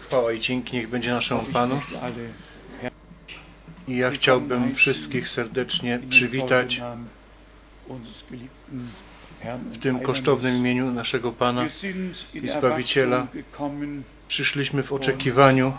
Chwała 0.00 0.32
i 0.32 0.40
dzięki 0.40 0.76
niech 0.76 0.88
będzie 0.88 1.10
naszemu 1.10 1.42
Panu. 1.42 1.80
I 3.88 3.96
ja 3.96 4.10
chciałbym 4.10 4.74
wszystkich 4.74 5.28
serdecznie 5.28 6.00
przywitać 6.08 6.80
w 9.72 9.78
tym 9.78 10.00
kosztownym 10.00 10.56
imieniu 10.56 10.90
naszego 10.90 11.32
Pana. 11.32 11.66
I 12.34 12.48
Zbawiciela. 12.48 13.26
Przyszliśmy 14.28 14.82
w 14.82 14.92
oczekiwaniu 14.92 15.72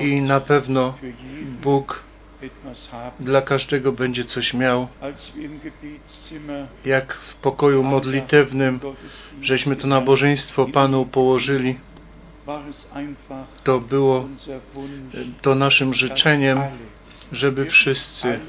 i 0.00 0.20
na 0.22 0.40
pewno 0.40 0.94
Bóg. 1.62 2.09
Dla 3.20 3.42
każdego 3.42 3.92
będzie 3.92 4.24
coś 4.24 4.54
miał. 4.54 4.88
Jak 6.84 7.14
w 7.14 7.34
pokoju 7.34 7.82
modlitewnym, 7.82 8.80
żeśmy 9.42 9.76
to 9.76 9.86
nabożeństwo 9.86 10.66
Panu 10.66 11.06
położyli, 11.06 11.78
to 13.64 13.80
było 13.80 14.28
to 15.42 15.54
naszym 15.54 15.94
życzeniem, 15.94 16.60
żeby 17.32 17.66
wszyscy, 17.66 18.40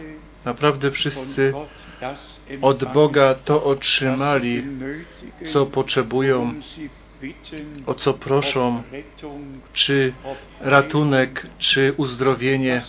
naprawdę 0.45 0.91
wszyscy 0.91 1.53
od 2.61 2.93
Boga 2.93 3.35
to 3.35 3.63
otrzymali, 3.63 4.63
co 5.47 5.65
potrzebują, 5.65 6.53
bitten, 6.53 7.00
o 7.85 7.93
co 7.93 8.13
proszą, 8.13 8.83
czy 9.73 10.13
ratunek, 10.61 11.47
czy 11.57 11.93
uzdrowienie, 11.97 12.81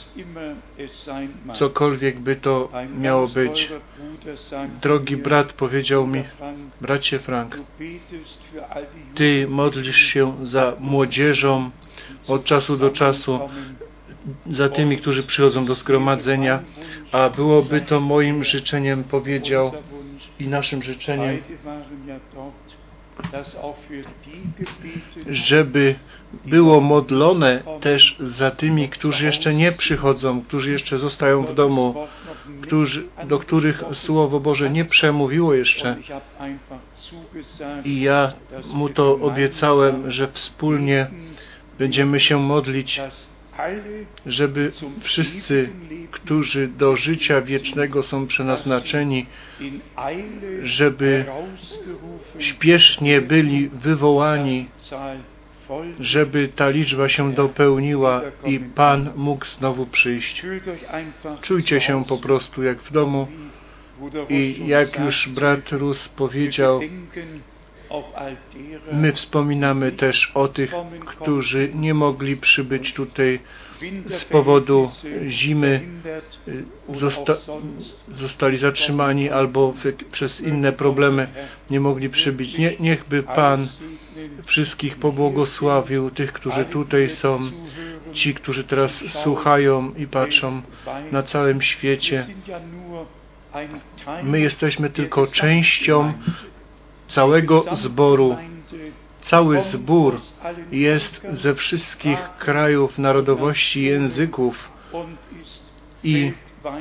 cokolwiek 1.55 2.21
by 2.21 2.37
to 2.37 2.69
miało 2.99 3.29
być. 3.29 3.73
Drogi 4.83 5.17
brat 5.17 5.53
powiedział 5.53 6.07
mi, 6.07 6.25
bracie 6.81 7.19
Frank, 7.19 7.59
ty 9.15 9.47
modlisz 9.49 9.97
się 9.97 10.47
za 10.47 10.77
młodzieżą 10.81 11.71
od 12.29 12.45
czasu 12.45 12.77
do 12.77 12.91
czasu, 12.91 13.41
za 14.47 14.69
tymi, 14.69 14.97
którzy 14.97 15.23
przychodzą 15.23 15.65
do 15.65 15.75
zgromadzenia, 15.75 16.63
a 17.13 17.31
byłoby 17.31 17.81
to 17.81 18.01
moim 18.01 18.45
życzeniem, 18.45 19.05
powiedział, 19.05 19.73
i 20.39 20.49
naszym 20.49 20.83
życzeniem, 20.83 21.39
żeby 25.31 25.95
było 26.45 26.81
modlone 26.81 27.63
też 27.81 28.17
za 28.21 28.51
tymi, 28.51 28.89
którzy 28.89 29.25
jeszcze 29.25 29.55
nie 29.55 29.73
przychodzą, 29.73 30.43
którzy 30.43 30.73
jeszcze 30.73 30.99
zostają 30.99 31.45
w 31.45 31.55
domu, 31.55 32.07
którzy, 32.63 33.05
do 33.25 33.39
których 33.39 33.85
Słowo 33.93 34.41
Boże 34.41 34.71
nie 34.71 34.85
przemówiło 34.85 35.55
jeszcze. 35.55 35.97
I 37.85 38.01
ja 38.01 38.33
mu 38.73 38.89
to 38.89 39.13
obiecałem, 39.21 40.11
że 40.11 40.29
wspólnie 40.33 41.07
będziemy 41.79 42.21
się 42.21 42.39
modlić, 42.39 43.01
żeby 44.27 44.73
wszyscy, 45.01 45.71
którzy 46.11 46.69
do 46.69 46.97
życia 46.97 47.41
wiecznego 47.41 48.03
są 48.03 48.27
przeznaczeni, 48.27 49.27
żeby 50.63 51.25
śpiesznie 52.39 53.21
byli 53.21 53.69
wywołani, 53.69 54.69
żeby 56.01 56.49
ta 56.49 56.69
liczba 56.69 57.09
się 57.09 57.33
dopełniła 57.33 58.23
i 58.45 58.61
Pan 58.61 59.11
mógł 59.17 59.47
znowu 59.47 59.87
przyjść. 59.87 60.43
Czujcie 61.41 61.81
się 61.81 62.05
po 62.05 62.19
prostu 62.19 62.63
jak 62.63 62.79
w 62.79 62.93
domu 62.93 63.27
i 64.29 64.67
jak 64.67 64.99
już 64.99 65.29
brat 65.29 65.73
Rus 65.73 66.09
powiedział, 66.09 66.81
my 68.93 69.13
wspominamy 69.13 69.93
też 69.93 70.31
o 70.35 70.49
tych, 70.49 70.75
którzy 71.07 71.71
nie 71.75 71.95
mogli 71.95 72.37
przybyć 72.37 72.93
tutaj 72.95 73.41
z 74.07 74.25
powodu 74.25 74.91
zimy, 75.27 75.81
zosta 76.95 77.37
zostali 78.17 78.59
zatrzymani 78.59 79.31
albo 79.31 79.75
przez 80.13 80.41
inne 80.41 80.73
problemy 80.73 81.29
nie 81.71 81.81
mogli 81.81 82.09
przybyć. 82.11 82.59
Nie, 82.59 82.77
niechby 82.81 83.23
Pan 83.23 83.69
wszystkich 84.45 84.97
pobłogosławił, 84.97 86.11
tych, 86.11 86.33
którzy 86.33 86.65
tutaj 86.65 87.11
są, 87.11 87.41
ci, 88.13 88.35
którzy 88.35 88.65
teraz 88.65 89.05
słuchają 89.23 89.95
i 89.95 90.07
patrzą 90.07 90.63
na 91.13 91.23
całym 91.23 91.63
świecie. 91.63 92.27
My 94.23 94.41
jesteśmy 94.41 94.91
tylko 94.91 95.27
częścią 95.27 96.13
całego 97.15 97.65
zboru. 97.73 98.37
Cały 99.21 99.61
zbór 99.61 100.21
jest 100.73 101.21
ze 101.31 101.55
wszystkich 101.55 102.19
krajów, 102.39 102.99
narodowości, 102.99 103.83
języków 103.83 104.71
i 106.05 106.33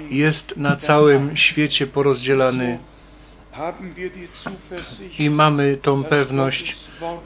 jest 0.10 0.58
na 0.58 0.76
całym 0.76 1.38
świecie 1.38 1.88
porozdzielany. 1.88 2.80
I 5.20 5.30
mamy 5.30 5.78
tą 5.78 6.04
pewność, 6.04 6.76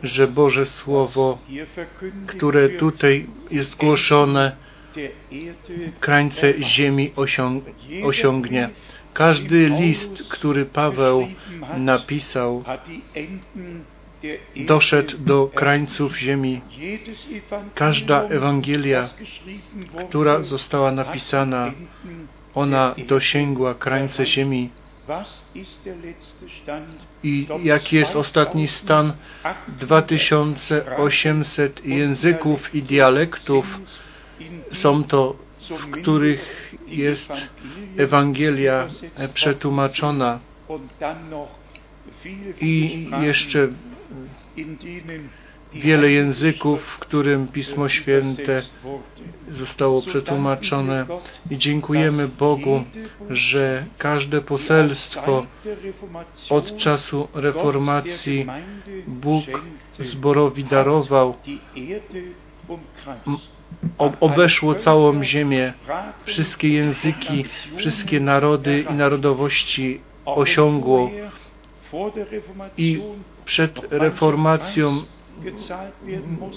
że 0.04 0.28
Boże 0.28 0.66
Słowo, 0.66 1.38
które 2.28 2.70
tutaj 2.70 3.28
jest 3.52 3.76
głoszone, 3.76 4.56
krańce 6.00 6.54
ziemi 6.62 7.12
osiąg 7.16 7.64
osiągnie. 8.04 8.70
Każdy 9.16 9.70
list, 9.70 10.24
który 10.30 10.66
Paweł 10.66 11.28
napisał, 11.78 12.64
doszedł 14.56 15.18
do 15.18 15.48
krańców 15.48 16.18
ziemi. 16.18 16.62
Każda 17.76 18.24
Ewangelia, 18.24 19.10
która 20.10 20.42
została 20.42 20.92
napisana, 20.92 21.72
ona 22.56 22.96
dosięgła 23.08 23.74
krańce 23.74 24.26
ziemi. 24.26 24.70
I 27.24 27.48
jaki 27.64 27.96
jest 27.96 28.16
ostatni 28.16 28.68
stan? 28.68 29.14
2800 29.68 31.86
języków 31.86 32.76
i 32.76 32.84
dialektów 32.84 33.80
są 34.72 35.04
to, 35.04 35.45
w 35.70 35.92
których 35.92 36.74
jest 36.88 37.30
Ewangelia 37.98 38.88
przetłumaczona. 39.34 40.40
I 42.62 43.08
jeszcze 43.22 43.68
wiele 45.74 46.12
języków, 46.12 46.82
w 46.82 47.00
którym 47.00 47.48
Pismo 47.48 47.90
Święte 47.90 48.62
zostało 49.52 50.02
przetłumaczone. 50.02 51.06
I 51.52 51.58
dziękujemy 51.58 52.28
Bogu, 52.28 52.84
że 53.30 53.86
każde 53.98 54.42
poselstwo 54.42 55.46
od 56.50 56.78
czasu 56.78 57.28
reformacji 57.34 58.46
Bóg 59.08 59.46
zborowi 60.00 60.64
darował, 60.64 61.36
obeszło 64.20 64.76
całą 64.76 65.24
ziemię, 65.24 65.74
wszystkie 66.26 66.70
języki, 66.70 67.46
wszystkie 67.76 68.20
narody 68.20 68.86
i 68.92 68.94
narodowości 68.94 70.02
osiągło. 70.26 71.12
I 72.78 73.02
przed 73.46 73.88
reformacją 73.92 75.04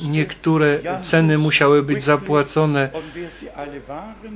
niektóre 0.02 0.80
ceny 1.02 1.38
musiały 1.38 1.82
być 1.82 2.04
zapłacone, 2.04 2.91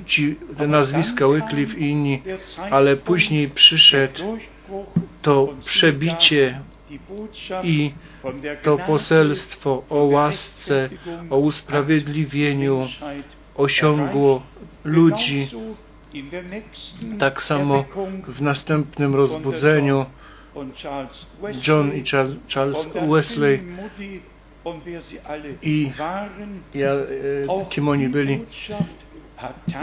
ci, 0.07 0.37
te 0.59 0.67
nazwiska 0.67 1.29
Wycliffe 1.29 1.79
i 1.79 1.91
inni, 1.91 2.23
ale 2.71 2.97
później 2.97 3.49
przyszedł 3.51 4.39
to 5.23 5.49
przebicie 5.65 6.61
i 7.65 7.93
to 8.63 8.79
poselstwo 8.79 9.83
o 9.91 10.05
łasce, 10.05 10.89
o 11.31 11.39
usprawiedliwieniu 11.39 12.89
osiągło 13.55 14.43
ludzi. 14.85 15.49
Tak 17.19 17.43
samo 17.43 17.85
w 18.29 18.43
następnym 18.43 19.15
rozbudzeniu 19.15 20.07
John 21.69 21.93
i 21.95 22.05
Charles 22.55 22.87
Wesley 23.11 23.61
i 25.63 25.93
ja, 26.75 26.91
e, 26.91 27.67
kim 27.71 27.89
oni 27.89 28.09
byli. 28.09 28.41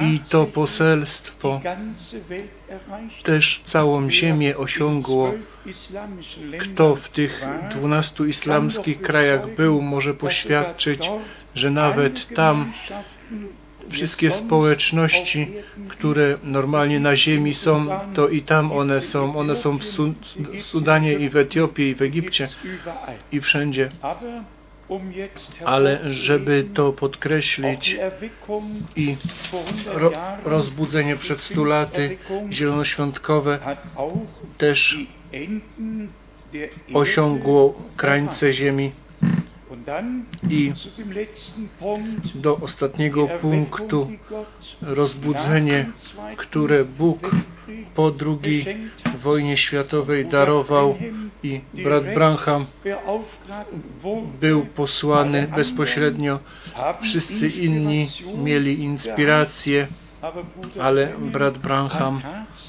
I 0.01 0.19
to 0.29 0.45
poselstwo 0.45 1.61
też 3.23 3.61
całą 3.63 4.09
ziemię 4.09 4.57
osiągło. 4.57 5.33
Kto 6.59 6.95
w 6.95 7.09
tych 7.09 7.45
dwunastu 7.71 8.25
islamskich 8.25 9.01
krajach 9.01 9.55
był, 9.55 9.81
może 9.81 10.13
poświadczyć, 10.13 11.11
że 11.55 11.71
nawet 11.71 12.27
tam 12.35 12.73
wszystkie 13.89 14.31
społeczności, 14.31 15.47
które 15.87 16.37
normalnie 16.43 16.99
na 16.99 17.15
ziemi 17.15 17.53
są, 17.53 17.87
to 18.13 18.29
i 18.29 18.41
tam 18.41 18.71
one 18.71 19.01
są. 19.01 19.35
One 19.35 19.55
są 19.55 19.77
w 19.77 19.83
Su- 19.83 20.13
Sudanie 20.59 21.13
i 21.13 21.29
w 21.29 21.35
Etiopii 21.35 21.89
i 21.89 21.95
w 21.95 22.01
Egipcie 22.01 22.47
i 23.31 23.41
wszędzie. 23.41 23.89
Ale 25.65 25.99
żeby 26.03 26.63
to 26.73 26.93
podkreślić 26.93 27.97
i 28.95 29.15
ro, 29.93 30.11
rozbudzenie 30.43 31.15
przed 31.15 31.41
stu 31.41 31.63
laty 31.63 32.17
zielonoświątkowe 32.51 33.59
też 34.57 34.97
osiągło 36.93 37.81
krańce 37.97 38.53
ziemi 38.53 38.91
i 40.49 40.73
do 42.35 42.57
ostatniego 42.57 43.27
punktu 43.27 44.11
rozbudzenie, 44.81 45.91
które 46.37 46.85
Bóg 46.85 47.31
po 47.95 48.11
II 48.25 48.65
wojnie 49.23 49.57
światowej 49.57 50.25
darował 50.25 50.95
i 51.43 51.61
brat 51.73 52.13
Branham 52.13 52.65
był 54.39 54.65
posłany 54.65 55.47
bezpośrednio. 55.55 56.39
Wszyscy 57.01 57.47
inni 57.47 58.07
mieli 58.43 58.79
inspirację, 58.79 59.87
ale 60.81 61.13
brat 61.19 61.57
Branham 61.57 62.21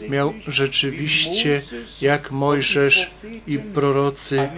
miał 0.08 0.32
rzeczywiście, 0.46 1.62
jak 2.00 2.30
Mojżesz 2.30 3.10
i 3.46 3.58
prorocy, 3.58 4.48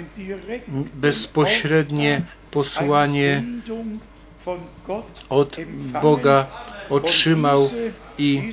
bezpośrednie 0.94 2.23
posłanie 2.50 3.43
od 5.29 5.56
Boga 6.03 6.47
otrzymał 6.91 7.71
i 8.19 8.53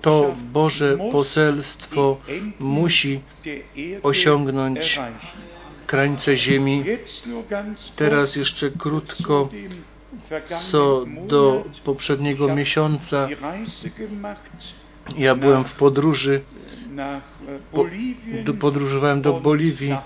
to 0.00 0.34
Boże 0.52 0.98
poselstwo 1.12 2.20
musi 2.58 3.20
osiągnąć 4.02 5.00
krańce 5.86 6.36
ziemi. 6.36 6.84
Teraz 7.96 8.36
jeszcze 8.36 8.70
krótko 8.70 9.48
co 10.70 11.04
do 11.26 11.64
poprzedniego 11.84 12.54
miesiąca. 12.54 13.28
Ja 15.16 15.34
byłem 15.34 15.64
w 15.64 15.72
podróży, 15.72 16.40
po, 17.72 17.84
do, 18.44 18.54
podróżowałem 18.54 19.22
do 19.22 19.32
Boliwii 19.40 19.96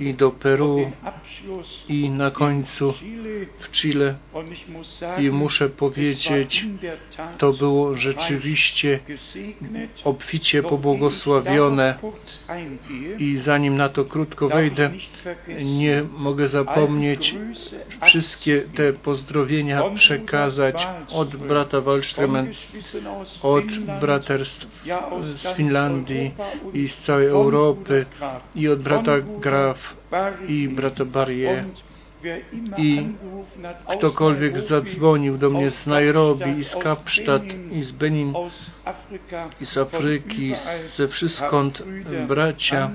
i 0.00 0.14
do 0.14 0.30
Peru 0.30 0.90
i 1.88 2.10
na 2.10 2.30
końcu 2.30 2.94
w 3.58 3.70
Chile. 3.70 4.14
I 5.18 5.30
muszę 5.30 5.68
powiedzieć, 5.68 6.66
to 7.38 7.52
było 7.52 7.94
rzeczywiście 7.94 9.00
obficie 10.04 10.62
pobłogosławione. 10.62 11.98
i 13.18 13.36
zanim 13.36 13.76
na 13.76 13.88
to 13.88 14.04
krótko 14.04 14.48
wejdę, 14.48 14.90
nie 15.64 16.04
mogę 16.16 16.48
zapomnieć 16.48 17.34
wszystkie 18.02 18.60
te 18.60 18.92
pozdrowienia 18.92 19.90
przekazać 19.94 20.88
od 21.08 21.36
brata 21.36 21.80
Wallströmen, 21.80 22.46
od 23.42 23.64
braterstw 24.26 24.66
z 25.34 25.56
Finlandii 25.56 26.34
i 26.72 26.88
z 26.88 26.98
całej 26.98 27.26
Europy 27.28 28.06
i 28.54 28.68
od 28.68 28.82
brata 28.82 29.12
Graf 29.20 29.96
i 30.48 30.68
brata 30.68 31.04
Barrier 31.04 31.64
i 32.78 33.08
ktokolwiek 33.98 34.60
zadzwonił 34.60 35.38
do 35.38 35.50
mnie 35.50 35.70
z 35.70 35.86
Nairobi 35.86 36.50
i 36.58 36.64
z 36.64 36.76
Kapsztad 36.76 37.42
i 37.72 37.82
z 37.82 37.92
Benin 37.92 38.32
i 39.60 39.66
z 39.66 39.76
Afryki, 39.76 40.54
ze 40.96 41.08
wszystkąd 41.08 41.82
bracia 42.28 42.90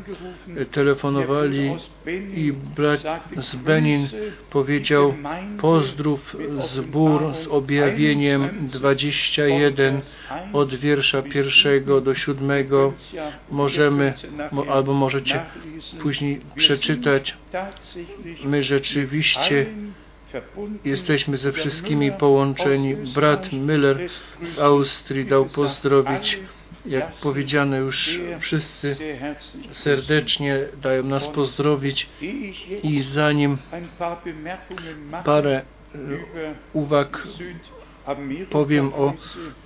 telefonowali 0.71 1.75
i 2.35 2.53
brat 2.75 3.01
z 3.37 3.55
Benin 3.55 4.07
powiedział 4.49 5.13
pozdrów 5.61 6.35
zbór 6.59 7.35
z 7.35 7.47
objawieniem 7.47 8.49
21 8.61 10.01
od 10.53 10.75
wiersza 10.75 11.21
pierwszego 11.21 12.01
do 12.01 12.15
siódmego 12.15 12.93
możemy 13.51 14.13
albo 14.69 14.93
możecie 14.93 15.45
później 16.01 16.41
przeczytać 16.55 17.37
my 18.45 18.63
rzeczywiście 18.63 19.65
jesteśmy 20.85 21.37
ze 21.37 21.51
wszystkimi 21.51 22.11
połączeni. 22.11 22.95
Brat 22.95 23.53
Miller 23.53 24.09
z 24.43 24.59
Austrii 24.59 25.25
dał 25.25 25.45
pozdrowić. 25.45 26.39
Jak 26.85 27.13
powiedziano 27.15 27.77
już, 27.77 28.19
wszyscy 28.39 28.95
serdecznie 29.71 30.59
dają 30.77 31.03
nas 31.03 31.27
pozdrowić 31.27 32.09
i 32.83 33.01
zanim 33.01 33.57
parę 35.25 35.61
uwag 36.73 37.27
powiem 38.49 38.93
o 38.93 39.13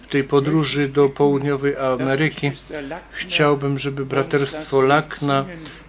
tej 0.09 0.23
podróży 0.23 0.87
do 0.87 1.09
południowej 1.09 1.77
Ameryki. 1.77 2.51
Chciałbym, 3.11 3.79
żeby 3.79 4.05
braterstwo 4.05 4.81
Lakna 4.81 5.45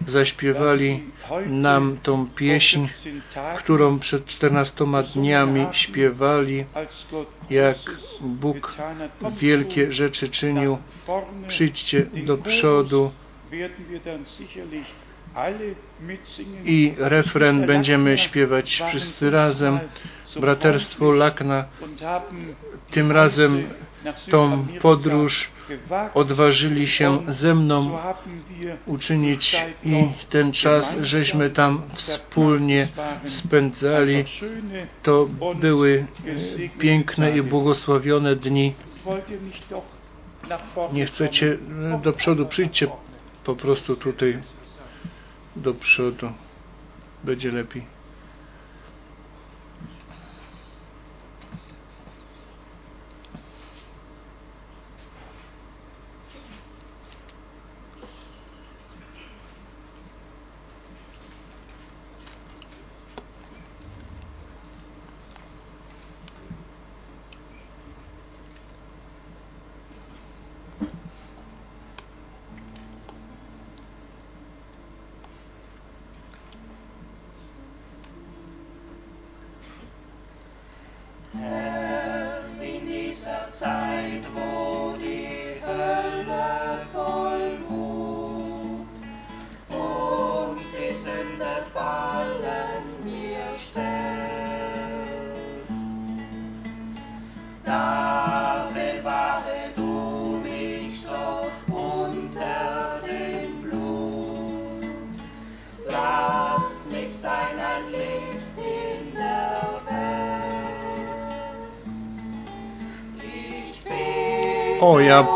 zaśpiewali 0.07 1.03
nam 1.47 1.97
tą 2.03 2.27
pieśń, 2.27 2.87
którą 3.57 3.99
przed 3.99 4.25
14 4.25 4.85
dniami 5.13 5.67
śpiewali, 5.71 6.65
jak 7.49 7.77
Bóg 8.21 8.75
wielkie 9.39 9.91
rzeczy 9.91 10.29
czynił. 10.29 10.77
Przyjdźcie 11.47 12.05
do 12.25 12.37
przodu 12.37 13.11
i 16.65 16.93
refren 16.97 17.65
będziemy 17.65 18.17
śpiewać 18.17 18.83
wszyscy 18.89 19.29
razem. 19.29 19.79
Braterstwo 20.35 21.11
Lakna 21.11 21.65
tym 22.91 23.11
razem 23.11 23.63
tą 24.31 24.67
podróż 24.81 25.49
odważyli 26.13 26.87
się 26.87 27.19
ze 27.27 27.55
mną 27.55 27.97
uczynić 28.85 29.57
i 29.83 30.11
ten 30.29 30.51
czas, 30.51 30.95
żeśmy 31.01 31.49
tam 31.49 31.81
wspólnie 31.93 32.87
spędzali. 33.27 34.25
To 35.03 35.27
były 35.59 36.05
piękne 36.79 37.37
i 37.37 37.41
błogosławione 37.41 38.35
dni. 38.35 38.73
Nie 40.93 41.05
chcecie 41.05 41.57
do 42.03 42.13
przodu, 42.13 42.45
przyjdźcie 42.45 42.87
po 43.43 43.55
prostu 43.55 43.95
tutaj 43.95 44.41
do 45.55 45.73
przodu. 45.73 46.31
Będzie 47.23 47.51
lepiej. 47.51 47.96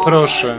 Proszę. 0.04 0.58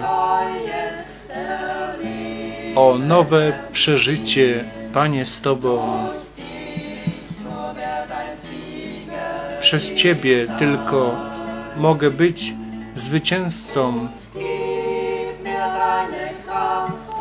O 2.76 2.98
nowe 2.98 3.52
przeżycie, 3.72 4.64
Panie, 4.94 5.26
z 5.26 5.40
Tobą. 5.40 6.06
Przez 9.60 9.94
Ciebie 9.94 10.46
tylko 10.58 11.16
mogę 11.76 12.10
być 12.10 12.54
zwycięzcą. 12.96 14.08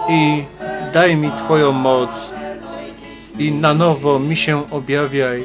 I 0.10 0.44
daj 0.94 1.16
mi 1.16 1.32
Twoją 1.32 1.72
moc 1.72 2.32
i 3.40 3.52
na 3.52 3.74
nowo 3.74 4.20
mi 4.20 4.38
się 4.38 4.72
objawiaj. 4.72 5.44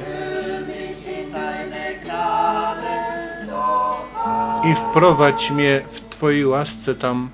I 4.65 4.75
wprowadź 4.75 5.51
mnie 5.51 5.83
w 5.93 6.06
Twojej 6.17 6.47
łasce 6.47 6.95
tam. 6.95 7.31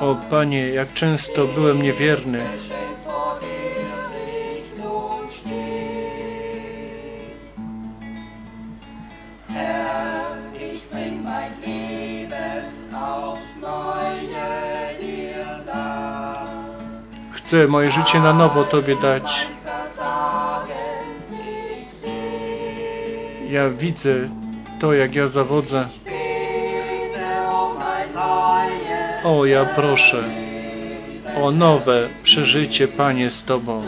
O 0.00 0.16
Panie, 0.30 0.68
jak 0.68 0.94
często 0.94 1.46
byłem 1.46 1.82
niewierny. 1.82 2.46
Chcę 17.32 17.68
moje 17.68 17.90
życie 17.90 18.20
na 18.20 18.32
nowo 18.32 18.64
Tobie 18.64 18.96
dać. 18.96 19.46
Ja 23.52 23.70
widzę 23.70 24.28
to, 24.80 24.92
jak 24.92 25.14
ja 25.14 25.28
zawodzę. 25.28 25.88
O, 29.24 29.44
ja 29.44 29.64
proszę 29.64 30.24
o 31.42 31.50
nowe 31.50 32.08
przeżycie, 32.22 32.88
Panie, 32.88 33.30
z 33.30 33.44
Tobą. 33.44 33.82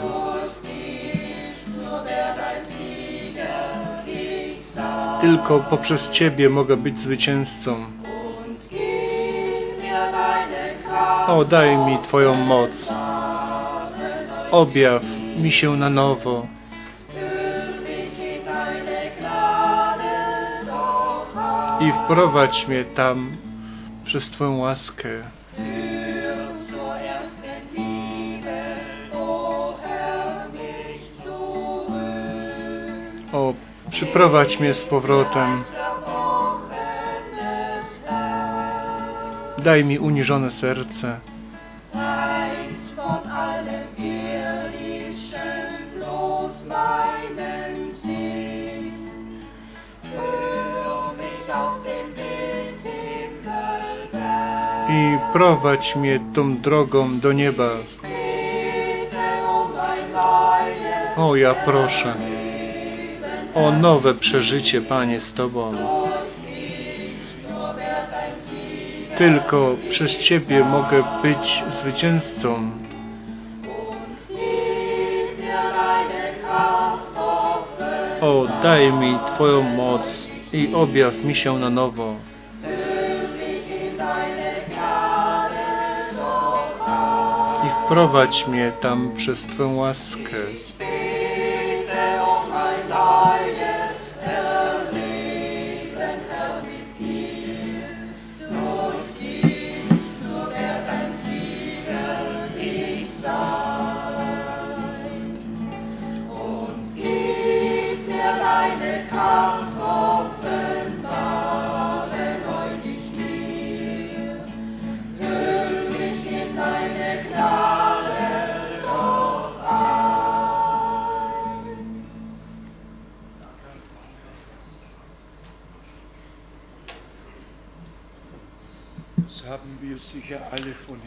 Tylko 5.20 5.60
poprzez 5.60 6.10
Ciebie 6.10 6.50
mogę 6.50 6.76
być 6.76 6.98
zwycięzcą. 6.98 7.76
O, 11.26 11.44
daj 11.44 11.76
mi 11.78 11.98
Twoją 11.98 12.34
moc. 12.34 12.92
Objaw 14.50 15.02
mi 15.36 15.52
się 15.52 15.76
na 15.76 15.90
nowo. 15.90 16.46
I 21.84 21.92
wprowadź 21.92 22.68
mnie 22.68 22.84
tam 22.84 23.36
przez 24.04 24.30
Twoją 24.30 24.58
łaskę. 24.58 25.08
O, 33.32 33.54
przyprowadź 33.90 34.60
mnie 34.60 34.74
z 34.74 34.84
powrotem. 34.84 35.64
Daj 39.58 39.84
mi 39.84 39.98
uniżone 39.98 40.50
serce. 40.50 41.20
Prowadź 55.34 55.96
mnie 55.96 56.20
tą 56.34 56.56
drogą 56.56 57.20
do 57.20 57.32
nieba. 57.32 57.70
O, 61.16 61.36
ja 61.36 61.54
proszę 61.54 62.14
o 63.54 63.72
nowe 63.72 64.14
przeżycie, 64.14 64.80
Panie, 64.80 65.20
z 65.20 65.32
Tobą. 65.32 65.74
Tylko 69.18 69.76
przez 69.90 70.18
Ciebie 70.18 70.64
mogę 70.64 71.02
być 71.22 71.64
zwycięzcą. 71.68 72.70
O, 78.20 78.46
daj 78.62 78.92
mi 78.92 79.18
Twoją 79.34 79.62
moc 79.62 80.28
i 80.52 80.74
objaw 80.74 81.24
mi 81.24 81.36
się 81.36 81.58
na 81.58 81.70
nowo. 81.70 82.13
I 87.94 87.96
wprowadź 87.96 88.46
mnie 88.46 88.72
tam 88.80 89.14
przez 89.16 89.42
Twoją 89.46 89.76
łaskę. 89.76 90.36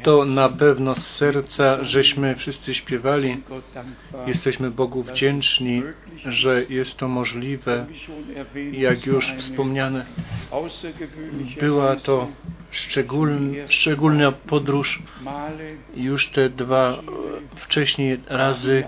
To 0.04 0.26
na 0.26 0.50
pewno 0.50 0.96
z 0.96 1.08
serca, 1.08 1.84
żeśmy 1.84 2.36
wszyscy 2.36 2.74
śpiewali. 2.74 3.38
Jesteśmy 4.28 4.72
Bogu 4.72 5.04
wdzięczni, 5.04 5.84
że 6.26 6.66
jest 6.70 6.98
to 6.98 7.08
możliwe. 7.08 7.86
Jak 8.72 9.06
już 9.06 9.34
wspomniane, 9.34 10.06
była 11.60 11.96
to 11.96 12.28
szczególna, 13.68 14.32
podróż. 14.32 15.02
Już 15.96 16.28
te 16.30 16.50
dwa 16.50 16.98
wcześniej 17.58 18.20
razy 18.28 18.84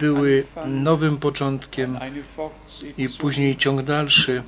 były 0.00 0.44
nowym 0.66 1.16
początkiem 1.18 1.98
i 2.98 3.08
później 3.08 3.56
ciąg 3.56 3.82
dalszy. 3.82 4.42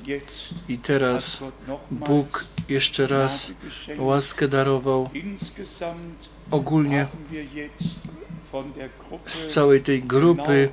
I 0.69 0.77
teraz 0.77 1.43
Bóg 1.91 2.45
jeszcze 2.69 3.07
raz 3.07 3.51
łaskę 3.97 4.47
darował. 4.47 5.09
Ogólnie 6.51 7.07
z 9.25 9.53
całej 9.53 9.81
tej 9.81 10.03
grupy 10.03 10.69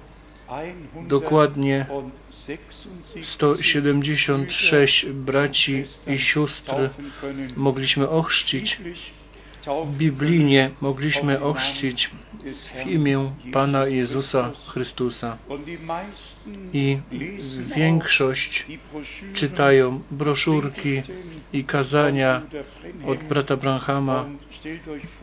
dokładnie 1.08 1.86
176 3.22 5.06
braci 5.06 5.84
i 6.06 6.18
sióstr 6.18 6.90
mogliśmy 7.56 8.08
ochrzcić. 8.08 8.80
Biblijnie 9.86 10.70
mogliśmy 10.80 11.40
ochrzcić 11.40 12.10
w 12.84 12.86
imię 12.86 13.32
Pana 13.52 13.86
Jezusa 13.86 14.52
Chrystusa. 14.66 15.38
I 16.72 16.98
większość 17.76 18.66
czytają 19.34 20.02
broszurki 20.10 21.02
i 21.52 21.64
kazania 21.64 22.42
od 23.06 23.18
brata 23.18 23.56
Branhama. 23.56 24.24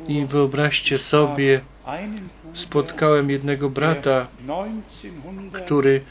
I 0.08 0.26
wyobraźcie 0.26 0.98
sobie, 0.98 1.62
spotkałem 2.54 3.30
jednego 3.30 3.70
brata, 3.70 4.28
który 5.66 6.02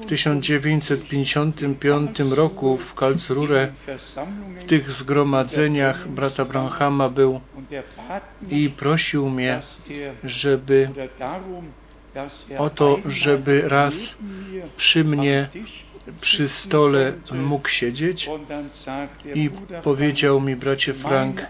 w 0.00 0.06
1955 0.06 2.20
roku 2.20 2.76
w 2.76 2.94
Karlsruhe 2.94 3.72
w 4.58 4.64
tych 4.64 4.90
zgromadzeniach 4.90 6.08
brata 6.08 6.44
Branhama 6.44 7.08
był 7.08 7.40
i 8.50 8.70
prosił 8.70 9.28
mnie, 9.28 9.60
żeby 10.24 10.88
o 12.58 12.70
to, 12.70 12.98
żeby 13.06 13.68
raz 13.68 14.16
przy 14.76 15.04
mnie 15.04 15.48
przy 16.20 16.48
stole 16.48 17.12
mógł 17.32 17.68
siedzieć 17.68 18.30
i 19.34 19.50
powiedział 19.82 20.40
mi, 20.40 20.56
bracie 20.56 20.94
Frank, 20.94 21.46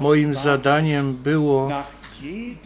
moim 0.00 0.34
zadaniem 0.34 1.14
było 1.14 1.70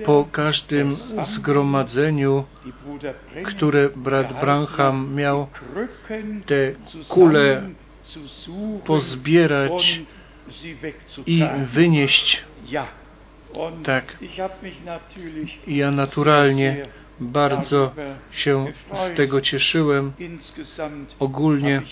po 0.05 0.29
każdym 0.33 0.97
zgromadzeniu, 1.23 2.45
które 3.45 3.89
brat 3.89 4.41
Branham 4.41 5.15
miał 5.15 5.47
te 6.47 6.73
kule 7.09 7.63
pozbierać 8.85 10.03
i 11.27 11.45
wynieść. 11.73 12.45
Tak. 13.85 14.17
ja 15.67 15.91
naturalnie 15.91 16.87
bardzo 17.21 17.95
się 18.31 18.73
z 18.95 19.17
tego 19.17 19.41
cieszyłem. 19.41 20.13
Ogólnie 21.19 21.83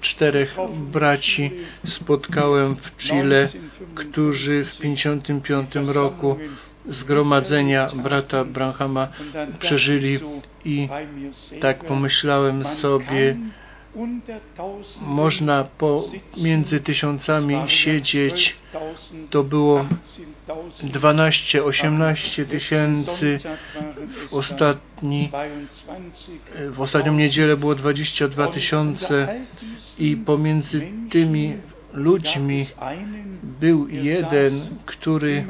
czterech 0.00 0.56
braci 0.92 1.50
spotkałem 1.86 2.76
w 2.76 2.96
Chile, 2.96 3.48
którzy 3.94 4.64
w 4.64 4.76
1955 4.76 5.94
roku 5.94 6.36
zgromadzenia 6.88 7.88
brata 7.94 8.44
Branhama 8.44 9.08
przeżyli 9.58 10.18
i 10.64 10.88
tak 11.60 11.84
pomyślałem 11.84 12.64
sobie, 12.64 13.36
można 15.00 15.64
pomiędzy 15.64 16.80
tysiącami 16.80 17.56
siedzieć. 17.66 18.56
To 19.30 19.44
było 19.44 19.84
12, 20.82 21.64
18 21.64 22.46
tysięcy. 22.46 23.38
W, 24.28 24.34
ostatni, 24.34 25.30
w 26.70 26.80
ostatnią 26.80 27.14
niedzielę 27.14 27.56
było 27.56 27.74
22 27.74 28.46
tysiące 28.46 29.40
i 29.98 30.16
pomiędzy 30.16 30.86
tymi 31.10 31.54
ludźmi 31.92 32.66
był 33.60 33.88
jeden, 33.88 34.60
który 34.86 35.46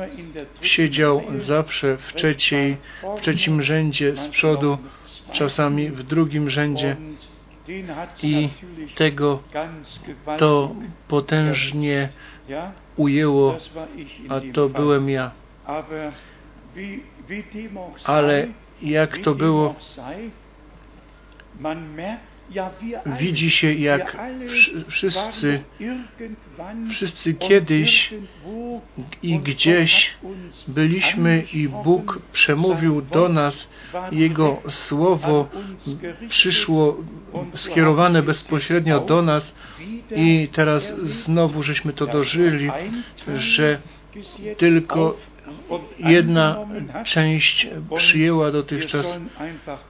siedział 0.62 1.22
zawsze 1.36 1.96
w, 1.96 2.12
trzeciej, 2.12 2.76
w 3.18 3.20
trzecim 3.20 3.62
rzędzie 3.62 4.16
z 4.16 4.28
przodu, 4.28 4.78
czasami 5.32 5.90
w 5.90 6.02
drugim 6.02 6.50
rzędzie 6.50 6.96
i 8.22 8.48
tego 8.94 9.42
to 10.38 10.74
potężnie 11.08 12.08
ujęło, 12.96 13.56
a 14.28 14.40
to 14.52 14.68
byłem 14.68 15.10
ja. 15.10 15.30
Ale 18.04 18.46
jak 18.82 19.18
to 19.18 19.34
było, 19.34 19.74
widzi 23.18 23.50
się 23.50 23.74
jak 23.74 24.16
wszyscy, 24.88 25.62
wszyscy 26.90 27.34
kiedyś 27.34 28.14
i 29.22 29.38
gdzieś 29.38 30.10
byliśmy 30.68 31.44
i 31.52 31.68
Bóg 31.68 32.18
przemówił 32.32 33.02
do 33.02 33.28
nas, 33.28 33.68
Jego 34.12 34.62
Słowo 34.68 35.48
przyszło 36.28 36.96
skierowane 37.54 38.22
bezpośrednio 38.22 39.00
do 39.00 39.22
nas. 39.22 39.54
I 40.16 40.48
teraz 40.52 40.92
znowu 41.02 41.62
żeśmy 41.62 41.92
to 41.92 42.06
dożyli, 42.06 42.70
że 43.36 43.78
tylko 44.56 45.16
jedna 45.98 46.56
część 47.04 47.68
przyjęła 47.96 48.50
dotychczas 48.50 49.18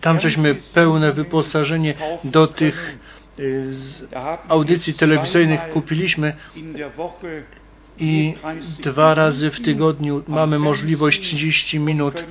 tam 0.00 0.20
żeśmy 0.20 0.54
pełne 0.74 1.12
wyposażenie 1.12 1.94
do 2.24 2.46
tych 2.46 2.98
audycji 4.48 4.94
telewizyjnych 4.94 5.60
kupiliśmy 5.72 6.32
i 8.00 8.34
dwa 8.82 9.14
razy 9.14 9.50
w 9.50 9.60
tygodniu 9.60 10.22
mamy 10.28 10.58
możliwość 10.58 11.20
30 11.20 11.78
minut 11.78 12.24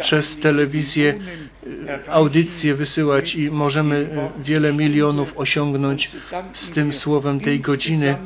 przez 0.00 0.36
telewizję 0.36 1.18
audycje 2.08 2.74
wysyłać 2.74 3.34
i 3.34 3.50
możemy 3.50 4.08
wiele 4.38 4.72
milionów 4.72 5.32
osiągnąć 5.36 6.10
z 6.52 6.70
tym 6.70 6.92
słowem 6.92 7.40
tej 7.40 7.60
godziny. 7.60 8.16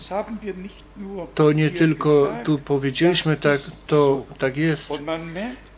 To 1.35 1.53
nie 1.53 1.71
tylko 1.71 2.33
tu 2.45 2.59
powiedzieliśmy, 2.59 3.37
tak, 3.37 3.61
to 3.87 4.27
tak 4.39 4.57
jest. 4.57 4.93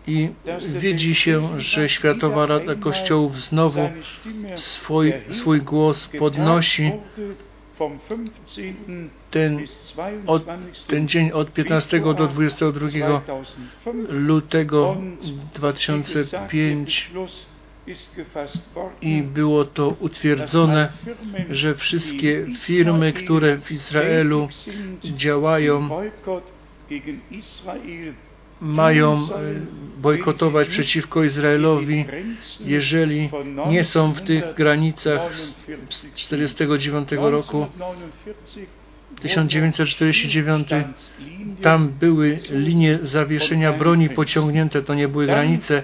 I 0.06 0.28
widzi 0.68 1.14
się, 1.14 1.60
że 1.60 1.88
Światowa 1.88 2.46
Rada 2.46 2.74
Kościołów 2.74 3.40
znowu 3.40 3.80
swój, 4.56 5.12
swój 5.30 5.60
głos 5.60 6.08
podnosi 6.18 6.92
vom 7.78 7.98
15. 8.08 8.74
ten, 9.30 9.58
od, 10.26 10.42
22. 10.44 10.86
ten 10.86 11.08
dzień 11.08 11.30
od 11.30 11.52
15 11.52 12.00
do 12.00 12.26
22 12.26 12.72
2005 12.72 13.22
lutego 14.08 14.90
und 14.90 15.24
wie 15.24 15.32
gesagt, 15.32 15.52
der 15.52 15.60
2005 15.60 16.84
Beschluss 16.84 17.46
ist 17.86 18.16
gefasst 18.16 18.74
worden, 18.74 18.96
i 19.00 19.22
było 19.22 19.64
to 19.64 19.88
utwierdzone, 20.00 20.92
że 21.50 21.74
wszystkie 21.74 22.46
firmy, 22.58 23.12
które 23.12 23.58
w 23.58 23.72
Izraelu 23.72 24.48
działają, 25.02 25.88
mają 28.62 29.28
bojkotować 29.98 30.68
przeciwko 30.68 31.24
Izraelowi, 31.24 32.04
jeżeli 32.60 33.30
nie 33.70 33.84
są 33.84 34.12
w 34.12 34.20
tych 34.20 34.54
granicach 34.54 35.34
z 35.34 35.52
1949 36.14 37.08
roku, 37.12 37.66
1949, 39.20 40.68
tam 41.62 41.88
były 41.88 42.38
linie 42.50 42.98
zawieszenia 43.02 43.72
broni 43.72 44.10
pociągnięte, 44.10 44.82
to 44.82 44.94
nie 44.94 45.08
były 45.08 45.26
granice. 45.26 45.82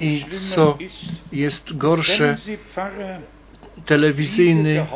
I 0.00 0.24
co 0.30 0.78
jest 1.32 1.76
gorsze, 1.76 2.36
telewizyjny 3.84 4.86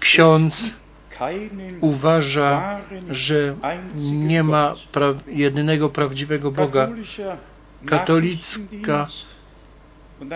ksiądz 0.00 0.81
uważa, 1.80 2.80
że 3.10 3.56
nie 4.04 4.42
ma 4.42 4.74
pra 4.92 5.14
jedynego 5.26 5.88
prawdziwego 5.88 6.50
Boga. 6.50 6.88
Katolicka 7.86 9.08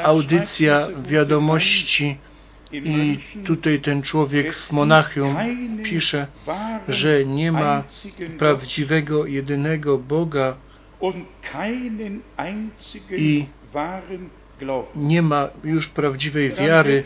audycja 0.02 0.88
wiadomości 1.08 2.18
i 2.72 3.18
tutaj 3.44 3.80
ten 3.80 4.02
człowiek 4.02 4.54
w 4.54 4.72
Monachium 4.72 5.36
pisze, 5.82 6.26
że 6.88 7.24
nie 7.24 7.52
ma 7.52 7.84
prawdziwego, 8.38 9.26
jedynego 9.26 9.98
Boga 9.98 10.56
i 13.10 13.46
nie 14.96 15.22
ma 15.22 15.48
już 15.64 15.88
prawdziwej 15.88 16.52
wiary 16.52 17.04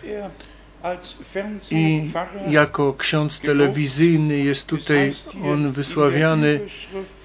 i 1.71 2.11
jako 2.49 2.95
ksiądz 2.95 3.41
telewizyjny 3.41 4.39
jest 4.39 4.67
tutaj 4.67 5.15
on 5.45 5.73
wysławiany 5.73 6.61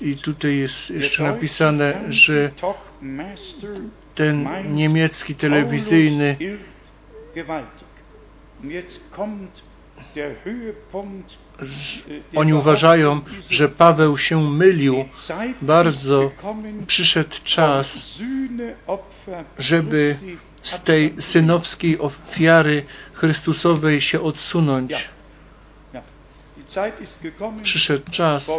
i 0.01 0.17
tutaj 0.17 0.57
jest 0.57 0.89
jeszcze 0.89 1.23
napisane, 1.23 2.01
że 2.09 2.51
ten 4.15 4.47
niemiecki 4.73 5.35
telewizyjny 5.35 6.37
oni 12.35 12.53
uważają, 12.53 13.21
że 13.49 13.69
Paweł 13.69 14.17
się 14.17 14.41
mylił 14.51 15.05
bardzo. 15.61 16.31
Przyszedł 16.87 17.35
czas, 17.43 18.19
żeby 19.57 20.17
z 20.65 20.80
tej 20.84 21.21
synowskiej 21.21 21.99
ofiary 21.99 22.86
Chrystusowej 23.13 24.01
się 24.01 24.21
odsunąć. 24.21 25.10
Przyszedł 27.63 28.12
czas, 28.12 28.51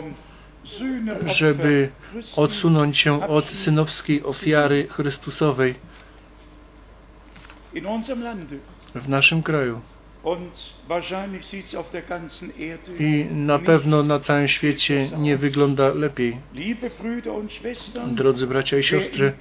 żeby 1.27 1.91
odsunąć 2.37 2.99
się 2.99 3.29
od 3.29 3.51
synowskiej 3.51 4.25
ofiary 4.25 4.89
Chrystusowej 4.91 5.75
w 8.95 9.09
naszym 9.09 9.43
kraju. 9.43 9.81
I 12.99 13.27
na 13.31 13.59
pewno 13.59 14.03
na 14.03 14.19
całym 14.19 14.49
świecie 14.49 15.09
nie 15.19 15.37
wygląda 15.37 15.89
lepiej. 15.89 16.37
Drodzy 18.07 18.47
bracia 18.47 18.79
i 18.79 18.83
siostry, 18.83 19.33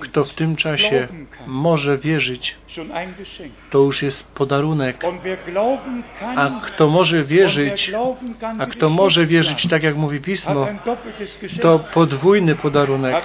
kto 0.00 0.24
w 0.24 0.34
tym 0.34 0.56
czasie 0.56 1.08
może 1.46 1.98
wierzyć, 1.98 2.56
to 3.70 3.78
już 3.78 4.02
jest 4.02 4.32
podarunek. 4.32 5.04
A 6.36 6.60
kto 6.64 6.88
może 6.88 7.24
wierzyć, 7.24 7.92
a 8.58 8.66
kto 8.66 8.90
może 8.90 9.26
wierzyć 9.26 9.68
tak 9.68 9.82
jak 9.82 9.96
mówi 9.96 10.20
Pismo, 10.20 10.66
to 11.60 11.78
podwójny 11.78 12.54
podarunek. 12.54 13.24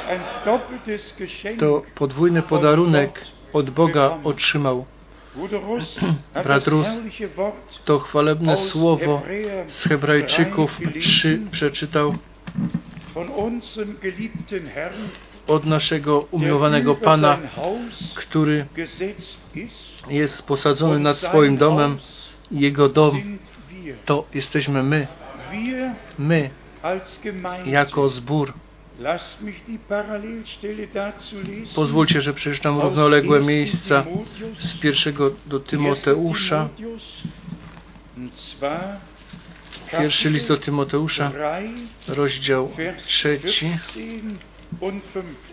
To 1.60 1.82
podwójny 1.96 2.42
podarunek 2.42 3.22
od 3.54 3.70
Boga 3.70 4.18
otrzymał. 4.24 4.86
Brat 6.44 6.68
Rus 6.68 6.88
to 7.86 8.00
chwalebne 8.00 8.58
słowo 8.58 9.22
z 9.68 9.84
Hebrajczyków 9.84 10.80
3 11.00 11.40
przeczytał 11.52 12.16
od 15.48 15.66
naszego 15.66 16.20
umiłowanego 16.20 16.96
Pana, 16.96 17.38
który 18.16 18.66
jest 20.10 20.44
posadzony 20.48 21.00
nad 21.00 21.18
swoim 21.18 21.58
domem. 21.58 21.98
Jego 22.52 22.90
dom 22.90 23.38
to 24.06 24.26
jesteśmy 24.34 24.84
my. 24.84 25.08
My 26.20 26.50
jako 27.66 28.10
zbór. 28.10 28.54
Pozwólcie, 31.76 32.22
że 32.22 32.34
przeczytam 32.34 32.82
równoległe 32.82 33.42
miejsca 33.42 34.06
z 34.60 34.74
pierwszego 34.74 35.32
do 35.46 35.60
Tymoteusza. 35.60 36.70
Pierwszy 39.92 40.30
list 40.30 40.48
do 40.48 40.58
Tymoteusza, 40.58 41.32
rozdział 42.08 42.72
trzeci, 43.06 43.78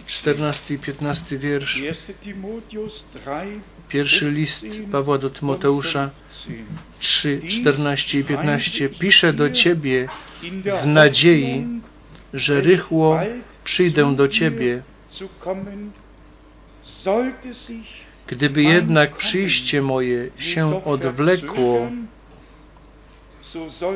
14 0.06 0.74
i 0.74 0.78
15 0.78 1.38
wiersz. 1.38 1.82
Pierwszy 3.88 4.30
list 4.30 4.66
Pawła 4.92 5.18
do 5.18 5.30
Tymoteusza 5.30 6.10
3, 6.98 7.40
14 7.48 8.18
i 8.18 8.24
15. 8.24 8.88
Piszę 8.88 9.32
do 9.32 9.50
Ciebie 9.50 10.08
w 10.82 10.86
nadziei, 10.86 11.66
że 12.34 12.60
rychło 12.60 13.20
przyjdę 13.64 14.16
do 14.16 14.28
Ciebie. 14.28 14.82
Gdyby 18.26 18.62
jednak 18.62 19.16
przyjście 19.16 19.82
moje 19.82 20.30
się 20.38 20.84
odwlekło, 20.84 21.90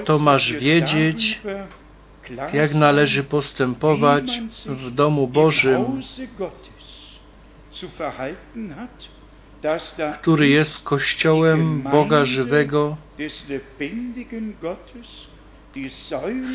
to 0.05 0.19
masz 0.19 0.53
wiedzieć, 0.53 1.41
jak 2.53 2.75
należy 2.75 3.25
postępować 3.25 4.41
w 4.67 4.91
domu 4.91 5.29
Bożym, 5.29 6.03
który 10.21 10.49
jest 10.49 10.83
Kościołem 10.83 11.83
Boga 11.83 12.25
żywego, 12.25 12.97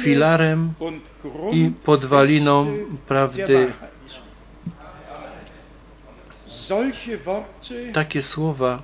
filarem 0.04 0.74
i 1.52 1.72
podwaliną 1.86 2.68
prawdy. 3.08 3.74
Takie 7.94 8.22
słowa 8.22 8.82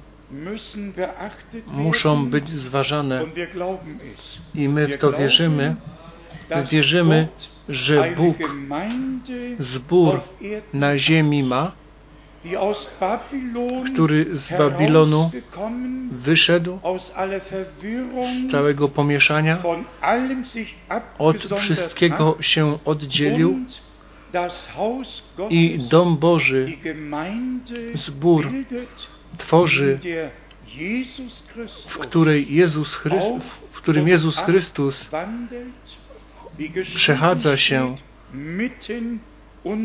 muszą 1.67 2.25
być 2.29 2.49
zważane 2.49 3.25
i 4.55 4.69
my 4.69 4.87
w 4.87 4.97
to 4.97 5.11
wierzymy. 5.11 5.75
Wierzymy, 6.71 7.27
że 7.69 8.11
Bóg 8.17 8.37
zbór 9.59 10.21
na 10.73 10.97
ziemi 10.97 11.43
ma, 11.43 11.71
który 13.93 14.37
z 14.37 14.57
Babilonu 14.57 15.31
wyszedł 16.11 16.79
z 18.23 18.51
całego 18.51 18.87
pomieszania, 18.89 19.63
od 21.17 21.45
wszystkiego 21.57 22.37
się 22.39 22.77
oddzielił 22.85 23.59
i 25.49 25.79
dom 25.89 26.17
Boży, 26.17 26.71
zbór 27.93 28.51
tworzy, 29.37 29.99
w, 31.87 31.97
której 31.97 32.55
Jezus 32.55 32.95
Chrystus, 32.95 33.43
w 33.71 33.77
którym 33.77 34.07
Jezus 34.07 34.37
Chrystus 34.39 35.09
przechadza 36.95 37.57
się 37.57 37.95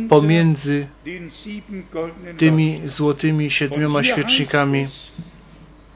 pomiędzy 0.08 0.86
tymi 2.36 2.80
złotymi 2.84 3.50
siedmioma 3.50 4.02
świecznikami. 4.04 4.86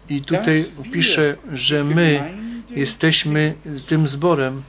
I 0.08 0.22
tutaj 0.22 0.64
pisze, 0.92 1.36
że 1.52 1.84
my 1.84 2.34
jesteśmy 2.70 3.54
tym 3.86 4.08
zborem, 4.08 4.62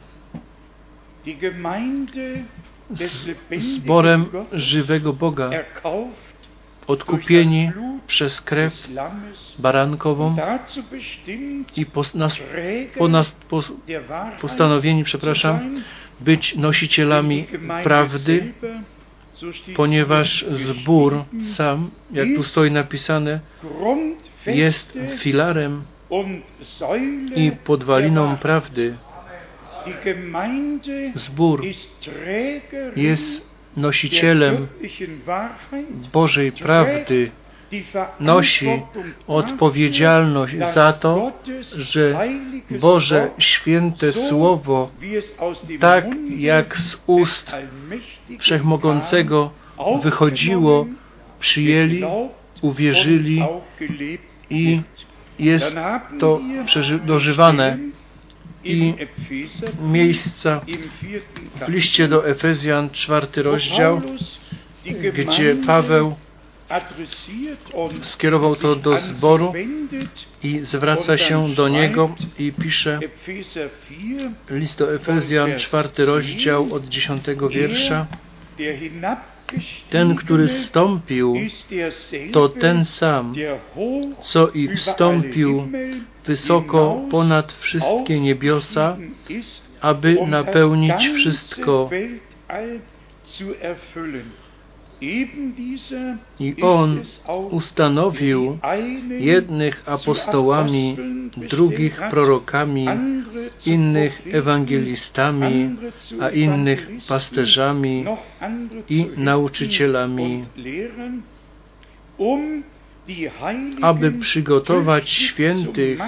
zborem 3.57 4.25
żywego 4.51 5.13
Boga, 5.13 5.49
odkupieni 6.87 7.71
przez 8.07 8.41
krew 8.41 8.87
barankową 9.59 10.35
i 11.75 11.85
nas, 12.13 12.39
po 12.97 13.07
nas, 13.07 13.35
postanowieni, 14.41 15.03
przepraszam, 15.03 15.81
być 16.19 16.55
nosicielami 16.55 17.45
prawdy, 17.83 18.53
ponieważ 19.75 20.45
zbór 20.51 21.23
sam, 21.55 21.91
jak 22.11 22.27
tu 22.35 22.43
stoi 22.43 22.71
napisane, 22.71 23.39
jest 24.45 24.99
filarem 25.17 25.83
i 27.35 27.51
podwaliną 27.51 28.37
prawdy. 28.37 28.95
Zbór 31.15 31.63
jest 32.95 33.47
nosicielem 33.77 34.67
Bożej 36.13 36.51
prawdy, 36.51 37.31
nosi 38.19 38.81
odpowiedzialność 39.27 40.55
za 40.73 40.93
to, 40.93 41.31
że 41.77 42.29
Boże 42.79 43.29
święte 43.37 44.13
Słowo, 44.13 44.91
tak 45.79 46.05
jak 46.37 46.77
z 46.77 46.97
ust 47.07 47.55
Wszechmogącego 48.39 49.51
wychodziło, 50.03 50.85
przyjęli, 51.39 52.03
uwierzyli 52.61 53.43
i 54.49 54.81
jest 55.39 55.75
to 56.19 56.39
dożywane. 57.05 57.77
I 58.63 58.93
miejsca 59.81 60.61
w 61.65 61.69
liście 61.69 62.07
do 62.07 62.27
Efezjan, 62.27 62.89
czwarty 62.89 63.43
rozdział, 63.43 64.01
gdzie 65.13 65.55
Paweł 65.65 66.15
skierował 68.01 68.55
to 68.55 68.75
do 68.75 68.97
zboru 68.97 69.53
i 70.43 70.59
zwraca 70.59 71.17
się 71.17 71.53
do 71.53 71.69
niego 71.69 72.09
i 72.39 72.51
pisze 72.51 72.99
Epheser 73.03 73.69
4, 74.47 74.59
list 74.59 74.77
do 74.79 74.95
Efezjan, 74.95 75.57
czwarty 75.57 76.05
rozdział 76.05 76.73
od 76.73 76.89
dziesiątego 76.89 77.49
wiersza. 77.49 78.07
der 78.57 78.75
Ten, 79.89 80.15
który 80.15 80.47
hinabgestiegene 80.47 80.67
stąpił, 80.67 81.35
ist 81.35 81.69
derselbe, 81.69 82.31
to 82.33 82.49
ten 82.49 82.85
sam, 82.85 83.33
co 84.21 84.49
i 84.49 84.75
wstąpił 84.75 85.67
wysoko 86.25 87.01
ponad 87.11 87.53
wszystkie 87.53 88.19
niebiosa, 88.19 88.97
aby 89.81 90.17
um 90.17 90.29
napełnić 90.29 91.09
wszystko. 91.15 91.89
I 95.01 96.55
On 96.61 97.01
ustanowił 97.51 98.57
jednych 99.19 99.83
apostołami, 99.89 100.97
drugich 101.37 102.01
prorokami, 102.09 102.85
innych 103.65 104.27
ewangelistami, 104.31 105.75
a 106.21 106.29
innych 106.29 106.89
pasterzami 107.07 108.05
i 108.89 109.09
nauczycielami, 109.17 110.43
um 112.17 112.63
aby 113.81 114.11
przygotować 114.11 115.09
świętych 115.09 115.99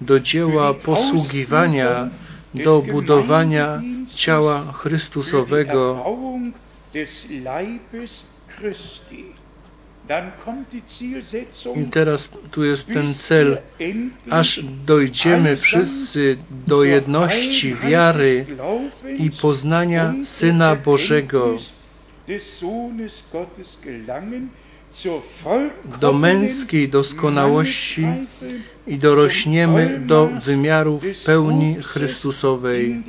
do 0.00 0.20
dzieła 0.20 0.74
posługiwania, 0.74 2.08
do 2.54 2.82
budowania 2.82 3.82
ciała 4.14 4.72
Chrystusowego. 4.72 6.04
I 11.76 11.84
teraz 11.90 12.28
tu 12.50 12.64
jest 12.64 12.86
ten 12.86 13.14
cel, 13.14 13.58
aż 14.30 14.60
dojdziemy 14.86 15.56
wszyscy 15.56 16.38
do 16.66 16.84
jedności 16.84 17.74
wiary 17.74 18.46
i 19.18 19.30
poznania 19.30 20.14
Syna 20.24 20.76
Bożego, 20.76 21.56
do 26.00 26.12
męskiej 26.12 26.88
doskonałości 26.88 28.06
i 28.86 28.98
dorośniemy 28.98 30.00
do 30.06 30.30
wymiarów 30.44 31.02
pełni 31.26 31.76
Chrystusowej. 31.82 33.02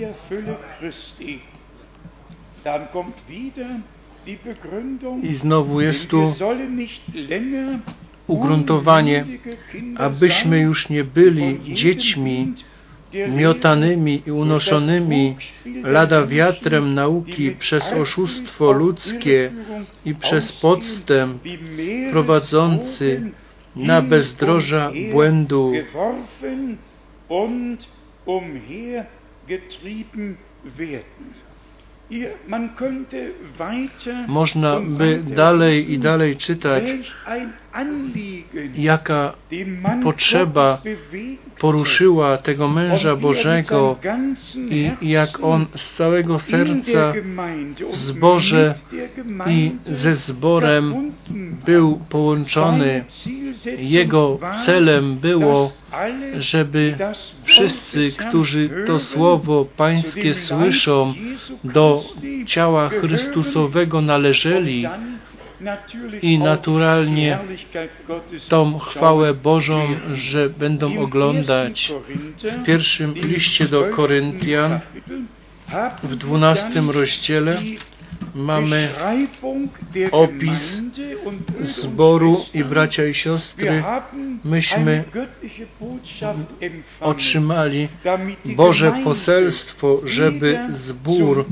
I 5.24 5.36
znowu 5.36 5.82
jest 5.82 6.08
tu 6.08 6.34
ugruntowanie, 8.28 9.26
abyśmy 9.98 10.60
już 10.60 10.90
nie 10.90 11.04
byli 11.04 11.74
dziećmi 11.74 12.54
miotanymi 13.38 14.22
i 14.28 14.32
unoszonymi 14.32 15.36
lada 15.84 16.26
wiatrem 16.26 16.94
nauki 16.94 17.52
przez 17.52 17.94
oszustwo 17.94 18.72
ludzkie 18.72 19.52
i 20.06 20.16
przez 20.16 20.52
podstęp 20.52 21.44
prowadzący 22.12 23.32
na 23.76 24.02
bezdroża 24.02 24.92
błędu. 25.12 25.74
umhergetrieben 28.26 30.38
werden. 30.66 31.51
Można 34.28 34.80
by 34.80 35.24
dalej 35.24 35.92
i 35.92 36.00
dalej 36.00 36.38
czytać, 36.38 36.84
jaka 38.76 39.34
potrzeba 40.04 40.82
poruszyła 41.60 42.38
tego 42.38 42.68
męża 42.68 43.16
Bożego 43.16 43.98
i 44.70 44.92
jak 45.02 45.44
on 45.44 45.66
z 45.76 45.94
całego 45.94 46.40
serca 46.40 47.14
mit 47.14 48.16
der 48.46 48.76
i 49.48 49.72
ze 49.86 50.16
zborem 50.16 51.12
był 51.66 52.00
połączony. 52.10 53.06
Jego 53.78 54.40
celem 54.66 55.18
było, 55.18 55.72
żeby 56.38 56.96
wszyscy, 57.44 58.12
którzy 58.12 58.70
to 58.88 59.00
słowo 59.00 59.66
pańskie 59.78 60.34
słyszą, 60.34 61.14
do 61.64 62.04
ciała 62.46 62.90
Chrystusowego 62.90 64.02
należeli 64.02 64.88
i 66.22 66.40
naturalnie 66.40 67.40
tą 68.50 68.80
chwałę 68.80 69.34
Bożą, 69.34 69.88
że 70.14 70.50
będą 70.50 71.00
oglądać. 71.00 71.94
W 72.62 72.66
pierwszym 72.66 73.14
liście 73.14 73.68
do 73.68 73.84
Koryntian, 73.84 74.80
w 76.04 76.16
dwunastym 76.16 76.90
rozdziale, 76.90 77.58
mamy 78.36 78.90
opis 80.12 80.82
zboru 81.62 82.38
i 82.54 82.64
bracia 82.64 83.06
i 83.06 83.14
siostry. 83.14 83.84
Myśmy 84.46 85.04
otrzymali 87.02 87.88
Boże 88.46 88.94
poselstwo, 89.04 90.02
żeby 90.04 90.60
zbór 90.70 91.46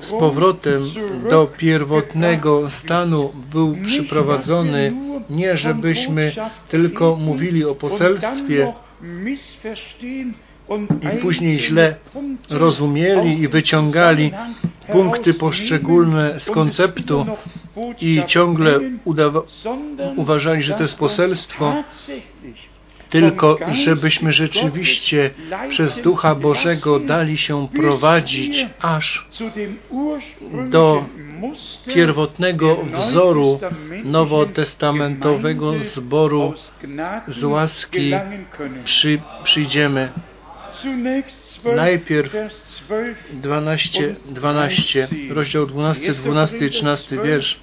z 0.00 0.10
powrotem 0.10 0.82
do 1.30 1.46
pierwotnego 1.46 2.70
stanu 2.70 3.32
był 3.50 3.76
przyprowadzony, 3.86 4.92
nie 5.30 5.56
żebyśmy 5.56 6.32
tylko 6.68 7.16
mówili 7.16 7.64
o 7.64 7.74
poselstwie 7.74 8.72
i 11.14 11.20
później 11.20 11.58
źle 11.58 11.96
rozumieli 12.50 13.40
i 13.40 13.48
wyciągali 13.48 14.32
punkty 14.92 15.34
poszczególne 15.34 16.40
z 16.40 16.50
konceptu 16.50 17.26
i 18.00 18.22
ciągle 18.26 18.80
uważali, 20.16 20.62
że 20.62 20.74
to 20.74 20.82
jest 20.82 20.98
poselstwo, 20.98 21.84
tylko 23.12 23.58
żebyśmy 23.72 24.32
rzeczywiście 24.32 25.30
przez 25.68 25.98
Ducha 25.98 26.34
Bożego 26.34 27.00
dali 27.00 27.38
się 27.38 27.68
prowadzić 27.68 28.66
aż 28.80 29.28
do 30.70 31.04
pierwotnego 31.94 32.76
wzoru 32.84 33.60
nowotestamentowego 34.04 35.78
zboru 35.78 36.54
z 37.28 37.44
łaski 37.44 38.12
przy, 38.84 39.20
przyjdziemy. 39.44 40.12
Najpierw 41.76 42.32
12, 43.32 44.14
12, 44.26 45.08
rozdział 45.30 45.66
12, 45.66 46.12
12 46.12 46.66
i 46.66 46.70
13 46.70 47.22
wiersz. 47.24 47.60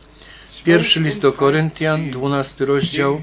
Pierwszy 0.64 1.00
list 1.00 1.22
do 1.22 1.32
Koryntian, 1.32 2.12
12 2.12 2.66
rozdział, 2.66 3.22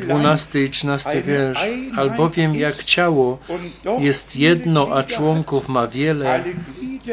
12 0.00 0.64
i 0.64 0.70
13 0.70 1.22
wiersz. 1.22 1.60
Albowiem 1.96 2.54
jak 2.54 2.84
ciało 2.84 3.38
jest 3.98 4.36
jedno, 4.36 4.88
a 4.94 5.04
członków 5.04 5.68
ma 5.68 5.86
wiele, 5.86 6.44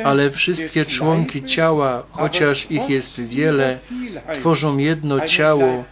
ale 0.03 0.29
wszystkie 0.31 0.85
członki 0.85 1.43
ciała, 1.43 2.03
chociaż 2.11 2.71
ich 2.71 2.89
jest 2.89 3.21
wiele, 3.21 3.79
tworzą 4.33 4.77
jedno 4.77 5.27
ciało, 5.27 5.83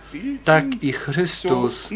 tak 0.43 0.65
i 0.81 0.93
Chrystus. 0.93 1.89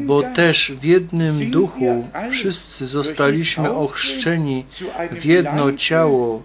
Bo 0.00 0.22
też 0.22 0.72
w 0.72 0.84
jednym 0.84 1.50
duchu 1.50 2.08
wszyscy 2.30 2.86
zostaliśmy 2.86 3.70
ochrzczeni 3.70 4.64
w 5.10 5.24
jedno 5.24 5.72
ciało, 5.72 6.42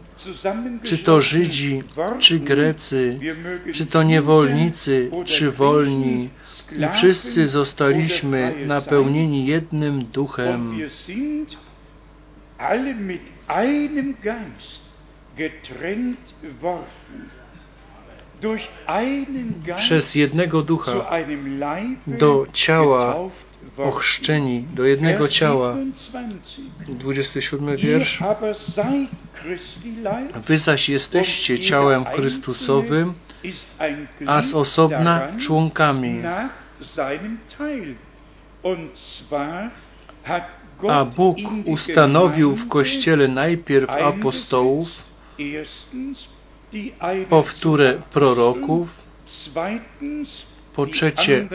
czy 0.84 0.98
to 0.98 1.22
Żydzi, 1.22 1.84
czy 2.20 2.40
Grecy, 2.40 3.20
czy 3.74 3.86
to 3.86 4.04
niewolnicy, 4.04 5.12
czy 5.26 5.52
wolni, 5.52 6.30
i 6.72 6.88
wszyscy 6.94 7.48
zostaliśmy 7.48 8.54
napełnieni 8.66 9.46
jednym 9.46 10.06
duchem. 10.06 10.78
alle 12.58 12.94
mit 12.94 13.22
einem 13.48 14.16
Geist 14.22 14.84
getrennt 15.36 16.34
worden 16.62 17.43
przez 19.76 20.16
jednego 20.16 20.62
ducha 20.62 20.92
do 22.08 22.46
ciała 22.54 23.16
ochrzczeni, 23.78 24.66
do 24.74 24.84
jednego 24.84 25.28
ciała. 25.28 25.76
27 26.88 27.78
wiersz. 27.78 28.20
Wy 30.48 30.58
zaś 30.58 30.90
jesteście 30.90 31.60
ciałem 31.60 32.06
Chrystusowym, 32.06 33.14
a 34.28 34.42
z 34.42 34.54
osobna 34.54 35.28
członkami. 35.38 36.22
A 40.90 41.06
Bóg 41.06 41.38
ustanowił 41.66 42.56
w 42.56 42.68
Kościele 42.68 43.28
najpierw 43.28 43.90
apostołów, 43.90 44.90
powtórę 47.30 48.02
proroków, 48.12 48.88
po 50.76 50.86
trzecie 50.86 51.48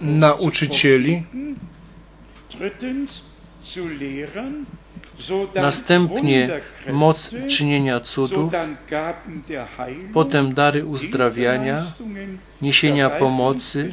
nauczycieli, 0.00 1.22
następnie 5.54 6.48
moc 6.92 7.30
czynienia 7.48 8.00
cudów, 8.00 8.52
potem 10.12 10.54
dary 10.54 10.84
uzdrawiania, 10.86 11.84
niesienia 12.62 13.10
pomocy, 13.10 13.92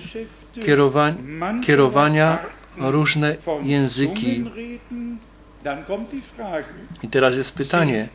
kierowa 0.66 1.14
kierowania, 1.66 2.40
różne 2.78 3.36
języki. 3.64 4.44
I 7.04 7.08
teraz 7.10 7.36
jest 7.38 7.56
pytanie, 7.56 8.08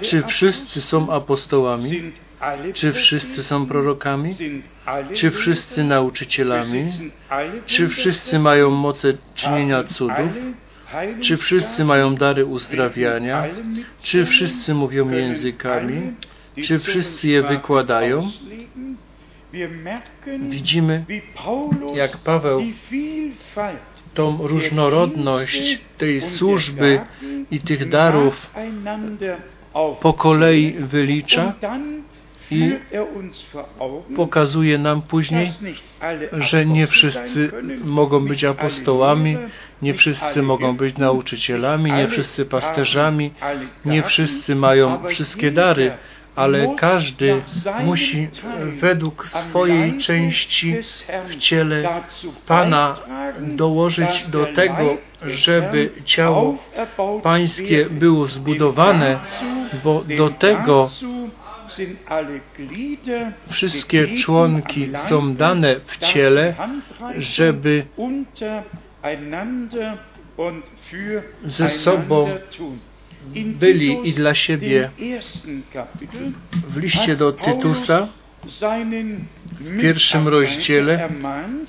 czy 0.00 0.22
wszyscy 0.22 0.80
są 0.80 1.10
apostołami? 1.12 2.12
Czy 2.74 2.92
wszyscy 2.92 3.42
są 3.42 3.66
prorokami? 3.66 4.34
Czy 5.12 5.30
wszyscy 5.30 5.84
nauczycielami? 5.84 6.86
Czy 7.66 7.88
wszyscy 7.88 8.38
mają 8.38 8.70
moce 8.70 9.12
czynienia 9.34 9.84
cudów? 9.84 10.32
Czy 11.20 11.36
wszyscy 11.36 11.84
mają 11.84 12.14
dary 12.14 12.46
uzdrawiania? 12.46 13.44
Czy 14.02 14.24
wszyscy 14.24 14.74
mówią 14.74 15.10
językami? 15.10 16.14
Czy 16.62 16.78
wszyscy 16.78 17.28
je 17.28 17.42
wykładają? 17.42 18.30
Widzimy, 20.40 21.04
jak 21.94 22.16
Paweł 22.16 22.62
tą 24.16 24.38
różnorodność 24.46 25.80
tej 25.98 26.20
służby 26.20 27.00
i 27.50 27.60
tych 27.60 27.88
darów 27.88 28.50
po 30.00 30.12
kolei 30.12 30.72
wylicza 30.72 31.52
i 32.50 32.72
pokazuje 34.16 34.78
nam 34.78 35.02
później, 35.02 35.52
że 36.32 36.66
nie 36.66 36.86
wszyscy 36.86 37.52
mogą 37.84 38.26
być 38.26 38.44
apostołami, 38.44 39.36
nie 39.82 39.94
wszyscy 39.94 40.42
mogą 40.42 40.76
być 40.76 40.96
nauczycielami, 40.96 41.92
nie 41.92 42.08
wszyscy 42.08 42.46
pasterzami, 42.46 43.30
nie 43.84 44.02
wszyscy 44.02 44.54
mają 44.54 45.06
wszystkie 45.08 45.50
dary, 45.50 45.92
ale 46.36 46.74
każdy 46.76 47.42
musi 47.84 48.28
według 48.80 49.28
swojej 49.28 49.98
części 49.98 50.76
w 51.26 51.36
ciele 51.36 52.02
Pana 52.46 52.94
dołożyć 53.40 54.28
do 54.28 54.46
tego, 54.46 54.96
żeby 55.26 55.90
ciało 56.04 56.58
Pańskie 57.22 57.86
było 57.90 58.26
zbudowane, 58.26 59.20
bo 59.84 60.04
do 60.16 60.28
tego 60.30 60.90
wszystkie 63.50 64.08
członki 64.16 64.90
są 64.94 65.34
dane 65.34 65.80
w 65.86 65.98
ciele, 65.98 66.54
żeby 67.16 67.86
ze 71.44 71.68
sobą 71.68 72.28
byli 73.34 74.08
i 74.08 74.12
dla 74.12 74.34
siebie. 74.34 74.90
W 76.68 76.76
liście 76.76 77.16
do 77.16 77.32
Tytusa 77.32 78.08
w 79.60 79.80
pierwszym 79.80 80.28
rozdziale 80.28 81.08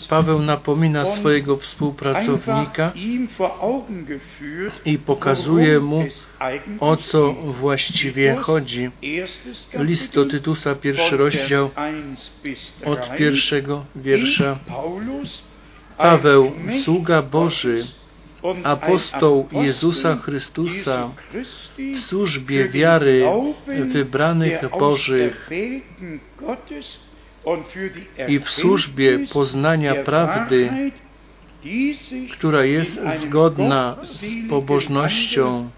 Paweł 0.09 0.41
napomina 0.41 1.05
swojego 1.05 1.57
współpracownika 1.57 2.91
i 4.85 4.97
pokazuje 4.97 5.79
mu, 5.79 6.05
o 6.79 6.97
co 6.97 7.33
właściwie 7.33 8.35
chodzi. 8.35 8.89
List 9.73 10.13
do 10.13 10.25
Tytusa, 10.25 10.75
pierwszy 10.75 11.17
rozdział, 11.17 11.69
od 12.85 13.15
pierwszego 13.17 13.85
wiersza. 13.95 14.59
Paweł, 15.97 16.51
sługa 16.83 17.21
Boży, 17.21 17.87
apostoł 18.63 19.47
Jezusa 19.51 20.15
Chrystusa 20.15 21.09
w 21.77 21.99
służbie 21.99 22.67
wiary 22.67 23.25
wybranych 23.67 24.61
Bożych 24.79 25.49
i 28.27 28.39
w 28.39 28.49
służbie 28.49 29.19
poznania 29.33 29.95
prawdy, 29.95 30.91
która 32.31 32.65
jest 32.65 32.99
zgodna 33.19 33.97
z 34.03 34.25
pobożnością, 34.49 35.69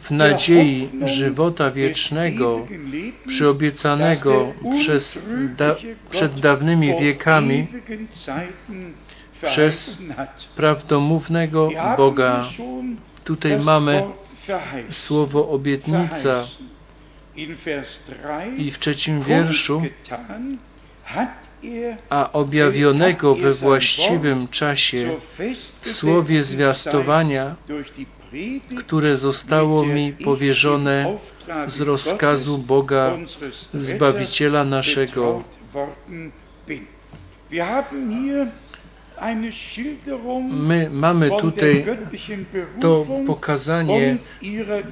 w 0.00 0.10
nadziei 0.10 0.88
żywota 1.04 1.70
wiecznego, 1.70 2.66
przyobiecanego 3.26 4.52
przez 4.80 5.18
da, 5.56 5.76
przed 6.10 6.40
dawnymi 6.40 7.00
wiekami 7.00 7.66
przez 9.42 9.98
prawdomównego 10.56 11.68
Boga. 11.96 12.48
Tutaj 13.24 13.58
mamy 13.58 14.02
słowo 14.90 15.48
obietnica. 15.48 16.46
I 18.56 18.70
w 18.70 18.78
trzecim 18.78 19.22
wierszu 19.22 19.82
a 22.10 22.32
objawionego 22.32 23.34
we 23.34 23.52
właściwym 23.52 24.48
czasie 24.48 25.16
w 25.80 25.90
słowie 25.90 26.42
zwiastowania, 26.42 27.56
które 28.78 29.16
zostało 29.16 29.84
mi 29.84 30.12
powierzone 30.12 31.18
z 31.66 31.80
rozkazu 31.80 32.58
Boga, 32.58 33.16
Zbawiciela 33.74 34.64
naszego. 34.64 35.42
My 40.50 40.90
mamy 40.90 41.30
tutaj 41.40 41.84
to 42.80 43.06
pokazanie 43.26 44.16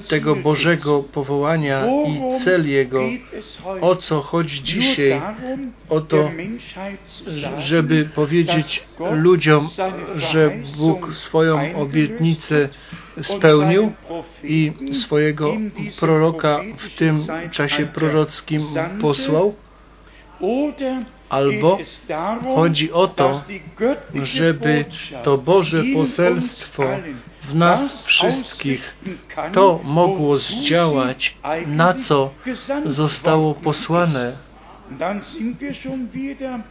tego 0.09 0.37
Bożego 0.37 1.03
powołania 1.03 1.87
i 2.07 2.39
cel 2.45 2.69
Jego. 2.69 3.01
O 3.81 3.97
co 3.97 4.21
chodzi 4.21 4.63
dzisiaj? 4.63 5.23
O 5.89 6.01
to, 6.01 6.31
żeby 7.59 8.09
powiedzieć 8.15 8.85
ludziom, 9.13 9.69
że 10.17 10.51
Bóg 10.77 11.15
swoją 11.15 11.75
obietnicę 11.75 12.69
spełnił 13.23 13.93
i 14.45 14.73
swojego 14.93 15.57
proroka 16.01 16.61
w 16.79 16.99
tym 16.99 17.21
czasie 17.51 17.87
prorockim 17.87 18.63
posłał. 19.01 19.55
Albo 21.29 21.79
chodzi 22.55 22.93
o 22.93 23.09
to, 23.09 23.43
żeby 24.23 24.85
to 25.23 25.39
Boże 25.39 25.83
poselstwo 25.95 26.83
w 27.43 27.55
nas 27.55 28.05
wszystkich 28.05 28.97
to 29.53 29.81
mogło 29.85 30.39
zdziałać, 30.39 31.37
na 31.67 31.95
co 31.95 32.31
zostało 32.85 33.55
posłane. 33.55 34.37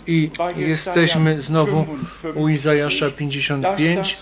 I 0.08 0.30
jesteśmy 0.56 1.42
znowu 1.42 1.86
u 2.36 2.50
Izajasza 2.50 3.12
55, 3.12 4.18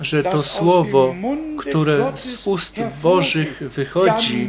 że 0.00 0.22
to 0.22 0.42
słowo, 0.42 1.14
które 1.58 2.12
z 2.14 2.46
ust 2.46 2.76
Bożych 3.02 3.62
wychodzi, 3.74 4.48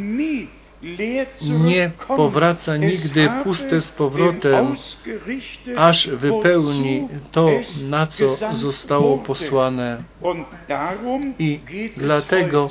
nie 1.41 1.91
powraca 2.07 2.78
nigdy 2.78 3.30
puste 3.43 3.82
z 3.82 3.91
powrotem, 3.91 4.75
aż 5.78 6.09
wypełni 6.09 7.07
to, 7.32 7.49
na 7.82 8.07
co 8.07 8.38
zostało 8.53 9.17
posłane. 9.17 10.03
I 11.39 11.59
dlatego 11.97 12.69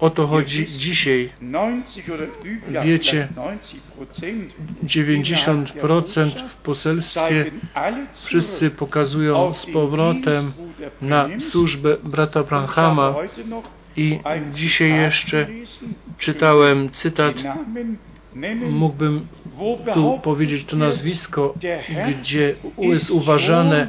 o 0.00 0.10
to 0.10 0.26
chodzi 0.26 0.66
dzisiaj. 0.66 1.30
Wiecie, 2.84 3.28
90% 4.84 6.48
w 6.48 6.56
poselstwie 6.56 7.50
wszyscy 8.24 8.70
pokazują 8.70 9.54
z 9.54 9.66
powrotem 9.66 10.52
na 11.02 11.28
służbę 11.40 11.96
brata 12.04 12.42
Branhama 12.44 13.14
i 13.96 14.18
dzisiaj 14.52 14.90
jeszcze 14.94 15.46
czytałem 16.18 16.90
cytat, 16.90 17.34
mógłbym 18.70 19.26
tu 19.94 20.20
powiedzieć 20.22 20.64
to 20.64 20.76
nazwisko, 20.76 21.54
gdzie 22.20 22.54
jest 22.78 23.10
uważane, 23.10 23.88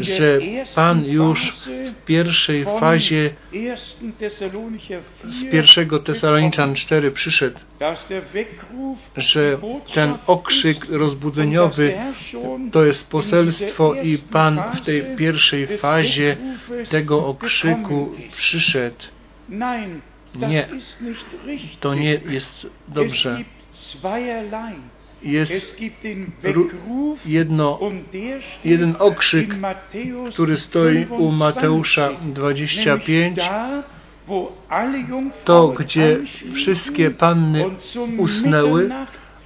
że 0.00 0.38
Pan 0.74 1.04
już 1.04 1.52
w 1.66 2.04
pierwszej 2.04 2.64
fazie 2.64 3.30
z 5.28 5.44
pierwszego 5.50 5.98
Tesaloniczan 5.98 6.74
4 6.74 7.10
przyszedł, 7.10 7.58
że 9.16 9.58
ten 9.94 10.14
okrzyk 10.26 10.84
rozbudzeniowy 10.90 11.94
to 12.72 12.84
jest 12.84 13.10
poselstwo 13.10 13.94
i 13.94 14.18
Pan 14.18 14.62
w 14.76 14.80
tej 14.80 15.16
pierwszej 15.16 15.66
fazie 15.66 16.36
tego 16.90 17.26
okrzyku 17.26 18.12
przyszedł. 18.36 19.17
Nie, 20.34 20.68
to 21.80 21.94
nie 21.94 22.20
jest 22.28 22.66
dobrze. 22.88 23.44
Jest 25.22 25.76
jedno, 27.26 27.80
jeden 28.64 28.96
okrzyk, 28.98 29.54
który 30.32 30.56
stoi 30.56 31.06
u 31.06 31.30
Mateusza 31.30 32.10
25, 32.34 33.40
to 35.44 35.68
gdzie 35.68 36.18
wszystkie 36.54 37.10
panny 37.10 37.64
usnęły, 38.18 38.90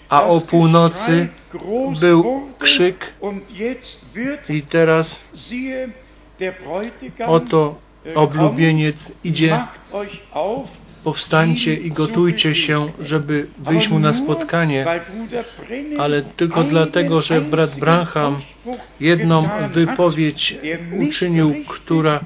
a 0.09 0.25
o 0.25 0.41
północy 0.41 1.29
był 2.01 2.49
krzyk. 2.59 3.13
i 4.49 4.63
teraz 4.63 5.17
oto 7.27 7.79
oblubieniec 8.15 9.13
idzie, 9.25 9.65
powstańcie 11.05 11.75
i 11.75 11.91
gotujcie 11.91 12.55
się, 12.55 12.93
żeby 13.01 13.47
wyjść 13.59 13.89
mu 13.89 13.99
na 13.99 14.13
spotkanie, 14.13 14.87
ale 15.99 16.23
tylko 16.23 16.65
dlatego, 16.65 17.21
że 17.21 17.41
brat 17.41 17.79
Branham 17.79 18.37
jedną 19.01 19.49
wypowiedź 19.73 20.57
uczynił, 21.01 21.55
która 21.69 22.21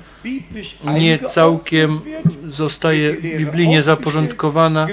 nie 0.85 1.18
całkiem 1.18 2.01
zostaje 2.49 3.14
biblijnie 3.14 3.83
zaporządkowana, 3.83 4.87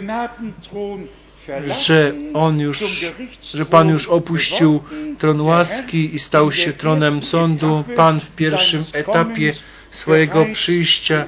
że 1.85 2.13
on 2.33 2.59
już, 2.59 3.05
że 3.53 3.65
Pan 3.65 3.89
już 3.89 4.07
opuścił 4.07 4.79
tron 5.17 5.41
łaski 5.41 6.15
i 6.15 6.19
stał 6.19 6.51
się 6.51 6.73
tronem 6.73 7.21
sądu. 7.21 7.83
Pan 7.95 8.19
w 8.19 8.35
pierwszym 8.35 8.83
etapie 8.93 9.53
swojego 9.93 10.45
przyjścia 10.53 11.27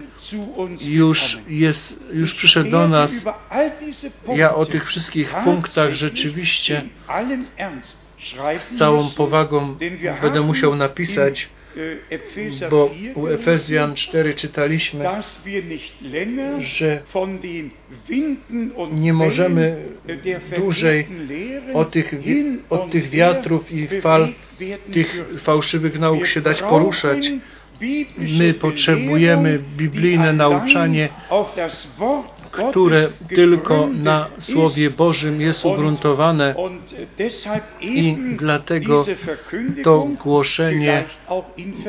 już 0.81 1.37
jest, 1.47 1.99
już 2.13 2.33
przyszedł 2.33 2.71
do 2.71 2.87
nas. 2.87 3.11
Ja 4.35 4.55
o 4.55 4.65
tych 4.65 4.85
wszystkich 4.85 5.35
punktach 5.43 5.93
rzeczywiście 5.93 6.83
z 8.59 8.77
całą 8.77 9.09
powagą 9.09 9.75
będę 10.21 10.41
musiał 10.41 10.75
napisać, 10.75 11.49
bo 12.69 12.91
u 13.15 13.27
Efezjan 13.27 13.95
4 13.95 14.33
czytaliśmy, 14.33 15.05
że 16.57 17.01
nie 18.91 19.13
możemy 19.13 19.77
dłużej 20.57 21.07
od 21.73 21.91
tych, 21.91 22.15
od 22.69 22.91
tych 22.91 23.09
wiatrów 23.09 23.71
i 23.71 24.01
fal 24.01 24.33
tych 24.93 25.25
fałszywych 25.37 25.99
nauk 25.99 26.27
się 26.27 26.41
dać 26.41 26.61
poruszać. 26.61 27.31
My 28.39 28.53
potrzebujemy 28.53 29.59
biblijne 29.77 30.33
nauczanie, 30.33 31.09
które 32.51 33.09
tylko 33.35 33.87
na 33.87 34.27
Słowie 34.39 34.89
Bożym 34.89 35.41
jest 35.41 35.65
ugruntowane. 35.65 36.55
I 37.81 38.17
dlatego 38.37 39.05
to 39.83 40.07
głoszenie 40.23 41.03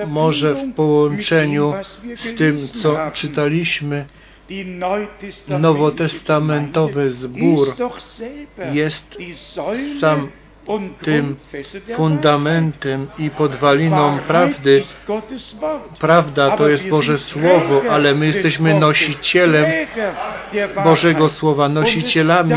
może 0.07 0.55
w 0.55 0.74
połączeniu 0.74 1.74
z 2.16 2.34
tym, 2.34 2.59
co 2.82 3.11
czytaliśmy, 3.12 4.05
nowotestamentowy 5.49 7.11
zbór 7.11 7.74
jest 8.72 9.16
sam 10.01 10.28
tym 11.02 11.36
fundamentem 11.96 13.06
i 13.18 13.30
podwaliną 13.30 14.18
prawdy. 14.18 14.82
Prawda 16.00 16.56
to 16.56 16.68
jest 16.68 16.88
Boże 16.88 17.18
Słowo, 17.18 17.82
ale 17.90 18.14
my 18.14 18.26
jesteśmy 18.26 18.80
nosicielem 18.80 19.66
Bożego 20.84 21.28
Słowa, 21.28 21.68
nosicielami 21.68 22.54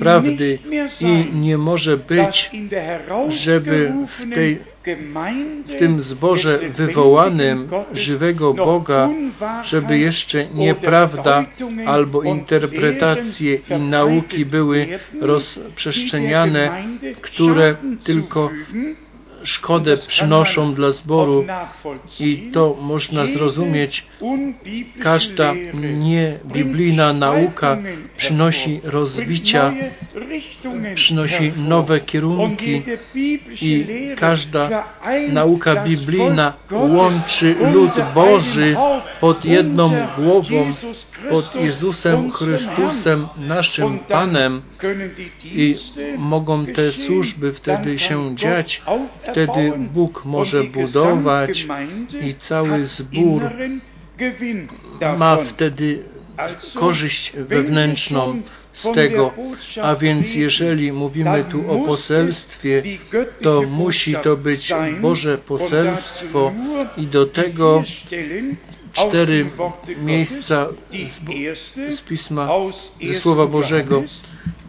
prawdy 0.00 0.58
i 1.00 1.36
nie 1.36 1.58
może 1.58 1.96
być, 1.96 2.50
żeby 3.28 3.92
w, 4.18 4.34
tej, 4.34 4.58
w 5.66 5.78
tym 5.78 6.00
zborze 6.00 6.58
wywołanym 6.76 7.68
żywego 7.92 8.54
Boga, 8.54 9.10
żeby 9.62 9.98
jeszcze 9.98 10.48
nieprawda 10.48 11.44
albo 11.86 12.22
interpretacje 12.22 13.54
i 13.54 13.82
nauki 13.90 14.46
były 14.46 14.86
rozprzestrzeniane, 15.20 16.84
które 17.20 17.74
tylko 18.04 18.50
szkodę 19.44 19.96
przynoszą 19.96 20.74
dla 20.74 20.92
zboru 20.92 21.44
i 22.20 22.50
to 22.52 22.76
można 22.80 23.26
zrozumieć. 23.26 24.06
Każda 25.02 25.54
niebiblijna 25.98 27.12
nauka 27.12 27.78
przynosi 28.16 28.80
rozbicia, 28.84 29.72
przynosi 30.94 31.52
nowe 31.68 32.00
kierunki 32.00 32.82
i 33.62 33.86
każda 34.16 34.84
nauka 35.28 35.84
biblijna 35.84 36.52
łączy 36.70 37.56
lud 37.72 37.92
Boży 38.14 38.76
pod 39.20 39.44
jedną 39.44 39.90
głową, 40.16 40.72
pod 41.30 41.54
Jezusem 41.54 42.32
Chrystusem, 42.32 43.28
naszym 43.36 43.98
Panem 43.98 44.62
i 45.44 45.74
mogą 46.18 46.66
te 46.66 46.92
służby 46.92 47.52
wtedy 47.52 47.98
się 47.98 48.36
dziać, 48.36 48.82
wtedy 49.22 49.72
Bóg 49.94 50.24
może 50.24 50.64
budować 50.64 51.66
i 52.22 52.34
cały 52.34 52.84
zbór 52.84 53.42
ma 55.18 55.36
wtedy 55.36 56.04
korzyść 56.74 57.32
wewnętrzną 57.36 58.42
z 58.72 58.92
tego. 58.92 59.32
A 59.82 59.94
więc 59.94 60.34
jeżeli 60.34 60.92
mówimy 60.92 61.44
tu 61.50 61.70
o 61.72 61.86
poselstwie, 61.86 62.82
to 63.42 63.62
musi 63.62 64.14
to 64.22 64.36
być 64.36 64.72
Boże 65.00 65.38
poselstwo 65.38 66.52
i 66.96 67.06
do 67.06 67.26
tego 67.26 67.82
cztery 68.92 69.50
miejsca 70.02 70.66
z, 70.90 71.94
z 71.94 72.00
Pisma, 72.00 72.48
ze 73.02 73.14
Słowa 73.14 73.46
Bożego, 73.46 74.02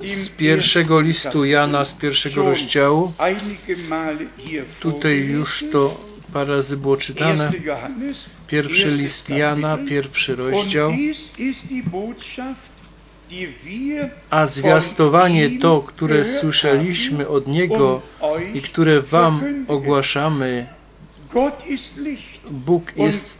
z 0.03 0.29
pierwszego 0.29 0.99
listu 0.99 1.45
Jana, 1.45 1.85
z 1.85 1.93
pierwszego 1.93 2.43
rozdziału. 2.43 3.13
Tutaj 4.79 5.17
już 5.17 5.65
to 5.71 5.97
parę 6.33 6.55
razy 6.55 6.77
było 6.77 6.97
czytane. 6.97 7.51
Pierwszy 8.47 8.91
list 8.91 9.29
Jana, 9.29 9.77
pierwszy 9.89 10.35
rozdział. 10.35 10.91
a 14.29 14.47
zwiastowanie 14.47 15.59
to, 15.59 15.81
które 15.81 16.25
słyszeliśmy 16.25 17.27
od 17.27 17.47
Niego 17.47 18.01
i 18.53 18.61
które 18.61 19.01
Wam 19.01 19.65
ogłaszamy, 19.67 20.67
Bóg 22.51 22.93
jest, 22.97 23.37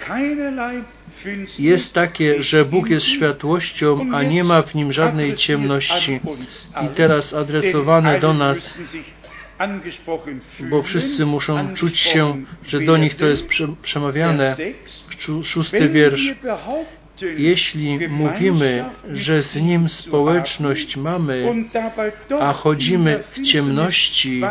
jest 1.59 1.93
takie, 1.93 2.43
że 2.43 2.65
Bóg 2.65 2.89
jest 2.89 3.05
światłością, 3.05 4.05
a 4.13 4.23
nie 4.23 4.43
ma 4.43 4.61
w 4.61 4.75
nim 4.75 4.93
żadnej 4.93 5.35
ciemności. 5.35 6.19
I 6.85 6.87
teraz 6.95 7.33
adresowane 7.33 8.19
do 8.19 8.33
nas, 8.33 8.79
bo 10.59 10.81
wszyscy 10.81 11.25
muszą 11.25 11.73
czuć 11.73 11.97
się, 11.97 12.45
że 12.63 12.79
do 12.81 12.97
nich 12.97 13.15
to 13.15 13.25
jest 13.25 13.47
przemawiane. 13.81 14.55
Vers 14.55 14.57
6. 14.57 15.25
Czu- 15.27 15.43
Szósty 15.43 15.89
wiersz. 15.89 16.33
Jeśli 17.37 17.99
mówimy, 18.09 18.85
że 19.13 19.43
z 19.43 19.55
Nim 19.55 19.89
społeczność 19.89 20.97
mamy, 20.97 21.43
a 22.39 22.53
chodzimy 22.53 23.23
w 23.31 23.41
ciemności, 23.41 24.41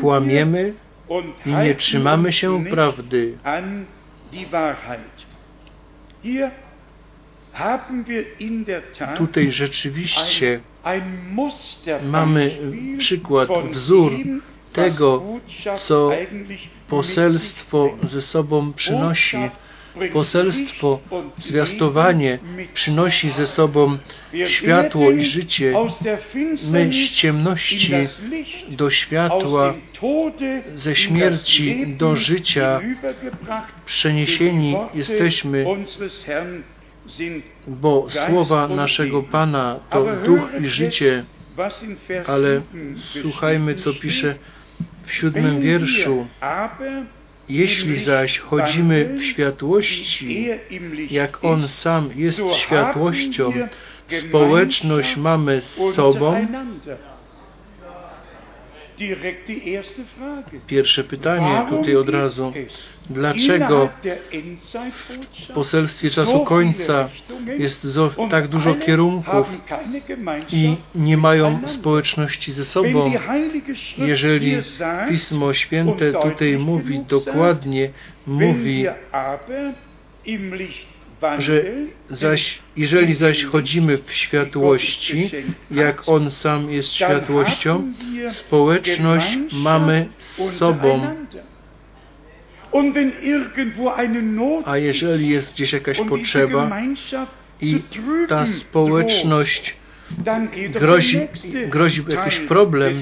kłamiemy 0.00 0.72
i 1.46 1.50
nie 1.50 1.74
trzymamy 1.74 2.32
się 2.32 2.64
prawdy. 2.64 3.38
Tutaj 9.16 9.50
rzeczywiście 9.50 10.60
mamy 12.02 12.58
przykład, 12.98 13.48
wzór 13.72 14.12
tego, 14.72 15.22
co 15.78 16.10
poselstwo 16.88 17.96
ze 18.02 18.22
sobą 18.22 18.72
przynosi. 18.72 19.36
Poselstwo, 20.12 21.00
zwiastowanie 21.38 22.38
przynosi 22.74 23.30
ze 23.30 23.46
sobą 23.46 23.98
światło 24.46 25.10
i 25.10 25.24
życie. 25.24 25.74
My 26.70 26.92
z 26.92 27.10
ciemności 27.10 27.90
do 28.68 28.90
światła, 28.90 29.74
ze 30.76 30.96
śmierci 30.96 31.86
do 31.86 32.16
życia 32.16 32.80
przeniesieni 33.86 34.76
jesteśmy, 34.94 35.66
bo 37.66 38.06
słowa 38.10 38.68
naszego 38.68 39.22
Pana 39.22 39.80
to 39.90 40.06
duch 40.24 40.48
i 40.60 40.66
życie. 40.66 41.24
Ale 42.26 42.60
słuchajmy, 42.96 43.74
co 43.74 43.94
pisze 43.94 44.34
w 45.04 45.12
siódmym 45.12 45.60
wierszu. 45.60 46.26
Jeśli 47.48 47.98
zaś 47.98 48.38
chodzimy 48.38 49.16
w 49.18 49.24
światłości, 49.24 50.48
jak 51.10 51.44
On 51.44 51.68
sam 51.68 52.10
jest 52.16 52.40
światłością, 52.54 53.52
społeczność 54.28 55.16
mamy 55.16 55.60
z 55.60 55.94
sobą. 55.94 56.46
Pierwsze 60.66 61.04
pytanie 61.04 61.66
tutaj 61.68 61.96
od 61.96 62.08
razu. 62.08 62.52
Dlaczego 63.10 63.88
w 65.48 65.52
poselstwie 65.52 66.10
czasu 66.10 66.40
końca 66.40 67.08
jest 67.58 67.86
tak 68.30 68.48
dużo 68.48 68.74
kierunków 68.74 69.46
i 70.52 70.76
nie 70.94 71.16
mają 71.16 71.68
społeczności 71.68 72.52
ze 72.52 72.64
sobą? 72.64 73.12
Jeżeli 73.98 74.56
Pismo 75.08 75.54
Święte 75.54 76.12
tutaj 76.12 76.58
mówi 76.58 77.00
dokładnie, 77.08 77.90
mówi, 78.26 78.86
że 81.38 81.62
zaś, 82.10 82.58
jeżeli 82.76 83.14
zaś 83.14 83.44
chodzimy 83.44 83.98
w 83.98 84.12
światłości, 84.12 85.30
jak 85.70 86.08
On 86.08 86.30
sam 86.30 86.70
jest 86.70 86.92
światłością, 86.92 87.92
społeczność 88.32 89.38
mamy 89.52 90.08
z 90.18 90.56
sobą. 90.58 91.00
A 94.64 94.78
jeżeli 94.78 95.28
jest 95.28 95.54
gdzieś 95.54 95.72
jakaś 95.72 96.00
potrzeba 96.00 96.82
i 97.60 97.82
ta 98.28 98.46
społeczność 98.46 99.76
grozi, 100.70 101.20
grozi 101.68 102.04
jakiś 102.08 102.38
problem, 102.38 102.94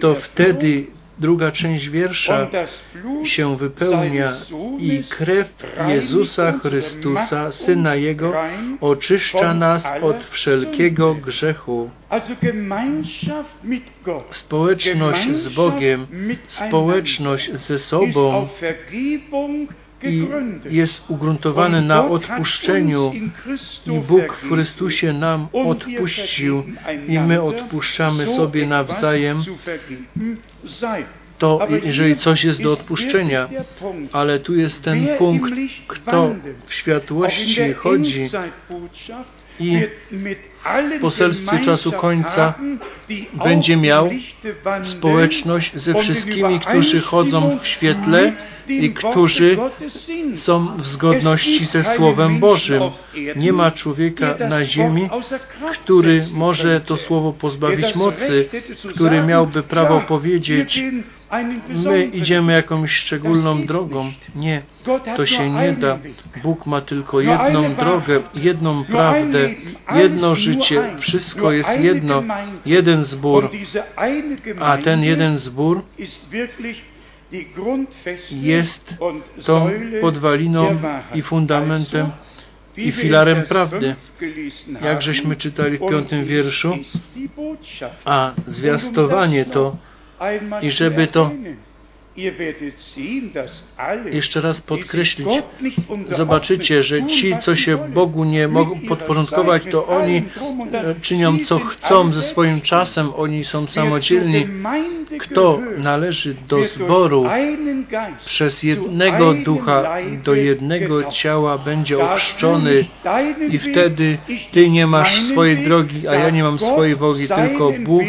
to 0.00 0.14
wtedy 0.14 0.86
druga 1.20 1.52
część 1.52 1.88
wiersza 1.88 2.48
się 3.24 3.56
wypełnia 3.56 4.32
i 4.78 5.04
krew 5.08 5.52
Jezusa 5.88 6.52
Chrystusa, 6.52 7.52
Syna 7.52 7.94
Jego, 7.94 8.34
oczyszcza 8.80 9.54
nas 9.54 9.84
od 10.02 10.24
wszelkiego 10.24 11.14
grzechu. 11.14 11.90
Społeczność 14.30 15.30
z 15.30 15.48
Bogiem, 15.48 16.06
społeczność 16.48 17.52
ze 17.52 17.78
sobą 17.78 18.48
i 20.02 20.28
jest 20.70 21.10
ugruntowane 21.10 21.80
na 21.80 22.08
odpuszczeniu 22.08 23.12
i 23.86 24.00
Bóg 24.08 24.36
w 24.42 24.48
Chrystusie 24.48 25.12
nam 25.12 25.48
odpuścił 25.52 26.62
i 27.08 27.18
my 27.18 27.42
odpuszczamy 27.42 28.26
sobie 28.26 28.66
nawzajem. 28.66 29.44
to 31.38 31.68
jeżeli 31.84 32.16
coś 32.16 32.44
jest 32.44 32.62
do 32.62 32.72
odpuszczenia, 32.72 33.48
ale 34.12 34.40
tu 34.40 34.56
jest 34.56 34.82
ten 34.82 35.08
punkt, 35.18 35.52
kto 35.86 36.34
w 36.66 36.74
światłości 36.74 37.74
chodzi 37.74 38.28
i 39.60 39.82
w 40.98 41.00
poselstwie 41.00 41.58
czasu 41.58 41.92
końca 41.92 42.54
będzie 43.44 43.76
miał 43.76 44.10
społeczność 44.82 45.76
ze 45.76 45.94
wszystkimi, 45.94 46.60
którzy 46.60 47.00
chodzą 47.00 47.58
w 47.58 47.66
świetle 47.66 48.32
i 48.68 48.90
którzy 48.90 49.58
są 50.34 50.76
w 50.76 50.86
zgodności 50.86 51.64
ze 51.64 51.82
Słowem 51.82 52.38
Bożym. 52.38 52.82
Nie 53.36 53.52
ma 53.52 53.70
człowieka 53.70 54.36
na 54.48 54.64
ziemi, 54.64 55.08
który 55.72 56.22
może 56.34 56.80
to 56.80 56.96
Słowo 56.96 57.32
pozbawić 57.32 57.94
mocy, 57.94 58.48
który 58.88 59.22
miałby 59.22 59.62
prawo 59.62 60.00
powiedzieć, 60.00 60.82
my 61.68 62.04
idziemy 62.04 62.52
jakąś 62.52 62.92
szczególną 62.92 63.66
drogą. 63.66 64.12
Nie, 64.34 64.62
to 65.16 65.26
się 65.26 65.50
nie 65.50 65.72
da. 65.72 65.98
Bóg 66.42 66.66
ma 66.66 66.80
tylko 66.80 67.20
jedną 67.20 67.74
drogę, 67.74 68.22
jedną 68.34 68.84
prawdę, 68.84 69.50
jedno 69.94 70.34
życie. 70.34 70.96
Wszystko 70.98 71.52
jest 71.52 71.80
jedno, 71.80 72.22
jeden 72.66 73.04
zbór. 73.04 73.50
A 74.60 74.78
ten 74.78 75.04
jeden 75.04 75.38
zbór 75.38 75.82
jest 78.30 78.96
tą 79.44 79.70
podwaliną 80.00 80.78
i 81.14 81.22
fundamentem 81.22 82.10
i 82.76 82.92
filarem 82.92 83.42
prawdy. 83.42 83.94
Jak 84.82 85.02
żeśmy 85.02 85.36
czytali 85.36 85.78
w 85.78 85.88
piątym 85.88 86.24
wierszu, 86.24 86.76
a 88.04 88.32
zwiastowanie 88.46 89.44
to 89.44 89.76
i 90.62 90.70
żeby 90.70 91.06
to 91.06 91.30
jeszcze 94.12 94.40
raz 94.40 94.60
podkreślić, 94.60 95.28
zobaczycie, 96.10 96.82
że 96.82 97.06
ci, 97.06 97.38
co 97.38 97.56
się 97.56 97.76
Bogu 97.76 98.24
nie 98.24 98.48
mogą 98.48 98.80
podporządkować, 98.88 99.62
to 99.70 99.86
oni 99.86 100.22
czynią 101.00 101.38
co 101.38 101.58
chcą 101.58 102.12
ze 102.12 102.22
swoim 102.22 102.60
czasem, 102.60 103.12
oni 103.16 103.44
są 103.44 103.66
samodzielni. 103.66 104.46
Kto 105.18 105.58
należy 105.78 106.34
do 106.48 106.66
zboru 106.66 107.24
przez 108.26 108.62
jednego 108.62 109.34
ducha 109.34 109.96
do 110.24 110.34
jednego 110.34 111.04
ciała 111.04 111.58
będzie 111.58 111.98
ochrzczony 111.98 112.84
i 113.50 113.58
wtedy 113.58 114.18
Ty 114.52 114.70
nie 114.70 114.86
masz 114.86 115.22
swojej 115.22 115.64
drogi, 115.64 116.08
a 116.08 116.14
ja 116.14 116.30
nie 116.30 116.42
mam 116.42 116.58
swojej 116.58 116.96
drogi, 116.96 117.28
tylko 117.28 117.72
Bóg 117.84 118.02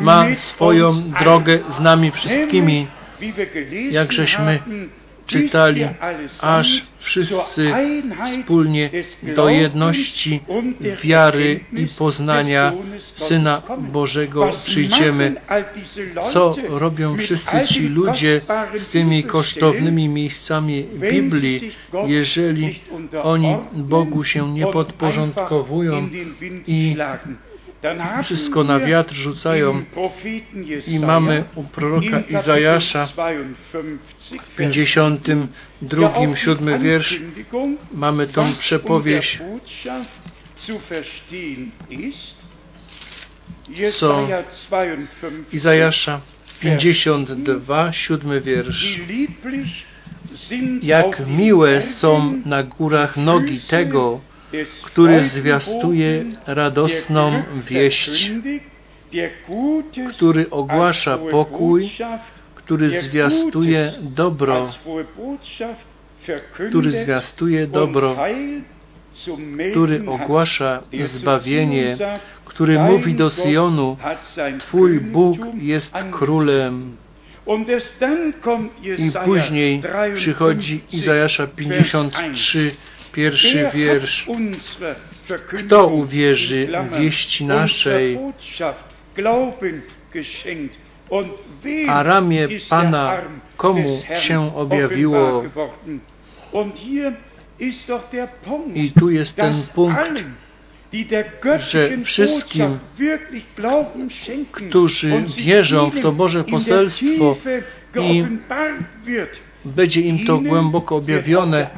ma 0.00 0.26
swoją 0.34 1.02
drogę 1.02 1.58
z 1.68 1.80
nami 1.80 2.10
wszystkimi 2.10 2.86
jak 3.90 4.12
żeśmy 4.12 4.60
czytali, 5.26 5.84
aż 6.40 6.82
wszyscy 6.98 7.72
wspólnie 8.26 8.90
do 9.36 9.48
jedności 9.48 10.40
wiary 11.02 11.60
i 11.72 11.86
poznania 11.98 12.72
Syna 13.16 13.62
Bożego 13.78 14.50
przyjdziemy. 14.64 15.34
Co 16.32 16.54
robią 16.68 17.16
wszyscy 17.16 17.66
ci 17.66 17.88
ludzie 17.88 18.40
z 18.78 18.88
tymi 18.88 19.24
kosztownymi 19.24 20.08
miejscami 20.08 20.84
Biblii, 21.12 21.72
jeżeli 22.06 22.80
oni 23.22 23.56
Bogu 23.72 24.24
się 24.24 24.52
nie 24.52 24.66
podporządkowują 24.66 26.08
i 26.66 26.96
wszystko 28.22 28.64
na 28.64 28.80
wiatr 28.80 29.14
rzucają 29.14 29.84
i 30.86 30.98
mamy 30.98 31.44
u 31.54 31.64
proroka 31.64 32.20
Izajasza 32.20 33.06
w 33.06 34.56
52, 34.56 36.36
7 36.36 36.82
wiersz 36.82 37.20
mamy 37.94 38.26
tą 38.26 38.54
ist. 41.90 42.36
Co 43.98 44.20
Jesaja 44.22 44.42
52, 44.70 45.28
Izajasza 45.52 46.20
52, 46.60 47.92
siódmy 47.92 48.40
wiersz. 48.40 48.98
Jak 50.82 51.26
miłe 51.26 51.82
są 51.82 52.42
na 52.46 52.62
górach 52.62 53.16
nogi 53.16 53.60
tego, 53.60 54.20
który 54.82 55.24
zwiastuje 55.24 56.24
radosną 56.46 57.42
wieść, 57.70 58.32
który 60.10 60.50
ogłasza 60.50 61.18
pokój, 61.18 61.90
który 62.54 62.90
zwiastuje 63.00 63.92
dobro, 64.00 64.72
który 66.68 66.92
zwiastuje 66.92 67.66
dobro, 67.66 68.16
który 69.70 70.02
ogłasza 70.06 70.82
zbawienie, 71.02 71.96
który 72.44 72.78
mówi 72.78 73.14
do 73.14 73.30
Syjonu, 73.30 73.96
Twój 74.58 75.00
Bóg 75.00 75.38
jest 75.54 75.94
królem. 76.10 76.96
I 78.98 79.10
później 79.24 79.82
53, 79.82 80.14
przychodzi 80.14 80.80
Izajasza 80.92 81.46
Vers 81.46 81.56
53, 81.56 82.70
pierwszy 83.12 83.70
wiersz. 83.74 84.26
Kto 85.48 85.86
uwierzy 85.86 86.68
wieści 86.98 87.44
naszej? 87.44 88.18
A 91.88 92.02
ramię 92.02 92.48
Pana 92.68 93.20
komu 93.56 94.02
się 94.14 94.56
objawiło? 94.56 95.44
I 98.74 98.92
tu 98.92 99.10
jest 99.10 99.36
ten 99.36 99.54
punkt, 99.74 100.24
göttlichen 101.42 102.04
wszystkim, 102.04 102.78
którzy 104.52 105.24
wierzą 105.36 105.90
w 105.90 106.00
to 106.00 106.12
Boże 106.12 106.44
poselstwo 106.44 107.36
i 108.00 108.24
będzie 109.64 110.00
im 110.00 110.26
to 110.26 110.38
głęboko 110.38 110.96
objawione, 110.96 111.70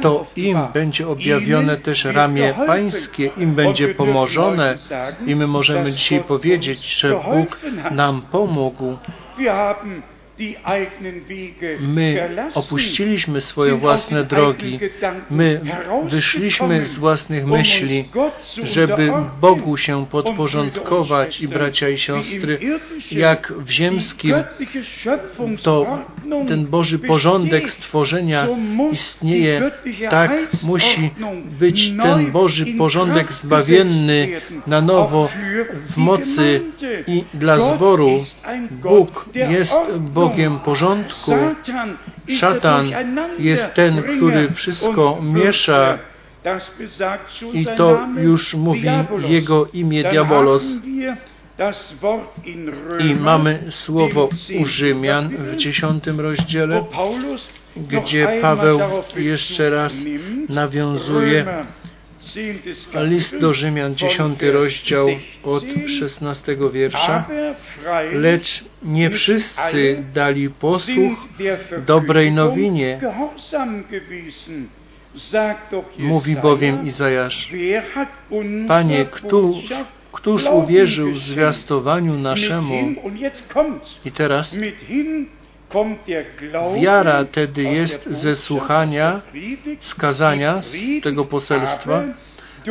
to 0.00 0.26
im 0.36 0.58
będzie 0.74 1.08
objawione 1.08 1.76
też 1.76 2.04
ramię. 2.04 2.54
Pańskie, 2.66 3.30
im 3.36 3.54
będzie 3.54 3.94
pomożone 3.94 4.78
i 5.26 5.36
my 5.36 5.46
możemy 5.46 5.92
dzisiaj 5.92 6.20
powiedzieć, 6.20 6.98
że 6.98 7.20
Bóg 7.32 7.60
nam 7.90 8.22
pomógł. 8.32 8.96
My 11.80 12.30
opuściliśmy 12.54 13.40
swoje 13.40 13.74
własne 13.74 14.24
drogi. 14.24 14.78
My 15.30 15.60
wyszliśmy 16.04 16.86
z 16.86 16.98
własnych 16.98 17.44
um 17.44 17.50
myśli, 17.50 18.08
żeby. 18.62 19.12
Bogu 19.40 19.76
się 19.76 20.06
podporządkować 20.06 21.40
i 21.40 21.48
bracia 21.48 21.88
i 21.88 21.98
siostry, 21.98 22.58
jak 23.10 23.52
w 23.52 23.70
ziemskim 23.70 24.34
to 25.62 25.98
ten 26.48 26.66
Boży 26.66 26.98
porządek 26.98 27.70
stworzenia 27.70 28.46
istnieje, 28.92 29.70
tak 30.10 30.32
musi 30.62 31.10
być 31.60 31.92
ten 32.02 32.32
Boży 32.32 32.66
porządek 32.66 33.32
zbawienny 33.32 34.28
na 34.66 34.80
nowo 34.80 35.28
w 35.90 35.96
mocy 35.96 36.60
i 37.06 37.24
dla 37.34 37.74
zboru. 37.74 38.24
Bóg 38.70 39.28
jest 39.34 39.72
Ordnung. 39.72 40.31
Bogiem 40.32 40.58
porządku. 40.58 41.32
Szatan 42.28 42.92
jest 43.38 43.74
ten, 43.74 44.02
który 44.02 44.50
wszystko 44.52 45.18
miesza 45.22 45.98
i 47.52 47.66
to 47.76 48.00
już 48.16 48.54
mówi 48.54 48.88
jego 49.28 49.66
imię 49.66 50.02
Diabolos. 50.10 50.66
I 52.98 53.14
mamy 53.14 53.62
słowo 53.70 54.28
u 54.60 54.64
Rzymian 54.64 55.28
w 55.28 55.56
dziesiątym 55.56 56.20
rozdziale, 56.20 56.84
gdzie 57.76 58.28
Paweł 58.42 58.80
jeszcze 59.16 59.70
raz 59.70 59.94
nawiązuje 60.48 61.46
list 62.94 63.38
do 63.38 63.52
Rzymian, 63.52 63.88
von 63.88 63.96
dziesiąty 63.96 64.46
Vers 64.46 64.54
rozdział 64.54 65.08
od 65.42 65.62
16. 65.62 65.88
szesnastego 65.88 66.70
wiersza. 66.70 67.24
Lecz 68.12 68.64
nie 68.82 69.10
wszyscy 69.10 70.04
dali 70.14 70.50
posłuch 70.50 71.18
dobrej 71.86 72.32
nowinie, 72.32 73.00
mówi 75.98 76.36
bowiem 76.36 76.86
Izajasz. 76.86 77.52
Panie, 78.68 79.06
któż, 79.10 79.56
któż 80.12 80.46
uwierzył 80.46 81.16
zwiastowaniu 81.18 82.14
naszemu? 82.14 82.74
I 84.04 84.12
teraz 84.12 84.56
wiara 86.74 87.24
tedy 87.24 87.62
jest 87.62 88.06
ze 88.10 88.36
słuchania, 88.36 89.20
Predigt, 89.30 89.84
z 90.60 91.02
tego 91.02 91.24
poselstwa, 91.24 92.02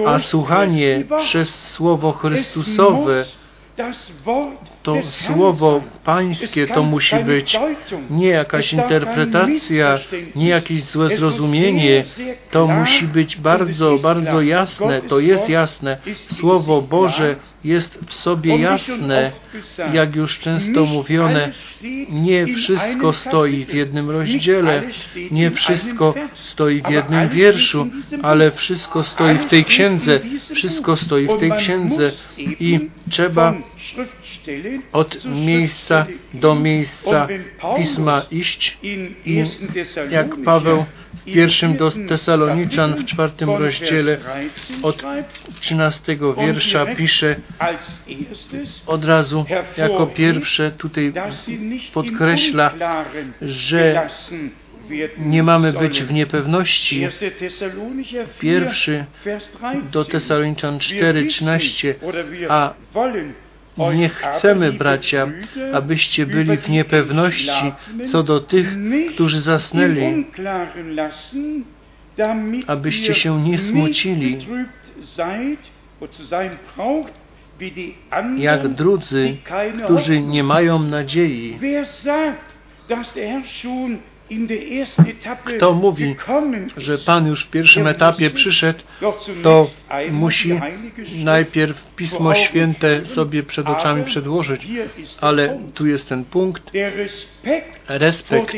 a 0.07 0.19
słuchanie 0.19 1.03
przez 1.17 1.69
Słowo 1.69 2.11
Chrystusowe, 2.11 3.25
to 4.83 4.95
Słowo. 5.03 5.81
Pańskie 6.03 6.67
to 6.67 6.83
musi 6.83 7.15
być 7.15 7.59
nie 8.09 8.27
jakaś 8.27 8.73
interpretacja, 8.73 9.99
nie 10.35 10.49
jakieś 10.49 10.83
złe 10.83 11.17
zrozumienie. 11.17 12.03
To 12.51 12.67
musi 12.67 13.05
być 13.07 13.37
bardzo, 13.37 13.97
bardzo 13.97 14.41
jasne. 14.41 15.01
To 15.01 15.19
jest 15.19 15.49
jasne. 15.49 15.97
Słowo 16.31 16.81
Boże 16.81 17.35
jest 17.63 17.99
w 18.07 18.13
sobie 18.13 18.57
jasne. 18.57 19.31
Jak 19.93 20.15
już 20.15 20.39
często 20.39 20.85
mówione, 20.85 21.51
nie 22.09 22.47
wszystko 22.47 23.13
stoi 23.13 23.65
w 23.65 23.73
jednym 23.73 24.09
rozdziale, 24.09 24.83
nie 25.31 25.51
wszystko 25.51 26.13
stoi 26.33 26.81
w 26.81 26.89
jednym 26.89 27.29
wierszu, 27.29 27.87
ale 28.21 28.51
wszystko 28.51 29.03
stoi 29.03 29.37
w 29.37 29.45
tej 29.45 29.65
księdze. 29.65 30.19
Wszystko 30.53 30.95
stoi 30.95 31.27
w 31.27 31.39
tej 31.39 31.51
księdze 31.51 32.11
i 32.37 32.89
trzeba 33.09 33.53
od 34.91 35.25
miejsca 35.25 36.05
do 36.33 36.55
miejsca 36.55 37.27
pisma 37.77 38.21
iść 38.31 38.77
i 38.83 39.15
1. 39.25 39.67
Thessalonicher, 39.73 40.11
jak 40.11 40.43
Paweł 40.45 40.85
w 41.13 41.25
pierwszym 41.25 41.77
do 41.77 41.91
Tesaloniczan 42.07 42.95
w 42.95 43.05
czwartym 43.05 43.49
rozdziale 43.49 44.17
Vers 44.17 44.53
13 44.53 44.83
od 44.83 44.97
schreibt, 44.97 45.59
13 45.59 46.17
wiersza 46.37 46.85
pisze 46.85 47.35
od 48.85 49.05
razu 49.05 49.45
jako 49.77 50.07
pierwsze 50.07 50.71
tutaj 50.71 51.13
podkreśla, 51.93 52.73
że 53.41 54.09
nie 55.17 55.43
mamy 55.43 55.73
być 55.73 56.03
w 56.03 56.11
niepewności. 56.13 56.99
1. 56.99 57.31
Thessalonicher 57.31 58.27
4, 58.27 58.39
Pierwszy 58.39 59.05
Vers 59.25 59.47
13. 59.47 59.89
do 59.91 60.05
Tesaloniczan 60.05 60.73
Wir 60.73 60.81
4, 60.81 61.23
wissen, 61.23 61.29
13. 61.29 61.95
oder 62.01 62.31
wir 62.31 62.51
A 62.51 62.73
wollen 62.93 63.29
euch 63.29 63.50
Nie 63.77 64.09
chcemy, 64.09 64.73
bracia, 64.73 65.27
abyście 65.73 66.25
byli 66.25 66.57
w 66.57 66.69
niepewności 66.69 67.71
co 68.05 68.23
do 68.23 68.39
tych, 68.39 68.77
którzy 69.13 69.41
zasnęli, 69.41 70.25
abyście 72.67 73.13
się 73.13 73.41
nie 73.41 73.57
smucili, 73.57 74.37
jak 78.37 78.67
drudzy, 78.67 79.37
którzy 79.83 80.21
nie 80.21 80.43
mają 80.43 80.79
nadziei. 80.79 81.59
Kto 85.45 85.73
mówi, 85.73 86.15
że 86.77 86.97
Pan 86.97 87.27
już 87.27 87.45
w 87.45 87.49
pierwszym 87.49 87.87
etapie 87.87 88.29
przyszedł, 88.29 88.79
to 89.43 89.69
musi 90.11 90.59
najpierw 91.23 91.95
Pismo 91.95 92.33
Święte 92.33 93.05
sobie 93.05 93.43
przed 93.43 93.67
oczami 93.67 94.03
przedłożyć. 94.03 94.67
Ale 95.21 95.59
tu 95.73 95.87
jest 95.87 96.09
ten 96.09 96.25
punkt. 96.25 96.71
Respekt 97.87 98.53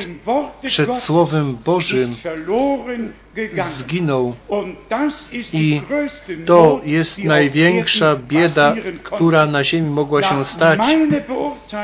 przed 0.65 0.95
Słowem 0.95 1.57
Bożym 1.65 2.15
zginął. 3.63 4.35
I 5.53 5.81
to 6.45 6.81
jest 6.85 7.23
największa 7.23 8.15
bieda, 8.15 8.75
która 9.03 9.45
na 9.45 9.63
ziemi 9.63 9.89
mogła 9.89 10.23
się 10.23 10.45
stać. 10.45 10.79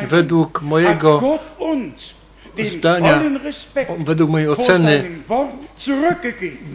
Według 0.10 0.62
mojego 0.62 1.40
zdania, 2.66 3.24
według 3.98 4.30
mojej 4.30 4.50
oceny. 4.50 5.04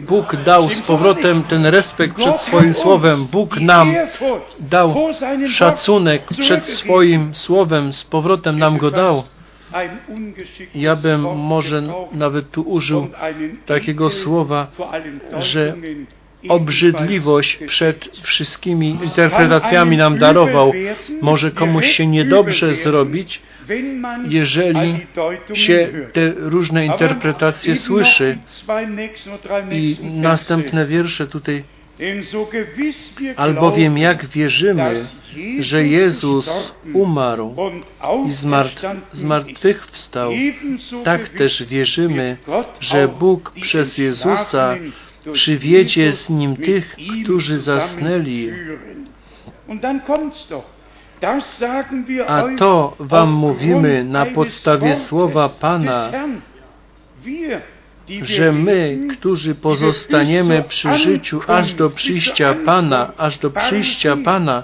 Bóg 0.07 0.35
dał 0.35 0.69
z 0.69 0.81
powrotem 0.81 1.43
ten 1.43 1.65
respekt 1.65 2.15
przed 2.15 2.41
swoim 2.41 2.73
Słowem. 2.73 3.25
Bóg 3.25 3.59
nam 3.59 3.95
dał 4.59 4.95
szacunek 5.47 6.23
przed 6.39 6.67
swoim 6.67 7.35
Słowem, 7.35 7.93
z 7.93 8.03
powrotem 8.03 8.59
nam 8.59 8.77
go 8.77 8.91
dał. 8.91 9.23
Ja 10.75 10.95
bym 10.95 11.21
może 11.37 11.83
nawet 12.11 12.51
tu 12.51 12.61
użył 12.61 13.07
takiego 13.65 14.09
słowa, 14.09 14.67
że 15.39 15.75
obrzydliwość 16.49 17.59
przed 17.67 18.09
wszystkimi 18.21 18.89
interpretacjami 18.89 19.97
nam 19.97 20.17
darował. 20.17 20.71
Może 21.21 21.51
komuś 21.51 21.87
się 21.91 22.07
niedobrze 22.07 22.73
zrobić, 22.73 23.41
jeżeli 24.29 24.99
się 25.53 25.91
te 26.13 26.33
różne 26.35 26.85
interpretacje 26.85 27.75
słyszy. 27.75 28.37
I 29.71 29.97
następne 30.01 30.85
wiersze 30.85 31.27
tutaj 31.27 31.63
Albowiem 33.35 33.97
jak 33.97 34.25
wierzymy, 34.25 35.05
że 35.59 35.87
Jezus 35.87 36.73
umarł 36.93 37.55
i 38.27 38.31
zmartwychwstał, 39.13 40.31
tak 41.03 41.29
też 41.29 41.63
wierzymy, 41.63 42.37
że 42.79 43.07
Bóg 43.07 43.51
przez 43.61 43.97
Jezusa 43.97 44.75
przywiedzie 45.31 46.13
z 46.13 46.29
Nim 46.29 46.55
tych, 46.55 46.95
którzy 47.23 47.59
zasnęli. 47.59 48.51
A 52.27 52.43
to 52.57 52.95
Wam 52.99 53.31
mówimy 53.31 54.03
na 54.03 54.25
podstawie 54.25 54.95
słowa 54.95 55.49
Pana, 55.49 56.11
że 58.21 58.51
my, 58.51 58.99
którzy 59.11 59.55
pozostaniemy 59.55 60.63
przy 60.67 60.93
życiu 60.93 61.41
aż 61.47 61.73
do 61.73 61.89
przyjścia 61.89 62.55
Pana, 62.65 63.11
aż 63.17 63.37
do 63.37 63.51
przyjścia 63.51 64.17
Pana, 64.25 64.63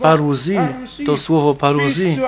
paruzi, 0.00 0.58
to 1.06 1.16
słowo 1.16 1.54
paruzi, 1.54 2.18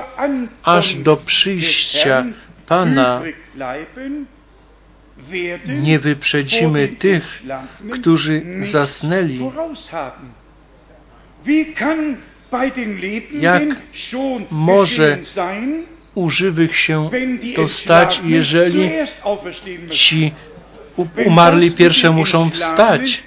aż 0.63 0.95
do 0.95 1.17
przyjścia 1.17 2.25
Pana, 2.67 3.21
nie 5.67 5.99
wyprzedzimy 5.99 6.87
tych, 6.87 7.43
którzy 7.91 8.43
zasnęli. 8.71 9.39
Jak 13.33 13.63
może 14.51 15.17
u 16.15 16.29
żywych 16.29 16.77
się 16.77 17.09
to 17.55 17.67
stać, 17.67 18.21
jeżeli 18.23 18.89
ci 19.89 20.31
umarli 21.25 21.71
pierwsze 21.71 22.11
muszą 22.11 22.49
wstać. 22.49 23.23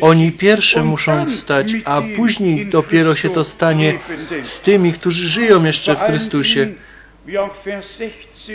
Oni 0.00 0.32
pierwsze 0.32 0.84
muszą 0.84 1.26
wstać, 1.26 1.72
a 1.84 2.02
później 2.16 2.66
dopiero 2.66 3.14
się 3.14 3.28
to 3.28 3.44
stanie 3.44 3.98
z 4.42 4.60
tymi, 4.60 4.92
którzy 4.92 5.28
żyją 5.28 5.64
jeszcze 5.64 5.96
w 5.96 6.00
Chrystusie. 6.00 6.68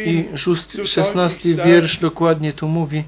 I 0.06 0.26
szesnasty 0.86 1.56
wiersz 1.66 1.98
dokładnie 1.98 2.54
tu 2.54 2.68
mówi, 2.68 3.04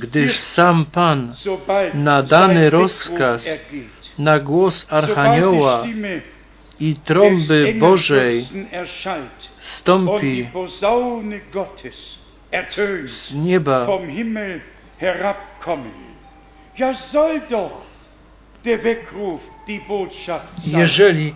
gdyż 0.00 0.36
sam 0.36 0.84
Pan 0.92 1.34
na 1.94 2.22
dany 2.22 2.70
rozkaz, 2.70 3.48
na 4.20 4.38
głos 4.40 4.86
Archanioła 4.90 5.86
i 6.80 6.96
trąby 7.04 7.74
Bożej 7.78 8.46
stąpi 9.58 10.48
z 13.06 13.34
nieba. 13.34 13.86
Jeżeli 20.66 21.34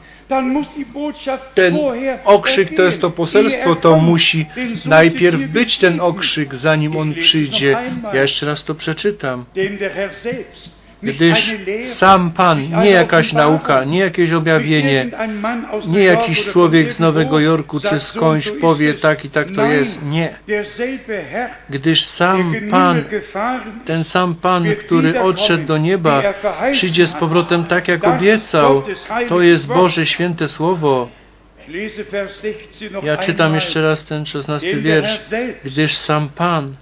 ten 1.55 1.77
okrzyk 2.25 2.75
to 2.77 2.83
jest 2.83 3.01
to 3.01 3.11
poselstwo, 3.11 3.77
to 3.77 3.97
musi 3.97 4.47
najpierw 4.85 5.41
być 5.41 5.79
ten 5.79 6.01
okrzyk, 6.01 6.55
zanim 6.55 6.97
on 6.97 7.15
przyjdzie. 7.15 7.79
Ja 8.15 8.21
jeszcze 8.21 8.47
raz 8.47 8.65
to 8.65 8.75
przeczytam 8.75 9.45
gdyż 11.05 11.55
sam 11.95 12.31
Pan, 12.31 12.83
nie 12.83 12.91
jakaś 12.91 13.33
nauka, 13.33 13.85
nie 13.85 13.99
jakieś 13.99 14.33
objawienie, 14.33 15.11
nie 15.87 16.05
jakiś 16.05 16.45
człowiek 16.45 16.93
z 16.93 17.01
Nowego 17.01 17.41
Jorku 17.41 17.81
czy 17.81 18.01
skądś 18.01 18.51
powie 18.61 18.95
tak 18.95 19.25
i 19.25 19.31
tak 19.31 19.51
to 19.51 19.65
jest. 19.65 20.03
Nie. 20.03 20.35
Gdyż 21.71 22.05
sam 22.05 22.55
Pan, 22.71 23.05
ten 23.85 24.05
sam 24.05 24.35
Pan, 24.35 24.65
który 24.77 25.21
odszedł 25.21 25.67
do 25.67 25.79
nieba, 25.79 26.23
przyjdzie 26.73 27.07
z 27.07 27.13
powrotem 27.13 27.65
tak 27.65 27.89
jak 27.89 28.05
obiecał. 28.05 28.83
To 29.29 29.43
jest 29.43 29.67
Boże 29.67 30.07
święte 30.07 30.49
Słowo. 30.49 31.09
Ja 33.03 33.17
czytam 33.17 33.55
jeszcze 33.55 33.83
raz 33.83 34.05
ten 34.05 34.27
szesnasty 34.27 34.81
wiersz. 34.81 35.21
Gdyż 35.65 35.97
sam 35.97 36.29
Pan 36.29 36.77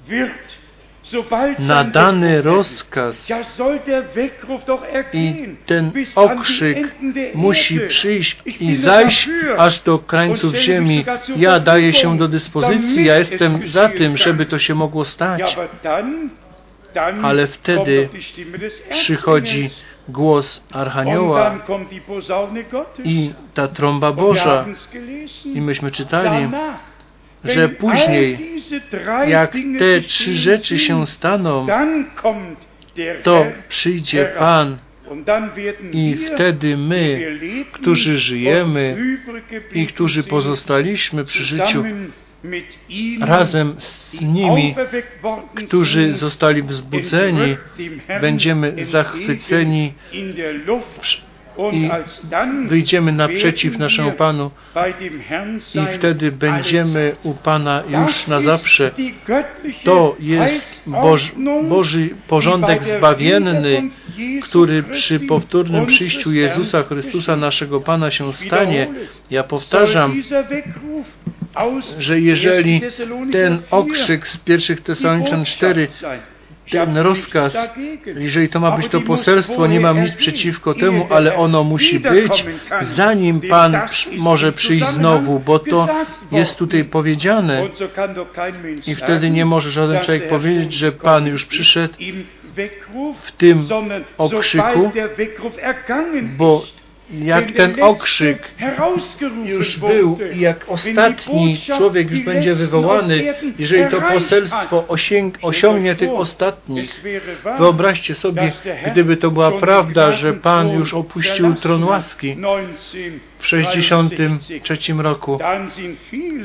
na 1.58 1.84
dany 1.84 2.42
rozkaz 2.42 3.28
i 5.12 5.56
ten 5.66 5.92
okrzyk 6.14 6.94
musi 7.34 7.80
przyjść 7.80 8.36
i 8.60 8.74
zajść 8.74 9.28
aż 9.58 9.80
do 9.80 9.98
krańców 9.98 10.54
ziemi. 10.54 11.04
Ja 11.36 11.60
daję 11.60 11.92
się 11.92 12.18
do 12.18 12.28
dyspozycji, 12.28 13.04
ja 13.04 13.18
jestem 13.18 13.68
za 13.68 13.88
tym, 13.88 14.16
żeby 14.16 14.46
to 14.46 14.58
się 14.58 14.74
mogło 14.74 15.04
stać. 15.04 15.56
Ale 17.22 17.46
wtedy 17.46 18.08
przychodzi 18.90 19.70
głos 20.08 20.62
Archanioła 20.72 21.58
i 23.04 23.32
ta 23.54 23.68
trąba 23.68 24.12
Boża. 24.12 24.64
I 25.44 25.60
myśmy 25.60 25.90
czytali, 25.90 26.48
że 27.44 27.68
później, 27.68 28.38
jak 29.26 29.56
te 29.78 30.00
trzy 30.00 30.34
rzeczy 30.34 30.78
się 30.78 31.06
staną, 31.06 31.66
to 33.22 33.46
przyjdzie 33.68 34.32
Pan 34.38 34.78
i 35.92 36.16
wtedy 36.34 36.76
my, 36.76 37.38
którzy 37.72 38.18
żyjemy 38.18 38.96
i 39.72 39.86
którzy 39.86 40.24
pozostaliśmy 40.24 41.24
przy 41.24 41.44
życiu, 41.44 41.84
razem 43.20 43.74
z 43.78 44.20
nimi, 44.20 44.74
którzy 45.54 46.14
zostali 46.14 46.62
wzbudzeni, 46.62 47.56
będziemy 48.20 48.84
zachwyceni 48.84 49.92
i 51.72 51.90
wyjdziemy 52.68 53.12
naprzeciw 53.12 53.78
naszemu 53.78 54.12
Panu 54.12 54.50
i 55.74 55.94
wtedy 55.94 56.32
będziemy 56.32 57.16
u 57.22 57.34
Pana 57.34 57.82
już 57.88 58.26
na 58.26 58.40
zawsze. 58.40 58.90
To 59.84 60.16
jest 60.20 60.82
Boż, 60.86 61.32
Boży 61.68 62.08
porządek 62.28 62.84
zbawienny, 62.84 63.90
który 64.42 64.82
przy 64.82 65.20
powtórnym 65.20 65.86
przyjściu 65.86 66.32
Jezusa 66.32 66.82
Chrystusa, 66.82 67.36
naszego 67.36 67.80
Pana, 67.80 68.10
się 68.10 68.32
stanie. 68.32 68.88
Ja 69.30 69.44
powtarzam, 69.44 70.22
że 71.98 72.20
jeżeli 72.20 72.80
ten 73.32 73.58
okrzyk 73.70 74.28
z 74.28 74.36
pierwszych 74.36 74.80
Tesaloniczan 74.80 75.44
4 75.44 75.88
ten 76.70 76.96
rozkaz, 76.96 77.56
jeżeli 78.06 78.48
to 78.48 78.60
ma 78.60 78.76
być 78.76 78.88
to 78.88 79.00
poselstwo, 79.00 79.66
nie 79.66 79.80
mam 79.80 80.02
nic 80.02 80.12
przeciwko 80.12 80.74
temu, 80.74 81.06
ale 81.10 81.36
ono 81.36 81.64
musi 81.64 82.00
być, 82.00 82.44
zanim 82.80 83.40
Pan 83.40 83.76
może 84.16 84.52
przyjść 84.52 84.88
znowu, 84.88 85.38
bo 85.38 85.58
to 85.58 85.88
jest 86.32 86.56
tutaj 86.56 86.84
powiedziane. 86.84 87.68
I 88.86 88.94
wtedy 88.94 89.30
nie 89.30 89.44
może 89.44 89.70
żaden 89.70 90.00
człowiek 90.00 90.28
powiedzieć, 90.28 90.72
że 90.72 90.92
Pan 90.92 91.26
już 91.26 91.46
przyszedł 91.46 91.94
w 93.22 93.32
tym 93.32 93.66
okrzyku, 94.18 94.92
bo 96.36 96.64
jak 97.12 97.52
ten 97.52 97.82
okrzyk 97.82 98.50
już 99.44 99.78
był 99.78 100.18
i 100.34 100.40
jak 100.40 100.64
ostatni 100.68 101.58
człowiek 101.76 102.10
już 102.10 102.20
będzie 102.20 102.54
wywołany, 102.54 103.34
jeżeli 103.58 103.90
to 103.90 104.00
poselstwo 104.00 104.84
osiągnie 105.42 105.94
tych 105.94 106.10
ostatnich. 106.10 107.04
Wyobraźcie 107.58 108.14
sobie, 108.14 108.52
gdyby 108.92 109.16
to 109.16 109.30
była 109.30 109.52
prawda, 109.52 110.12
że 110.12 110.32
Pan 110.34 110.72
już 110.72 110.94
opuścił 110.94 111.54
tron 111.54 111.84
łaski 111.84 112.36
w 113.38 113.46
63 113.46 114.76
roku, 114.98 115.38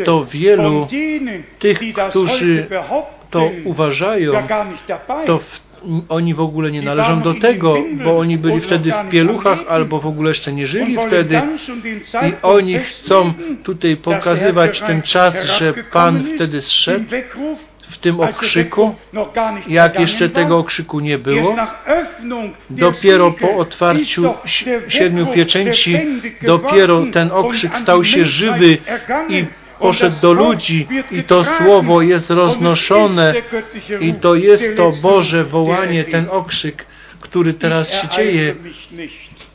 to 0.03 0.25
wielu 0.25 0.87
tych, 1.59 1.79
którzy 2.09 2.67
to 3.29 3.51
uważają, 3.65 4.47
to 5.25 5.37
w 5.37 5.66
oni 6.09 6.33
w 6.33 6.39
ogóle 6.39 6.71
nie 6.71 6.81
należą 6.81 7.21
do 7.21 7.33
tego, 7.33 7.77
bo 8.03 8.19
oni 8.19 8.37
byli 8.37 8.59
wtedy 8.59 8.91
w 8.91 9.09
pieluchach 9.09 9.59
albo 9.69 9.99
w 9.99 10.05
ogóle 10.05 10.29
jeszcze 10.29 10.53
nie 10.53 10.67
żyli 10.67 10.97
wtedy. 11.07 11.41
i 12.27 12.33
oni 12.41 12.79
chcą 12.79 13.33
tutaj 13.63 13.97
pokazywać 13.97 14.79
ten 14.79 15.01
czas, 15.01 15.45
że 15.45 15.73
Pan 15.91 16.23
wtedy 16.35 16.61
zszedł 16.61 17.05
w 17.89 17.97
tym 17.97 18.19
okrzyku, 18.19 18.95
jak 19.67 19.99
jeszcze 19.99 20.29
tego 20.29 20.57
okrzyku 20.57 20.99
nie 20.99 21.17
było, 21.17 21.55
dopiero 22.69 23.31
po 23.31 23.55
otwarciu 23.55 24.33
siedmiu 24.87 25.27
pieczęci, 25.27 25.97
dopiero 26.41 27.05
ten 27.13 27.31
okrzyk 27.31 27.77
stał 27.77 28.03
się 28.03 28.25
żywy 28.25 28.77
i 29.29 29.45
poszedł 29.79 30.15
do 30.21 30.33
ludzi 30.33 30.87
i 31.11 31.23
to 31.23 31.43
słowo 31.43 32.01
jest 32.01 32.29
roznoszone 32.29 33.33
i 34.01 34.13
to 34.13 34.35
jest 34.35 34.77
to 34.77 34.91
Boże 35.01 35.43
wołanie, 35.43 36.03
ten 36.03 36.25
okrzyk, 36.31 36.85
który 37.19 37.53
teraz 37.53 37.91
się 38.01 38.07
dzieje. 38.07 38.55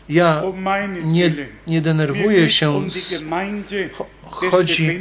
Ja 0.09 0.43
nie, 1.05 1.33
nie 1.66 1.81
denerwuję 1.81 2.51
się. 2.51 2.83
Chodzi 4.51 4.99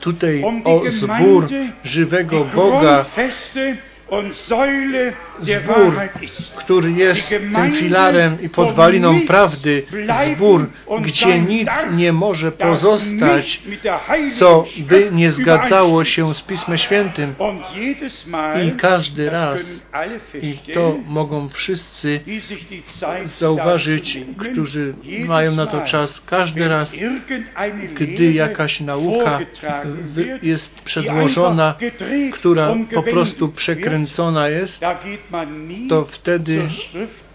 tutaj 0.00 0.44
o 0.64 0.82
zbór 0.90 1.46
żywego 1.84 2.44
Boga, 2.44 3.04
zbór, 5.42 6.00
który 6.56 6.92
jest 6.92 7.28
tym 7.28 7.72
filarem 7.72 8.42
i 8.42 8.48
podwaliną 8.48 9.20
prawdy, 9.26 9.82
zbór, 10.34 10.70
gdzie 11.02 11.38
nic 11.38 11.68
nie 11.92 12.12
może 12.12 12.52
pozostać, 12.52 13.62
co 14.34 14.64
by 14.78 15.08
nie 15.12 15.32
zgadzało 15.32 16.04
się 16.04 16.34
z 16.34 16.42
Pismem 16.42 16.78
Świętym. 16.78 17.34
I 18.66 18.70
każdy 18.70 19.30
raz, 19.30 19.60
i 20.42 20.72
to 20.74 20.96
mogą 21.06 21.48
wszyscy 21.48 22.20
zauważyć, 23.24 24.18
którzy 24.38 24.94
mają 25.26 25.52
na 25.52 25.66
to 25.66 25.80
czas, 25.80 26.20
każdy 26.20 26.68
raz, 26.68 26.92
gdy 27.94 28.32
jakaś 28.32 28.80
nauka 28.80 29.38
jest 30.42 30.74
przedłożona, 30.74 31.74
która 32.32 32.74
po 32.94 33.02
prostu 33.02 33.48
przekręcona 33.48 34.48
jest, 34.48 34.84
to 35.88 36.04
wtedy 36.04 36.68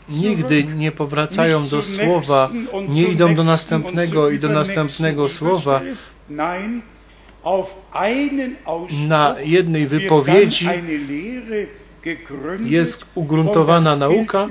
nigdy 0.09 0.63
nie 0.63 0.91
powracają 0.91 1.67
do 1.67 1.81
słowa, 1.81 2.49
nie 2.89 3.03
idą 3.03 3.35
do 3.35 3.43
następnego 3.43 4.29
i 4.29 4.39
do 4.39 4.49
następnego 4.49 5.29
słowa. 5.29 5.81
Na 9.07 9.35
jednej 9.39 9.87
wypowiedzi 9.87 10.67
jest 12.65 13.05
ugruntowana 13.15 13.95
nauka 13.95 14.47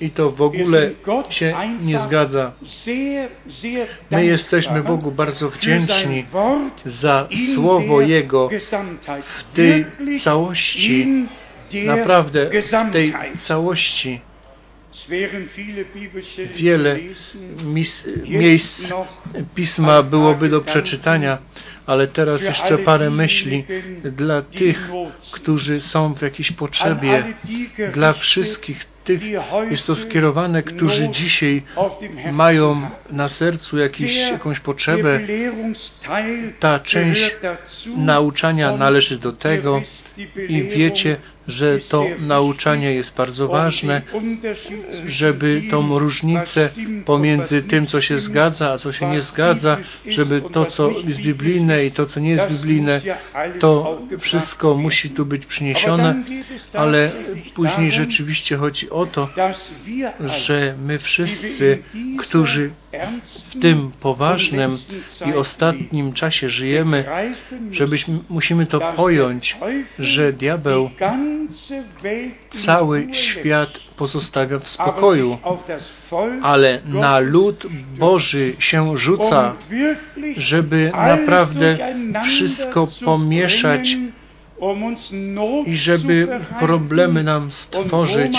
i 0.00 0.10
to 0.10 0.30
w 0.30 0.42
ogóle 0.42 0.90
się 1.30 1.54
nie 1.82 1.98
zgadza. 1.98 2.52
My 4.10 4.26
jesteśmy 4.26 4.82
Bogu 4.82 5.10
bardzo 5.10 5.50
wdzięczni 5.50 6.24
za 6.84 7.28
Słowo 7.54 8.00
Jego 8.00 8.50
w 9.22 9.56
tej 9.56 9.86
całości, 10.22 11.26
naprawdę 11.84 12.50
w 12.50 12.92
tej 12.92 13.14
całości. 13.36 14.20
Wiele 16.56 16.98
miejsc 18.28 18.92
pisma 19.54 20.02
byłoby 20.02 20.48
do 20.48 20.60
przeczytania, 20.60 21.38
ale 21.86 22.06
teraz 22.06 22.42
jeszcze 22.42 22.78
parę 22.78 23.10
myśli 23.10 23.64
dla 24.04 24.42
tych, 24.42 24.90
którzy 25.30 25.80
są 25.80 26.14
w 26.14 26.22
jakiejś 26.22 26.52
potrzebie, 26.52 27.34
dla 27.92 28.12
wszystkich 28.12 28.84
tych 29.08 29.22
jest 29.70 29.86
to 29.86 29.96
skierowane, 29.96 30.62
którzy 30.62 31.08
dzisiaj 31.08 31.62
mają 32.32 32.90
na 33.10 33.28
sercu 33.28 33.78
jakiś, 33.78 34.16
jakąś 34.16 34.60
potrzebę. 34.60 35.20
Ta 36.60 36.78
część 36.78 37.36
nauczania 37.96 38.76
należy 38.76 39.18
do 39.18 39.32
tego 39.32 39.82
i 40.48 40.62
wiecie, 40.62 41.16
że 41.48 41.78
to 41.78 42.04
nauczanie 42.20 42.94
jest 42.94 43.16
bardzo 43.16 43.48
ważne, 43.48 44.02
żeby 45.06 45.62
tą 45.70 45.98
różnicę 45.98 46.70
pomiędzy 47.04 47.62
tym, 47.62 47.86
co 47.86 48.00
się 48.00 48.18
zgadza, 48.18 48.72
a 48.72 48.78
co 48.78 48.92
się 48.92 49.10
nie 49.10 49.20
zgadza, 49.20 49.78
żeby 50.08 50.42
to, 50.52 50.66
co 50.66 50.90
jest 50.90 51.20
biblijne 51.20 51.84
i 51.84 51.90
to, 51.90 52.06
co 52.06 52.20
nie 52.20 52.30
jest 52.30 52.48
biblijne, 52.52 53.00
to 53.58 54.00
wszystko 54.18 54.74
musi 54.74 55.10
tu 55.10 55.26
być 55.26 55.46
przyniesione, 55.46 56.22
ale 56.74 57.10
później 57.54 57.92
rzeczywiście 57.92 58.56
chodzi 58.56 58.90
o 58.90 59.06
to, 59.06 59.28
że 60.20 60.74
my 60.86 60.98
wszyscy, 60.98 61.78
którzy 62.18 62.70
w 63.50 63.60
tym 63.60 63.92
poważnym 64.00 64.78
i 65.26 65.32
ostatnim 65.32 66.12
czasie 66.12 66.48
żyjemy, 66.48 67.04
żebyśmy 67.70 68.18
musimy 68.28 68.66
to 68.66 68.80
pojąć, 68.80 69.56
że 70.08 70.32
diabeł 70.32 70.90
cały 72.50 73.08
świat 73.12 73.70
pozostawia 73.96 74.58
w 74.58 74.68
spokoju, 74.68 75.38
ale 76.42 76.80
na 76.84 77.18
lud 77.18 77.66
Boży 77.98 78.56
się 78.58 78.96
rzuca, 78.96 79.54
żeby 80.36 80.90
naprawdę 80.94 81.78
wszystko 82.24 82.86
pomieszać 83.04 83.96
i 85.66 85.76
żeby 85.76 86.28
problemy 86.58 87.22
nam 87.24 87.52
stworzyć 87.52 88.38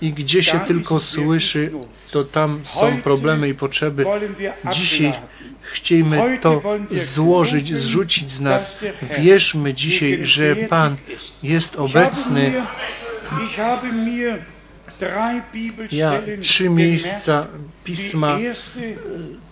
i 0.00 0.12
gdzie 0.12 0.42
się 0.42 0.60
tylko 0.60 1.00
słyszy, 1.00 1.72
to 2.10 2.24
tam 2.24 2.60
są 2.64 3.02
problemy 3.02 3.48
i 3.48 3.54
potrzeby. 3.54 4.04
Dzisiaj 4.72 5.12
chcielibyśmy 5.60 6.38
to 6.38 6.62
złożyć, 6.90 7.74
zrzucić 7.74 8.30
z 8.30 8.40
nas. 8.40 8.78
Wierzmy 9.18 9.74
dzisiaj, 9.74 10.18
że 10.24 10.56
Pan 10.56 10.96
jest 11.42 11.76
obecny. 11.76 12.52
Ja 15.92 16.20
trzy 16.40 16.70
miejsca 16.70 17.46
pisma 17.84 18.38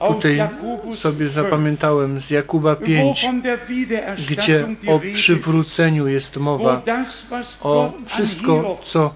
tutaj 0.09 0.41
sobie 0.95 1.29
zapamiętałem 1.29 2.21
z 2.21 2.31
Jakuba 2.31 2.77
5, 2.77 3.27
gdzie 4.29 4.69
o 4.87 5.01
przywróceniu 5.13 6.09
jest 6.09 6.37
mowa, 6.37 6.83
o 7.63 7.93
wszystko, 8.07 8.79
co 8.83 9.15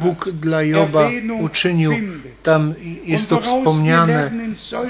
Bóg 0.00 0.30
dla 0.30 0.62
Joba 0.62 1.10
uczynił. 1.40 1.92
Tam 2.42 2.74
jest 3.04 3.28
to 3.28 3.40
wspomniane 3.40 4.30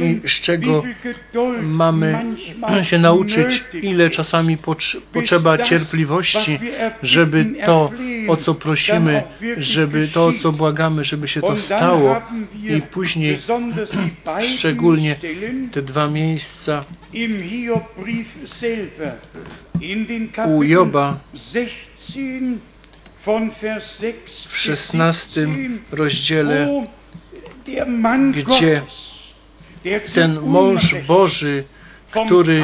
i 0.01 0.29
z 0.29 0.41
czego 0.41 0.83
mamy 1.63 2.25
się 2.83 2.99
nauczyć, 2.99 3.65
ile 3.83 4.11
czasami 4.11 4.57
potrzeba 5.13 5.59
cierpliwości, 5.59 6.59
żeby 7.03 7.47
to, 7.65 7.91
o 8.29 8.37
co 8.37 8.55
prosimy, 8.55 9.23
żeby 9.57 10.09
to, 10.09 10.33
o 10.43 10.53
co 10.53 10.53
błagamy, 10.53 11.05
żeby 11.05 11.29
się 11.29 11.41
to 11.41 11.57
stało 11.57 12.23
i 12.79 12.83
później 12.83 13.39
szczególnie 14.41 15.17
te 15.73 15.83
dwa 15.83 16.09
miejsca 16.09 16.85
u 20.47 20.63
Joba 20.63 21.19
w 24.49 24.57
szesnastym 24.57 25.79
rozdziale, 25.93 26.87
gdzie 28.33 28.83
ten 30.15 30.41
mąż 30.41 30.95
Boży, 31.07 31.65
który 32.11 32.63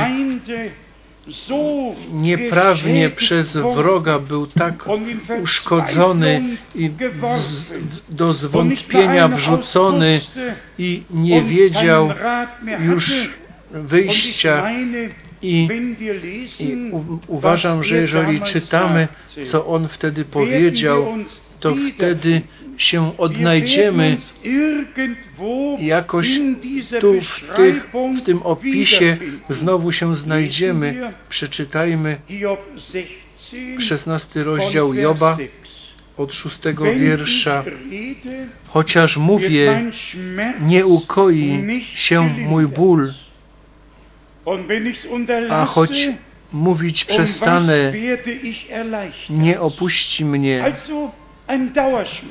nieprawnie 2.13 3.11
przez 3.11 3.57
wroga 3.57 4.19
był 4.19 4.47
tak 4.47 4.89
uszkodzony 5.43 6.43
i 6.75 6.91
do 8.09 8.33
zwątpienia 8.33 9.29
wrzucony 9.29 10.21
i 10.79 11.03
nie 11.11 11.43
wiedział 11.43 12.13
już 12.81 13.31
wyjścia. 13.71 14.71
I, 15.43 15.69
i 16.61 16.91
uważam, 17.27 17.85
że 17.85 17.97
jeżeli 17.97 18.41
czytamy, 18.41 19.09
co 19.47 19.67
on 19.67 19.89
wtedy 19.89 20.25
powiedział, 20.25 21.15
to 21.61 21.75
wtedy 21.97 22.43
się 22.77 23.19
odnajdziemy 23.19 24.17
jakoś 25.79 26.41
tu 27.01 27.15
w, 27.21 27.57
tych, 27.57 27.91
w 28.19 28.23
tym 28.23 28.43
opisie 28.43 29.17
znowu 29.49 29.93
się 29.93 30.17
znajdziemy. 30.17 31.13
Przeczytajmy. 31.29 32.17
16 33.79 34.45
rozdział 34.45 34.95
Joba 34.95 35.39
od 36.17 36.35
szóstego 36.35 36.85
wiersza. 36.95 37.65
Chociaż 38.67 39.17
mówię, 39.17 39.91
nie 40.61 40.87
ukoi 40.87 41.85
się 41.95 42.23
mój 42.23 42.67
ból, 42.67 43.13
a 45.51 45.65
choć 45.65 46.09
mówić 46.53 47.05
przestanę, 47.05 47.93
nie 49.31 49.61
opuści 49.61 50.25
mnie. 50.25 50.75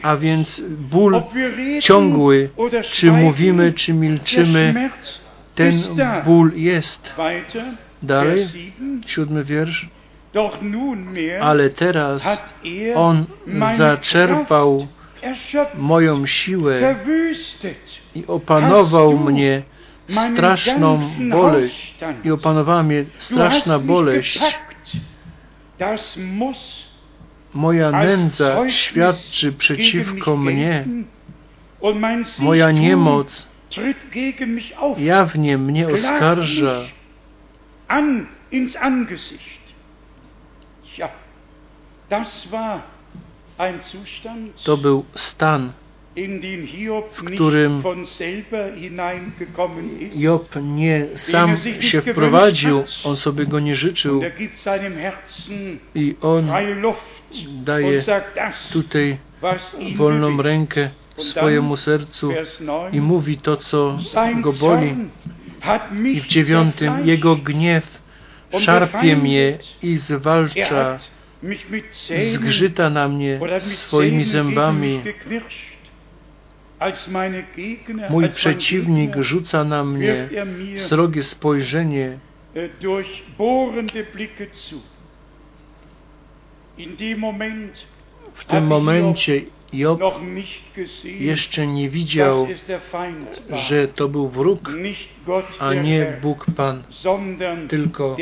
A 0.02 0.18
więc 0.18 0.62
ból 0.70 1.22
ciągły, 1.82 2.50
czy 2.92 3.12
mówimy, 3.12 3.74
czy 3.74 3.94
milczymy, 3.94 4.90
ten 5.56 5.84
ból 6.26 6.52
jest. 6.56 7.14
Dalej, 8.04 8.48
siódmy 9.08 9.44
wiersz. 9.44 9.90
Ale 11.42 11.70
teraz 11.70 12.24
On 12.96 13.26
zaczerpał 13.78 14.88
moją 15.78 16.26
siłę 16.26 16.96
i 18.16 18.24
opanował 18.28 19.18
mnie 19.20 19.62
straszną 20.10 21.00
boleść 21.30 21.96
i 22.24 22.32
opanowała 22.32 22.84
mnie 22.84 23.06
straszna 23.18 23.80
boleść. 23.80 24.40
Moja 27.54 27.92
nędza 27.92 28.70
świadczy 28.70 29.52
przeciwko 29.52 30.38
mnie. 30.38 30.86
Moja 32.40 32.72
niemoc 32.72 33.48
jawnie 34.98 35.58
mnie 35.58 35.88
oskarża. 35.88 36.82
To 44.64 44.78
był 44.78 45.06
stan, 45.16 45.72
w 47.14 47.24
którym 47.24 47.84
Job 50.16 50.50
nie 50.62 51.06
sam 51.16 51.58
się 51.80 52.02
wprowadził, 52.02 52.84
on 53.04 53.18
sobie 53.18 53.46
go 53.46 53.60
nie 53.60 53.76
życzył. 53.76 54.22
I 55.96 56.16
on 56.22 56.50
daje 57.64 58.04
tutaj 58.72 59.18
wolną 59.96 60.42
rękę 60.42 60.90
swojemu 61.18 61.78
sercu 61.78 62.34
i 62.92 63.02
mówi 63.02 63.38
to, 63.38 63.58
co 63.58 64.00
go 64.42 64.54
boli. 64.54 64.96
I 66.14 66.22
w 66.22 66.28
dziewiątym 66.28 67.08
jego 67.08 67.36
gniew 67.36 68.02
szarpie 68.60 69.16
mnie 69.16 69.58
i 69.84 69.98
zwalcza, 69.98 71.00
zgrzyta 72.32 72.90
na 72.90 73.08
mnie 73.08 73.40
swoimi 73.60 74.24
zębami. 74.24 75.02
Mój 78.10 78.30
przeciwnik 78.30 79.16
rzuca 79.20 79.64
na 79.64 79.84
mnie 79.84 80.30
srogie 80.76 81.24
spojrzenie. 81.24 82.20
W 88.34 88.46
tym 88.46 88.68
momencie 88.68 89.42
Job 89.74 90.02
jeszcze 91.04 91.68
nie 91.68 91.90
widział, 91.90 92.48
że 93.54 93.88
to 93.88 94.08
był 94.08 94.30
wróg, 94.30 94.72
a 95.60 95.74
nie 95.74 96.18
Bóg 96.22 96.46
Pan, 96.56 96.84
tylko 97.68 98.18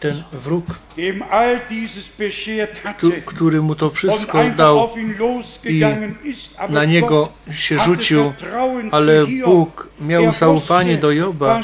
ten 0.00 0.22
wróg, 0.32 0.64
który 3.26 3.62
mu 3.62 3.74
to 3.74 3.90
wszystko 3.90 4.50
dał 4.56 4.90
i 5.64 5.82
na 6.68 6.84
niego 6.84 7.28
się 7.52 7.78
rzucił, 7.78 8.32
ale 8.90 9.26
Bóg 9.44 9.88
miał 10.00 10.32
zaufanie 10.32 10.96
do 10.96 11.10
Joba. 11.10 11.60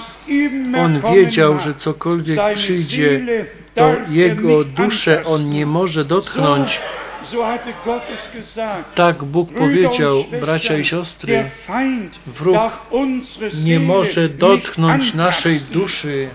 On 0.78 1.00
wiedział, 1.14 1.58
że 1.58 1.74
cokolwiek 1.74 2.54
przyjdzie, 2.54 3.20
to 3.76 3.94
jego 4.08 4.64
duszę 4.64 5.24
on 5.24 5.48
nie 5.48 5.66
może 5.66 6.04
dotknąć. 6.04 6.80
Tak 8.94 9.24
Bóg 9.24 9.52
powiedział, 9.54 10.24
bracia 10.40 10.78
i 10.78 10.84
siostry, 10.84 11.50
wróg 12.26 12.56
nie 13.64 13.80
może 13.80 14.28
dotknąć 14.28 15.14
naszej 15.14 15.60
duszy. 15.60 16.30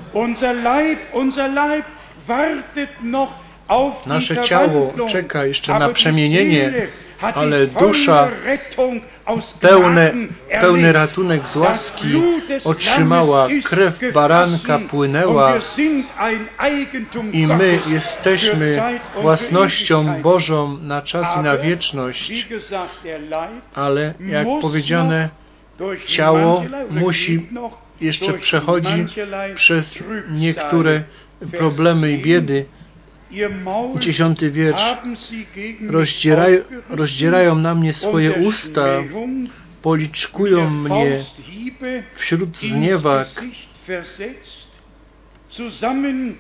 Nasze 4.06 4.42
ciało 4.42 4.94
czeka 5.08 5.46
jeszcze 5.46 5.80
na 5.80 5.90
przemienienie, 5.90 6.88
ale 7.22 7.68
dusza 7.68 8.28
pełne, 9.60 10.14
pełny 10.62 10.94
ratunek 10.94 11.48
z 11.48 11.56
łaski 11.56 12.22
otrzymała, 12.64 13.48
krew 13.64 14.00
baranka 14.14 14.80
płynęła 14.90 15.54
i 17.34 17.48
my 17.48 17.80
jesteśmy 17.88 18.82
własnością 19.22 20.22
Bożą 20.22 20.78
na 20.78 21.02
czas 21.02 21.38
i 21.38 21.40
na 21.40 21.58
wieczność. 21.58 22.48
Ale 23.76 24.14
jak 24.20 24.48
powiedziane, 24.62 25.30
ciało 26.06 26.64
musi 26.90 27.48
jeszcze 28.02 28.34
przechodzi 28.34 29.06
przez 29.56 30.00
niektóre 30.30 31.04
problemy 31.58 32.12
i 32.12 32.18
biedy. 32.18 32.66
Dziesiąty 34.00 34.52
wiersz. 34.52 34.96
Rozdzieraj, 35.88 36.64
rozdzierają 36.90 37.56
na 37.56 37.76
mnie 37.76 37.94
swoje 37.94 38.34
usta, 38.34 39.04
policzkują 39.82 40.70
mnie 40.70 41.26
wśród 42.16 42.58
zniewak. 42.58 43.44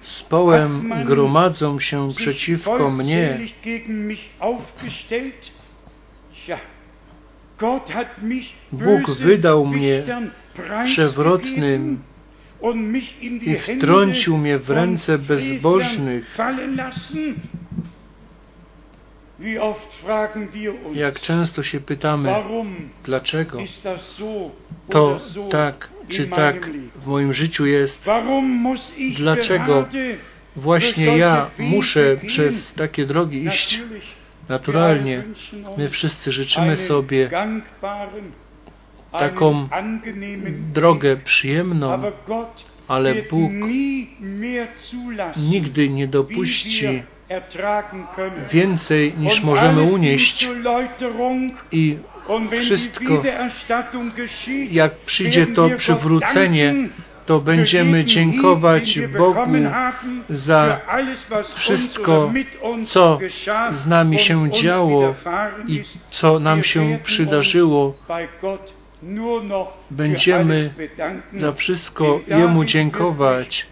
Z 0.01 0.23
połem 0.23 0.93
gromadzą 1.05 1.79
się 1.79 2.13
przeciwko 2.15 2.89
mnie. 2.91 3.39
Bóg 8.71 9.11
wydał 9.11 9.65
mnie 9.65 10.03
przewrotnym 10.83 12.03
i 13.21 13.55
wtrącił 13.55 14.37
mnie 14.37 14.57
w 14.57 14.69
ręce 14.69 15.17
bezbożnych. 15.17 16.37
Jak 20.93 21.19
często 21.19 21.63
się 21.63 21.79
pytamy, 21.79 22.35
dlaczego? 23.03 23.59
to 24.89 25.19
tak 25.49 25.89
czy 26.07 26.27
tak 26.27 26.69
w 26.95 27.07
moim 27.07 27.33
życiu 27.33 27.65
jest, 27.65 28.05
dlaczego 29.15 29.87
właśnie 30.55 31.17
ja 31.17 31.49
muszę 31.57 32.17
przez 32.27 32.73
takie 32.73 33.05
drogi 33.05 33.45
iść. 33.45 33.81
Naturalnie, 34.49 35.23
my 35.77 35.89
wszyscy 35.89 36.31
życzymy 36.31 36.77
sobie 36.77 37.29
taką 39.11 39.67
drogę 40.73 41.17
przyjemną, 41.17 42.11
ale 42.87 43.15
Bóg 43.15 43.51
nigdy 45.37 45.89
nie 45.89 46.07
dopuści 46.07 47.03
więcej 48.51 49.13
niż 49.17 49.43
możemy 49.43 49.81
unieść. 49.81 50.49
i 51.71 51.97
wszystko, 52.51 53.23
jak 54.71 54.95
przyjdzie 54.95 55.47
to 55.47 55.69
przywrócenie, 55.77 56.75
to 57.25 57.39
będziemy 57.39 58.05
dziękować 58.05 58.99
Bogu 58.99 59.51
za 60.29 60.81
wszystko, 61.55 62.31
co 62.85 63.19
z 63.71 63.87
nami 63.87 64.19
się 64.19 64.51
działo 64.51 65.15
i 65.67 65.83
co 66.11 66.39
nam 66.39 66.63
się 66.63 66.99
przydarzyło. 67.03 67.93
Będziemy 69.91 70.73
za 71.37 71.51
wszystko 71.51 72.19
Jemu 72.27 72.65
dziękować, 72.65 73.67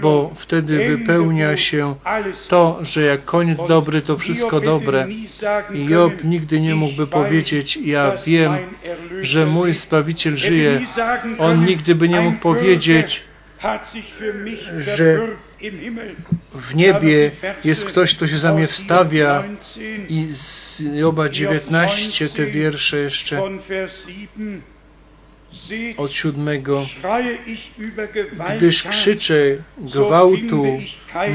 bo 0.00 0.34
wtedy 0.36 0.96
wypełnia 0.96 1.56
się 1.56 1.94
to, 2.48 2.78
że 2.82 3.02
jak 3.02 3.24
koniec 3.24 3.66
dobry, 3.66 4.02
to 4.02 4.16
wszystko 4.16 4.60
dobre. 4.60 5.08
I 5.74 5.86
Job 5.86 6.24
nigdy 6.24 6.60
nie 6.60 6.74
mógłby 6.74 7.06
powiedzieć, 7.06 7.76
ja 7.76 8.12
wiem, 8.26 8.56
że 9.20 9.46
mój 9.46 9.72
Zbawiciel 9.72 10.36
żyje. 10.36 10.80
On 11.38 11.64
nigdy 11.64 11.94
by 11.94 12.08
nie 12.08 12.20
mógł 12.20 12.38
powiedzieć, 12.38 13.22
że 14.76 15.18
w 16.54 16.74
niebie 16.74 17.30
jest 17.64 17.84
ktoś, 17.84 18.14
kto 18.14 18.26
się 18.26 18.38
za 18.38 18.52
mnie 18.52 18.66
wstawia 18.66 19.44
i 20.08 20.26
z 20.30 20.80
Joba 20.94 21.28
19 21.28 22.28
te 22.28 22.46
wiersze 22.46 22.98
jeszcze 22.98 23.42
od 25.96 26.12
siódmego, 26.12 26.86
gdyż 28.56 28.82
krzyczę 28.82 29.36
gwałtu, 29.78 30.64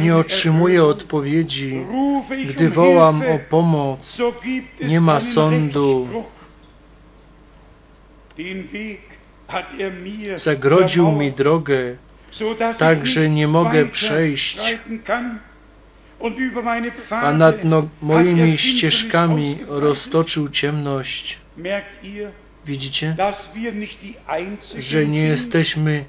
nie 0.04 0.16
otrzymuję 0.16 0.84
odpowiedzi, 0.84 1.86
gdy 2.50 2.70
wołam 2.70 3.22
o 3.22 3.40
pomoc, 3.50 4.18
nie 4.88 5.02
ma 5.02 5.20
sądu. 5.20 6.08
Zagrodził 10.36 11.12
mi 11.12 11.32
drogę, 11.32 11.98
tak, 12.78 13.08
że 13.08 13.30
nie 13.30 13.48
mogę 13.48 13.86
przejść, 13.86 14.58
a 17.10 17.34
nad 17.34 17.64
no, 17.64 17.90
moimi 18.02 18.58
ścieżkami 18.58 19.58
roztoczył 19.68 20.50
ciemność. 20.50 21.38
Widzicie, 22.66 23.16
że 24.78 25.06
nie 25.06 25.22
jesteśmy 25.22 26.06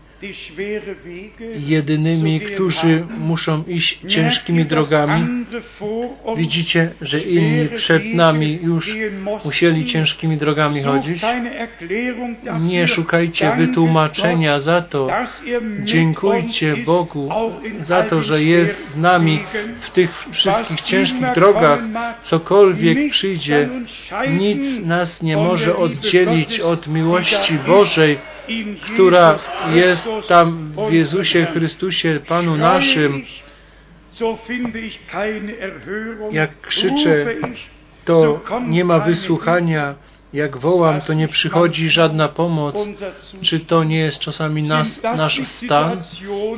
jedynymi, 1.54 2.40
którzy 2.40 3.06
muszą 3.18 3.64
iść 3.68 4.00
ciężkimi 4.08 4.64
drogami. 4.64 5.44
Widzicie, 6.36 6.92
że 7.00 7.20
inni 7.20 7.68
przed 7.68 8.14
nami 8.14 8.58
już 8.62 8.96
musieli 9.44 9.84
ciężkimi 9.84 10.36
drogami 10.36 10.82
chodzić. 10.82 11.22
Nie 12.60 12.86
szukajcie 12.86 13.52
wytłumaczenia 13.56 14.60
za 14.60 14.82
to. 14.82 15.08
Dziękujcie 15.84 16.76
Bogu 16.76 17.28
za 17.82 18.02
to, 18.02 18.22
że 18.22 18.42
jest 18.42 18.88
z 18.88 18.96
nami 18.96 19.40
w 19.80 19.90
tych 19.90 20.26
wszystkich 20.32 20.80
ciężkich 20.80 21.32
drogach. 21.34 21.80
Cokolwiek 22.22 23.10
przyjdzie, 23.10 23.68
nic 24.38 24.80
nas 24.80 25.22
nie 25.22 25.36
może 25.36 25.76
oddzielić 25.76 26.60
od 26.60 26.88
miłości 26.88 27.58
Bożej, 27.66 28.18
która 28.94 29.38
jest 29.72 30.08
tam 30.28 30.72
w 30.88 30.92
Jezusie 30.92 31.46
Chrystusie, 31.46 32.20
Panu 32.28 32.56
naszym. 32.56 33.24
Jak 36.30 36.60
krzyczę, 36.60 37.26
to 38.04 38.40
nie 38.68 38.84
ma 38.84 38.98
wysłuchania. 38.98 39.94
Jak 40.32 40.56
wołam, 40.56 41.00
to 41.00 41.14
nie 41.14 41.28
przychodzi 41.28 41.90
żadna 41.90 42.28
pomoc. 42.28 42.88
Czy 43.42 43.60
to 43.60 43.84
nie 43.84 43.98
jest 43.98 44.18
czasami 44.18 44.62
nas, 44.62 45.02
nasz 45.02 45.46
stan? 45.48 46.02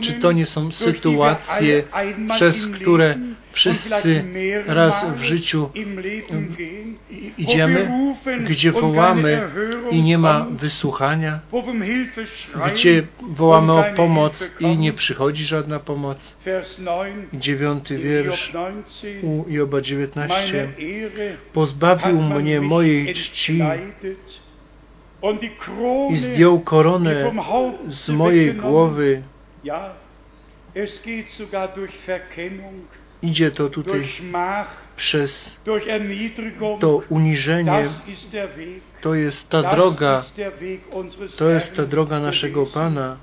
Czy 0.01 0.13
to 0.13 0.33
nie 0.33 0.47
są 0.47 0.73
sytuacje, 0.73 1.85
przez 2.29 2.67
które 2.67 3.19
wszyscy 3.57 4.25
raz 4.67 5.07
w 5.17 5.23
życiu 5.23 5.71
idziemy, 7.39 7.91
gdzie 8.49 8.73
wołamy 8.73 9.51
i 9.91 10.03
nie 10.03 10.19
ma 10.19 10.47
wysłuchania, 10.51 11.41
gdzie 12.73 13.07
wołamy 13.23 13.73
o 13.73 13.85
pomoc 13.97 14.51
i 14.61 14.79
nie 14.79 14.93
przychodzi 14.93 15.45
żadna 15.45 15.81
pomoc. 15.81 16.37
Dziewiąty 17.35 17.99
wiersz 17.99 18.53
u 19.23 19.45
Joba 19.49 19.81
19. 19.81 20.69
Pozbawił 21.53 22.23
mnie 22.23 22.61
mojej 22.61 23.15
czci 23.15 23.61
i 26.11 26.17
zdjął 26.17 26.61
koronę 26.61 27.33
z 27.89 28.09
mojej 28.09 28.55
głowy. 28.55 29.23
Idzie 33.23 33.51
to 33.51 33.69
tutaj 33.69 34.09
przez 34.97 35.61
to 36.81 37.03
uniżenie. 37.09 37.89
To 39.01 39.15
jest 39.15 39.49
ta 39.49 39.63
droga, 39.63 40.25
to 41.37 41.51
jest 41.51 41.77
ta 41.77 41.87
droga 41.87 42.21
naszego 42.21 42.67
Pana. 42.67 43.17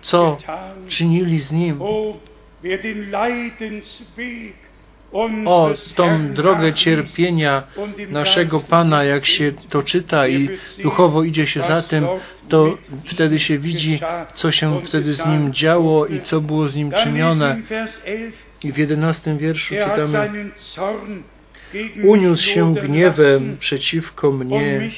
Co 0.00 0.36
czynili 0.88 1.40
z 1.40 1.52
Nim? 1.52 1.78
O, 5.46 5.70
tą 5.94 6.32
drogę 6.32 6.72
cierpienia 6.72 7.62
naszego 8.10 8.60
Pana, 8.60 9.04
jak 9.04 9.26
się 9.26 9.52
to 9.68 9.82
czyta 9.82 10.28
i 10.28 10.48
duchowo 10.82 11.24
idzie 11.24 11.46
się 11.46 11.60
za 11.60 11.82
tym, 11.82 12.06
to 12.48 12.78
wtedy 13.04 13.40
się 13.40 13.58
widzi, 13.58 14.00
co 14.34 14.50
się 14.50 14.80
wtedy 14.84 15.14
z 15.14 15.26
Nim 15.26 15.52
działo 15.52 16.06
i 16.06 16.20
co 16.20 16.40
było 16.40 16.68
z 16.68 16.74
Nim 16.74 16.92
czynione. 16.92 17.60
I 18.64 18.72
w 18.72 18.78
jedenastym 18.78 19.38
wierszu 19.38 19.74
czytamy, 19.74 20.50
uniósł 22.04 22.42
się 22.42 22.74
gniewem 22.74 23.56
przeciwko 23.58 24.32
mnie 24.32 24.90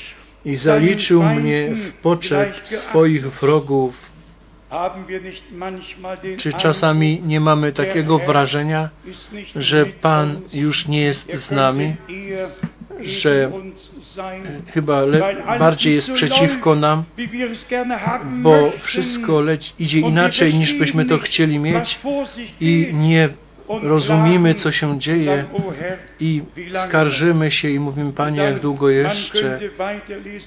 i 0.45 0.55
zaliczył 0.55 1.23
mnie 1.23 1.69
w 1.75 1.93
poczet 1.93 2.61
swoich 2.65 3.31
wrogów. 3.31 4.16
Czy 6.37 6.53
czasami 6.53 7.23
nie 7.23 7.41
mamy 7.41 7.73
takiego 7.73 8.19
wrażenia, 8.19 8.91
że 9.57 9.87
Pan 9.87 10.41
już 10.53 10.89
nie 10.89 11.01
jest 11.01 11.33
z 11.35 11.51
nami, 11.51 11.95
że 13.01 13.51
chyba 14.67 15.03
bardziej 15.59 15.95
jest 15.95 16.13
przeciwko 16.13 16.75
nam, 16.75 17.05
bo 18.43 18.73
wszystko 18.81 19.41
leci, 19.41 19.73
idzie 19.79 20.01
inaczej 20.01 20.55
niż 20.55 20.75
byśmy 20.75 21.05
to 21.05 21.19
chcieli 21.19 21.59
mieć 21.59 21.99
i 22.61 22.91
nie 22.93 23.29
rozumiemy, 23.69 24.55
co 24.55 24.73
się 24.73 24.99
dzieje 24.99 25.45
i 26.21 26.43
skarżymy 26.87 27.51
się 27.51 27.71
i 27.71 27.81
mówimy, 27.81 28.13
Panie, 28.13 28.43
jak 28.43 28.61
długo 28.61 28.91
jeszcze. 28.91 29.59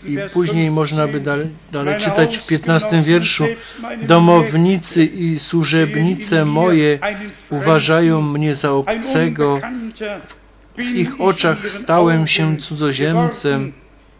I 0.05 0.17
później 0.34 0.72
można 0.72 1.07
by 1.07 1.20
dalej, 1.20 1.47
dalej 1.72 1.97
czytać 1.97 2.38
w 2.38 2.47
15 2.47 3.01
wierszu. 3.01 3.45
Domownicy 4.01 5.05
i 5.05 5.39
służebnice 5.39 6.45
moje 6.45 6.99
uważają 7.49 8.22
mnie 8.22 8.55
za 8.55 8.72
obcego. 8.72 9.61
W 10.78 10.82
ich 10.82 11.22
oczach 11.22 11.70
stałem 11.70 12.28
się 12.28 12.57
cudzoziemcem. 12.57 13.74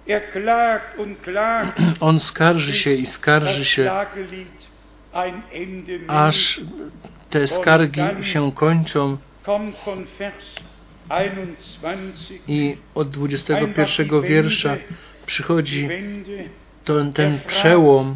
On 2.00 2.20
skarży 2.20 2.74
się 2.74 2.94
i 2.94 3.06
skarży 3.06 3.66
się, 3.66 3.92
aż 6.08 6.62
te 7.30 7.48
skargi 7.48 8.02
się 8.22 8.52
kończą. 8.52 9.18
I 12.48 12.78
od 12.96 13.10
21 13.10 14.22
wiersza 14.22 14.78
przychodzi 15.26 15.90
ten, 16.84 17.14
ten 17.14 17.40
przełom. 17.48 18.16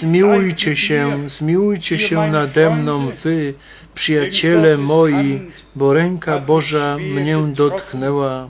Zmiłujcie 0.00 0.76
się, 0.76 1.28
zmiłujcie 1.28 1.98
się 1.98 2.16
nade 2.16 2.76
mną, 2.76 3.10
wy, 3.24 3.54
przyjaciele 3.94 4.76
moi, 4.76 5.40
bo 5.74 5.92
ręka 5.92 6.38
Boża 6.38 6.96
mnie 6.98 7.38
dotknęła. 7.38 8.48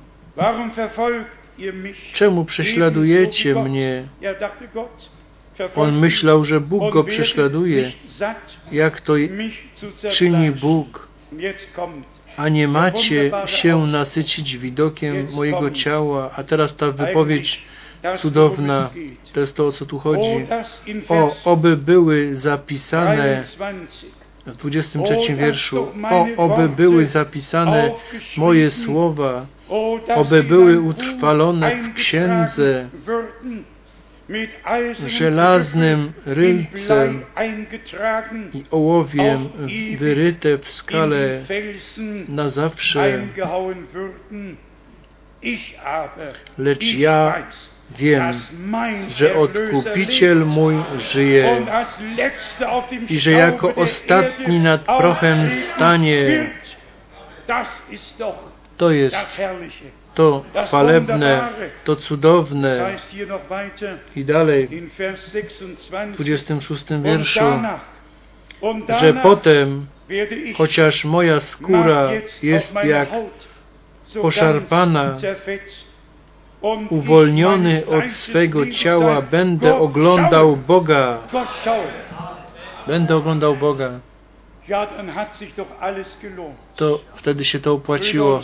Czemu 2.13 2.45
prześladujecie 2.45 3.55
mnie? 3.55 4.09
On 5.77 5.99
myślał, 5.99 6.45
że 6.45 6.61
Bóg 6.61 6.93
go 6.93 7.05
prześladuje. 7.05 7.93
Jak 8.73 9.01
to 9.01 9.13
czyni 10.11 10.51
Bóg? 10.51 11.09
A 12.37 12.49
nie 12.49 12.69
macie 12.69 13.31
się 13.47 13.87
nasycić 13.87 14.57
widokiem 14.57 15.29
mojego 15.35 15.71
ciała. 15.71 16.31
A 16.37 16.43
teraz 16.43 16.77
ta 16.77 16.91
wypowiedź 16.91 17.63
cudowna, 18.17 18.91
to 19.33 19.41
jest 19.41 19.57
to, 19.57 19.67
o 19.67 19.73
co 19.73 19.87
tu 19.87 19.99
chodzi. 19.99 20.47
O, 21.09 21.37
oby 21.45 21.77
były 21.77 22.37
zapisane 22.37 23.45
w 24.47 24.57
23 24.57 25.35
wierszu. 25.35 25.89
O, 26.11 26.27
oby 26.37 26.69
były 26.69 27.05
zapisane 27.05 27.91
moje 28.37 28.71
słowa, 28.71 29.47
oby 30.17 30.43
były 30.43 30.81
utrwalone 30.81 31.83
w 31.83 31.95
księdze 31.95 32.89
żelaznym 35.07 36.13
rylcem 36.27 37.25
i 38.55 38.63
ołowiem 38.71 39.49
wyryte 39.99 40.59
w 40.59 40.69
skale 40.69 41.41
na 42.29 42.51
zawsze. 42.51 43.23
Lecz 46.59 46.95
ja 46.95 47.35
wiem, 47.99 48.35
że 49.09 49.35
Odkupiciel 49.37 50.47
mój 50.47 50.75
żyje 50.97 51.67
i 53.09 53.19
że 53.19 53.31
jako 53.31 53.75
ostatni 53.75 54.59
nad 54.59 54.85
prochem 54.85 55.51
stanie. 55.51 56.51
To 58.77 58.91
jest 58.91 59.17
to 60.19 60.45
chwalebne, 60.67 61.53
to 61.85 61.97
cudowne. 61.97 62.97
I 64.17 64.25
dalej 64.25 64.69
w 66.13 66.17
26 66.17 66.85
wierszu, 67.03 67.41
że 69.01 69.15
potem, 69.15 69.87
chociaż 70.57 71.05
moja 71.05 71.41
skóra 71.41 72.11
jest 72.43 72.75
jak 72.85 73.09
poszarpana, 74.23 75.19
uwolniony 76.91 77.83
od 77.87 78.11
swego 78.11 78.71
ciała, 78.71 79.23
będę 79.23 79.79
oglądał 79.79 80.57
Boga. 80.57 81.19
Będę 82.87 83.17
oglądał 83.17 83.57
Boga. 83.57 84.01
To 86.77 87.01
wtedy 87.15 87.45
się 87.45 87.61
to 87.61 87.73
opłaciło. 87.73 88.41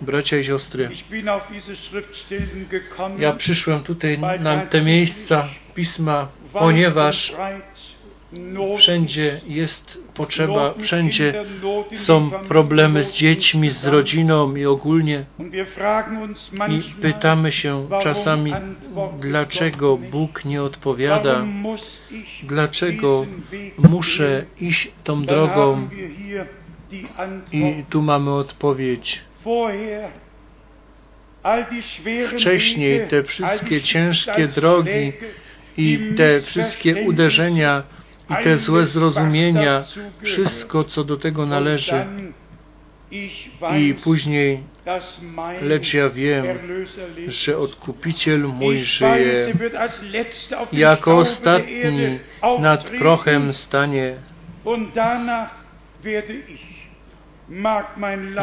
Bracia 0.00 0.36
i 0.36 0.44
siostry, 0.44 0.90
ja 3.18 3.32
przyszłem 3.32 3.82
tutaj 3.82 4.18
na 4.40 4.66
te 4.66 4.82
miejsca 4.82 5.48
Pisma, 5.74 6.28
ponieważ 6.52 7.34
Wszędzie 8.76 9.40
jest 9.46 9.98
potrzeba, 10.14 10.74
wszędzie 10.78 11.44
są 11.96 12.30
problemy 12.30 13.04
z 13.04 13.12
dziećmi, 13.12 13.70
z 13.70 13.86
rodziną 13.86 14.56
i 14.56 14.66
ogólnie. 14.66 15.24
I 16.68 16.82
pytamy 17.02 17.52
się 17.52 17.88
czasami, 18.02 18.54
dlaczego 19.20 19.96
Bóg 19.96 20.44
nie 20.44 20.62
odpowiada, 20.62 21.44
dlaczego 22.42 23.26
muszę 23.78 24.44
iść 24.60 24.92
tą 25.04 25.24
drogą. 25.24 25.88
I 27.52 27.84
tu 27.90 28.02
mamy 28.02 28.30
odpowiedź. 28.30 29.22
Wcześniej 32.36 33.08
te 33.08 33.22
wszystkie 33.22 33.82
ciężkie 33.82 34.48
drogi 34.48 35.12
i 35.76 35.98
te 36.16 36.40
wszystkie 36.40 37.04
uderzenia 37.08 37.82
i 38.40 38.44
te 38.44 38.56
złe 38.56 38.86
zrozumienia, 38.86 39.84
wszystko 40.22 40.84
co 40.84 41.04
do 41.04 41.16
tego 41.16 41.46
należy. 41.46 42.06
I 43.78 43.94
później, 44.04 44.62
lecz 45.62 45.94
ja 45.94 46.10
wiem, 46.10 46.46
że 47.28 47.58
Odkupiciel 47.58 48.40
mój 48.40 48.78
żyje, 48.82 49.52
jako 50.72 51.16
ostatni 51.16 52.18
nad 52.58 52.84
prochem 52.84 53.52
stanie, 53.52 54.14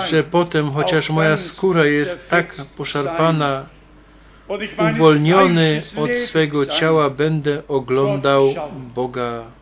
że 0.09 0.23
potem, 0.23 0.71
chociaż 0.71 1.09
moja 1.09 1.37
skóra 1.37 1.85
jest 1.85 2.29
tak 2.29 2.55
poszarpana, 2.77 3.65
uwolniony 4.95 5.81
od 5.95 6.11
swego 6.15 6.65
ciała, 6.65 7.09
będę 7.09 7.67
oglądał 7.67 8.53
Boga. 8.95 9.58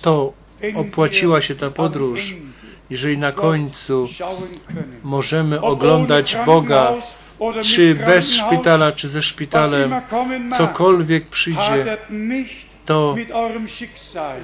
To 0.00 0.32
opłaciła 0.74 1.40
się 1.40 1.54
ta 1.54 1.70
podróż, 1.70 2.34
jeżeli 2.90 3.18
na 3.18 3.32
końcu 3.32 4.08
możemy 5.02 5.60
oglądać 5.60 6.36
Boga, 6.46 6.92
czy 7.62 7.94
bez 7.94 8.34
szpitala, 8.34 8.92
czy 8.92 9.08
ze 9.08 9.22
szpitalem, 9.22 9.94
cokolwiek 10.58 11.26
przyjdzie, 11.26 11.98
to 12.84 13.16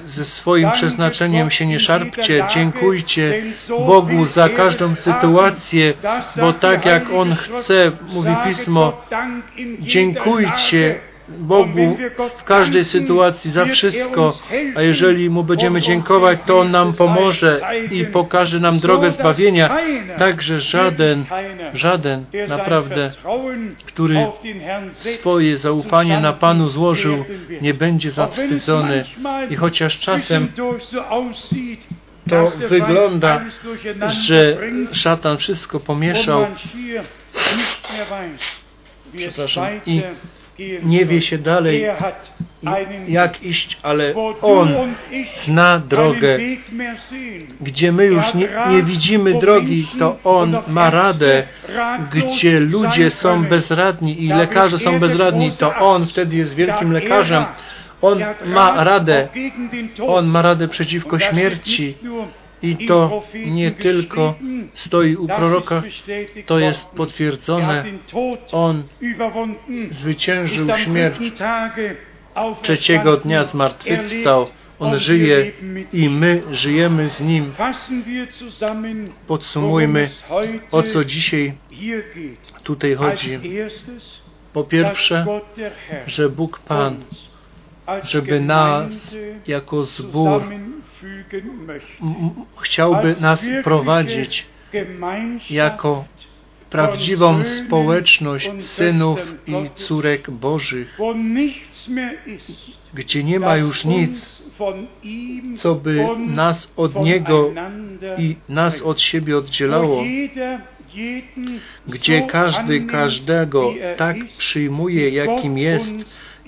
ze 0.06 0.24
swoim 0.24 0.70
przeznaczeniem 0.70 1.50
się 1.50 1.66
nie 1.66 1.80
szarpcie, 1.80 2.46
dziękujcie 2.54 3.42
Bogu 3.86 4.26
za 4.26 4.48
każdą 4.48 4.94
sytuację, 4.94 5.94
bo 6.36 6.52
tak 6.52 6.84
jak 6.86 7.10
On 7.10 7.34
chce, 7.34 7.92
mówi 8.08 8.36
Pismo, 8.44 9.02
dziękujcie 9.80 11.00
Bogu 11.28 11.96
w 12.38 12.44
każdej 12.44 12.84
sytuacji 12.84 13.50
za 13.50 13.64
wszystko, 13.64 14.38
a 14.76 14.82
jeżeli 14.82 15.30
Mu 15.30 15.44
będziemy 15.44 15.80
dziękować, 15.80 16.38
to 16.46 16.60
On 16.60 16.70
nam 16.70 16.92
pomoże 16.92 17.60
i 17.90 18.04
pokaże 18.04 18.60
nam 18.60 18.78
drogę 18.78 19.10
zbawienia. 19.10 19.76
Także 20.16 20.60
żaden, 20.60 21.24
żaden 21.72 22.24
naprawdę, 22.48 23.10
który 23.86 24.26
swoje 24.92 25.56
zaufanie 25.56 26.20
na 26.20 26.32
Panu 26.32 26.68
złożył, 26.68 27.24
nie 27.62 27.74
będzie 27.74 28.10
zawstydzony. 28.10 29.04
I 29.50 29.56
chociaż 29.56 29.98
czasem 29.98 30.48
to 32.28 32.52
wygląda, 32.68 33.44
że 34.08 34.58
szatan 34.92 35.38
wszystko 35.38 35.80
pomieszał, 35.80 36.46
przepraszam, 39.16 39.66
i 39.86 40.02
nie 40.82 41.06
wie 41.06 41.22
się 41.22 41.38
dalej, 41.38 41.84
jak 43.08 43.42
iść, 43.42 43.78
ale 43.82 44.14
On 44.42 44.68
zna 45.36 45.78
drogę. 45.78 46.38
Gdzie 47.60 47.92
my 47.92 48.06
już 48.06 48.34
nie, 48.34 48.48
nie 48.70 48.82
widzimy 48.82 49.38
drogi, 49.38 49.86
to 49.98 50.16
On 50.24 50.56
ma 50.68 50.90
radę. 50.90 51.42
Gdzie 52.12 52.60
ludzie 52.60 53.10
są 53.10 53.44
bezradni 53.44 54.24
i 54.24 54.28
lekarze 54.28 54.78
są 54.78 55.00
bezradni, 55.00 55.52
to 55.58 55.76
On 55.76 56.06
wtedy 56.06 56.36
jest 56.36 56.54
wielkim 56.54 56.92
lekarzem. 56.92 57.44
On 58.02 58.24
ma 58.46 58.84
radę. 58.84 59.28
On 60.06 60.26
ma 60.26 60.42
radę 60.42 60.68
przeciwko 60.68 61.18
śmierci. 61.18 61.94
I 62.62 62.86
to 62.86 63.22
nie 63.46 63.70
tylko 63.70 64.34
stoi 64.74 65.16
u 65.16 65.26
proroka, 65.26 65.82
to 66.46 66.58
jest 66.58 66.90
potwierdzone. 66.90 67.84
On 68.52 68.82
zwyciężył 69.90 70.66
śmierć. 70.76 71.18
Trzeciego 72.62 73.16
dnia 73.16 73.44
zmartwychwstał. 73.44 74.46
On 74.78 74.98
żyje 74.98 75.52
i 75.92 76.08
my 76.10 76.42
żyjemy 76.50 77.08
z 77.08 77.20
Nim. 77.20 77.52
Podsumujmy, 79.26 80.10
o 80.70 80.82
co 80.82 81.04
dzisiaj 81.04 81.52
tutaj 82.62 82.94
chodzi. 82.94 83.38
Po 84.52 84.64
pierwsze, 84.64 85.26
że 86.06 86.28
Bóg 86.28 86.58
Pan 86.58 87.04
żeby 88.02 88.40
nas 88.40 89.16
jako 89.46 89.84
zbór 89.84 90.42
chciałby 92.62 93.16
nas 93.20 93.46
prowadzić 93.64 94.46
jako 95.50 96.04
prawdziwą 96.70 97.44
społeczność 97.44 98.50
synów 98.58 99.18
i 99.46 99.70
córek 99.74 100.30
Bożych, 100.30 100.98
gdzie 102.94 103.24
nie 103.24 103.40
ma 103.40 103.56
już 103.56 103.84
nic, 103.84 104.42
co 105.56 105.74
by 105.74 106.06
nas 106.26 106.72
od 106.76 107.02
Niego 107.02 107.52
i 108.18 108.36
nas 108.48 108.82
od 108.82 109.00
siebie 109.00 109.38
oddzielało, 109.38 110.04
gdzie 111.86 112.22
każdy 112.22 112.80
każdego 112.80 113.72
tak 113.96 114.16
przyjmuje, 114.38 115.08
jakim 115.08 115.58
jest, 115.58 115.94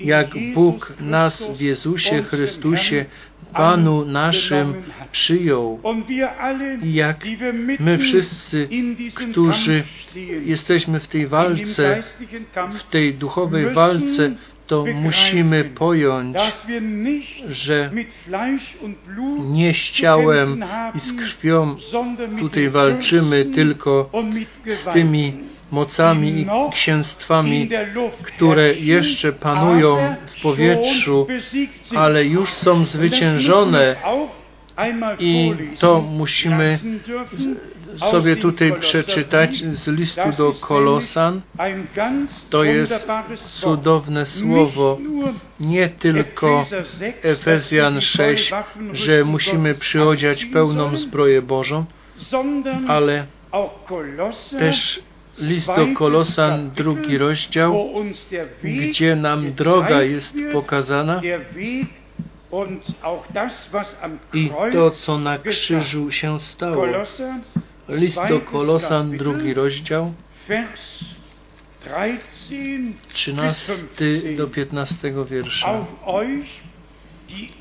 jak 0.00 0.28
Bóg 0.54 0.92
nas 1.00 1.42
w 1.56 1.60
Jezusie 1.60 2.22
Chrystusie, 2.22 3.04
Panu 3.52 4.04
naszym, 4.04 4.74
przyjął. 5.12 5.80
I 6.82 6.94
jak 6.94 7.24
my 7.78 7.98
wszyscy, 7.98 8.68
którzy 9.14 9.84
jesteśmy 10.44 11.00
w 11.00 11.08
tej 11.08 11.26
walce, 11.26 12.02
w 12.78 12.90
tej 12.90 13.14
duchowej 13.14 13.74
walce, 13.74 14.34
to 14.70 14.84
musimy 14.94 15.64
pojąć, 15.64 16.36
że 17.48 17.90
nie 19.38 19.74
z 19.74 19.90
ciałem 19.90 20.64
i 20.94 21.00
z 21.00 21.12
krwią 21.12 21.76
tutaj 22.38 22.70
walczymy, 22.70 23.44
tylko 23.44 24.10
z 24.66 24.84
tymi 24.84 25.32
mocami 25.70 26.40
i 26.40 26.46
księstwami, 26.72 27.68
które 28.22 28.74
jeszcze 28.74 29.32
panują 29.32 30.16
w 30.26 30.42
powietrzu, 30.42 31.26
ale 31.96 32.24
już 32.24 32.50
są 32.50 32.84
zwyciężone 32.84 33.96
i 35.18 35.54
to 35.78 36.00
musimy 36.00 36.78
sobie 37.98 38.36
tutaj 38.36 38.72
przeczytać 38.80 39.56
z 39.56 39.88
listu 39.88 40.32
do 40.38 40.52
Kolosan. 40.52 41.40
To 42.50 42.64
jest 42.64 43.08
cudowne 43.50 44.26
słowo, 44.26 44.98
nie 45.60 45.88
tylko 45.88 46.66
Efezjan 47.22 48.00
6, 48.00 48.52
że 48.92 49.24
musimy 49.24 49.74
przyodziać 49.74 50.44
pełną 50.44 50.96
zbroję 50.96 51.42
Bożą, 51.42 51.84
ale 52.88 53.26
też 54.58 55.02
List 55.38 55.66
do 55.66 55.86
Kolosan, 55.94 56.70
drugi 56.70 57.18
rozdział, 57.18 57.94
gdzie 58.62 59.16
nam 59.16 59.52
droga 59.52 60.02
jest 60.02 60.34
pokazana 60.52 61.20
i 64.34 64.50
to, 64.72 64.90
co 64.90 65.18
na 65.18 65.38
krzyżu 65.38 66.10
się 66.10 66.40
stało. 66.40 66.86
List 67.90 68.20
do 68.28 68.40
Kolosan, 68.40 69.16
drugi 69.16 69.54
rozdział, 69.54 70.12
13 73.12 73.72
do 74.36 74.46
15 74.46 75.12
wiersza. 75.30 75.86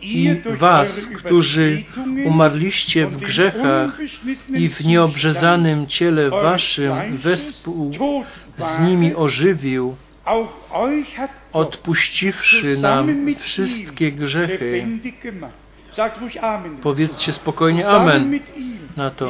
I 0.01 0.35
was, 0.57 1.07
którzy 1.17 1.83
umarliście 2.25 3.07
w 3.07 3.17
grzechach 3.17 3.99
i 4.49 4.69
w 4.69 4.85
nieobrzezanym 4.85 5.87
ciele 5.87 6.29
waszym 6.29 7.17
wespół 7.17 7.91
z 8.57 8.79
nimi 8.79 9.15
ożywił, 9.15 9.95
odpuściwszy 11.53 12.77
nam 12.77 13.35
wszystkie 13.39 14.11
grzechy. 14.11 14.87
Powiedzcie 16.81 17.33
spokojnie 17.33 17.87
Amen 17.87 18.39
na 18.97 19.11
to. 19.11 19.29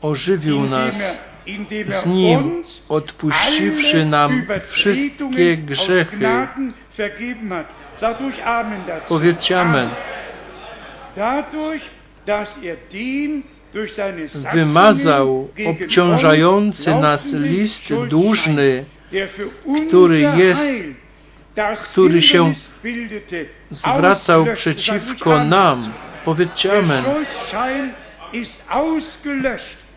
Ożywił 0.00 0.60
nas 0.60 0.94
z 1.46 2.06
er 2.06 2.06
Nim, 2.06 2.38
uns 2.38 2.82
odpuściwszy 2.88 4.04
nam 4.04 4.46
wszystkie 4.68 5.56
grzechy. 5.56 6.18
Powiedzcie 9.08 9.60
Amen. 9.60 9.88
Er 11.16 11.44
Wymazał 14.54 15.48
obciążający 15.66 16.94
nas 16.94 17.32
list 17.32 17.82
dłużny, 18.08 18.84
który 19.88 20.20
jest- 20.20 20.62
który 21.82 22.22
się 22.22 22.54
zwracał 23.70 24.46
przeciwko 24.54 25.44
nam. 25.44 25.92
Powiedzcie 26.24 26.78
Amen. 26.78 27.04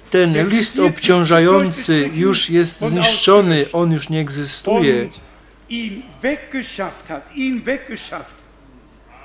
Ten 0.10 0.50
list 0.50 0.80
obciążający 0.80 2.10
już 2.14 2.50
jest 2.50 2.80
zniszczony, 2.80 3.66
on 3.74 3.92
już 3.92 4.10
nie 4.10 4.20
egzystuje. 4.20 5.10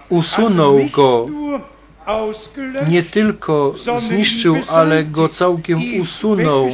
Usunął 0.08 0.80
go, 0.92 1.26
nie 2.88 3.02
tylko 3.02 3.74
zniszczył, 3.98 4.56
ale 4.68 5.04
go 5.04 5.28
całkiem 5.28 6.00
usunął. 6.00 6.70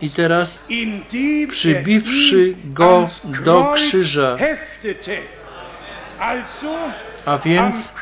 I 0.00 0.10
teraz 0.10 0.60
er 0.70 1.48
przybiwszy 1.48 2.54
go 2.64 3.08
do 3.44 3.72
krzyża. 3.74 4.36
A 7.24 7.38
więc 7.38 7.92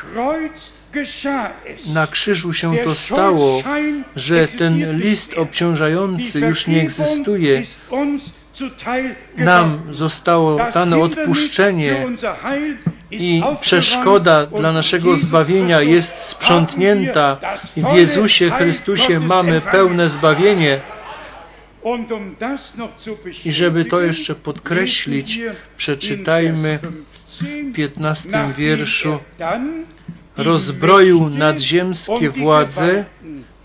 na 1.85 2.07
krzyżu 2.07 2.53
się 2.53 2.77
to 2.83 2.95
stało, 2.95 3.63
że 4.15 4.47
ten 4.47 4.99
list 4.99 5.33
obciążający 5.37 6.39
już 6.39 6.67
nie 6.67 6.81
egzystuje. 6.81 7.63
Nam 9.37 9.81
zostało 9.91 10.57
dane 10.73 10.99
odpuszczenie 10.99 12.07
i 13.11 13.41
przeszkoda 13.59 14.45
dla 14.45 14.73
naszego 14.73 15.15
zbawienia 15.15 15.81
jest 15.81 16.15
sprzątnięta 16.23 17.37
i 17.77 17.81
w 17.81 17.93
Jezusie 17.93 18.51
Chrystusie 18.51 19.19
mamy 19.19 19.61
pełne 19.61 20.09
zbawienie. 20.09 20.79
Um 21.83 22.05
I 23.45 23.51
żeby 23.51 23.85
to 23.85 24.01
jeszcze 24.01 24.35
podkreślić, 24.35 25.41
przeczytajmy 25.77 26.79
in 27.41 27.71
Vers 27.71 27.71
15, 27.71 27.71
w 27.71 27.73
15 27.73 28.29
nachdem 28.29 28.53
wierszu 28.53 29.19
er 29.39 29.61
rozbroił 30.37 31.29
nadziemskie 31.29 32.29
władze 32.29 33.05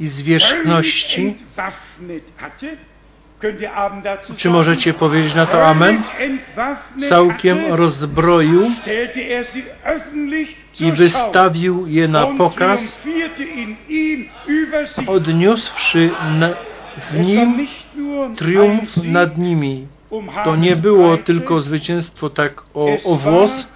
i 0.01 0.06
zwierzchności. 0.06 1.35
Czy 4.36 4.50
możecie 4.50 4.94
powiedzieć 4.94 5.34
na 5.34 5.46
to 5.46 5.66
Amen? 5.66 6.02
Całkiem 7.08 7.58
rozbroił 7.74 8.62
er 8.86 9.46
i 10.80 10.92
wystawił 10.92 11.86
je 11.86 12.08
na 12.08 12.26
pokaz, 12.26 12.98
odniósłszy 15.06 16.10
na, 16.38 16.50
w 17.10 17.26
nim 17.26 17.66
triumf 18.36 18.96
nad 18.96 19.38
nimi. 19.38 19.86
um 20.10 20.30
To 20.44 20.56
nie 20.56 20.76
było 20.76 21.16
tylko 21.16 21.60
zwycięstwo 21.60 22.30
tak 22.30 22.62
o, 22.74 22.86
o 23.04 23.16
włos, 23.16 23.68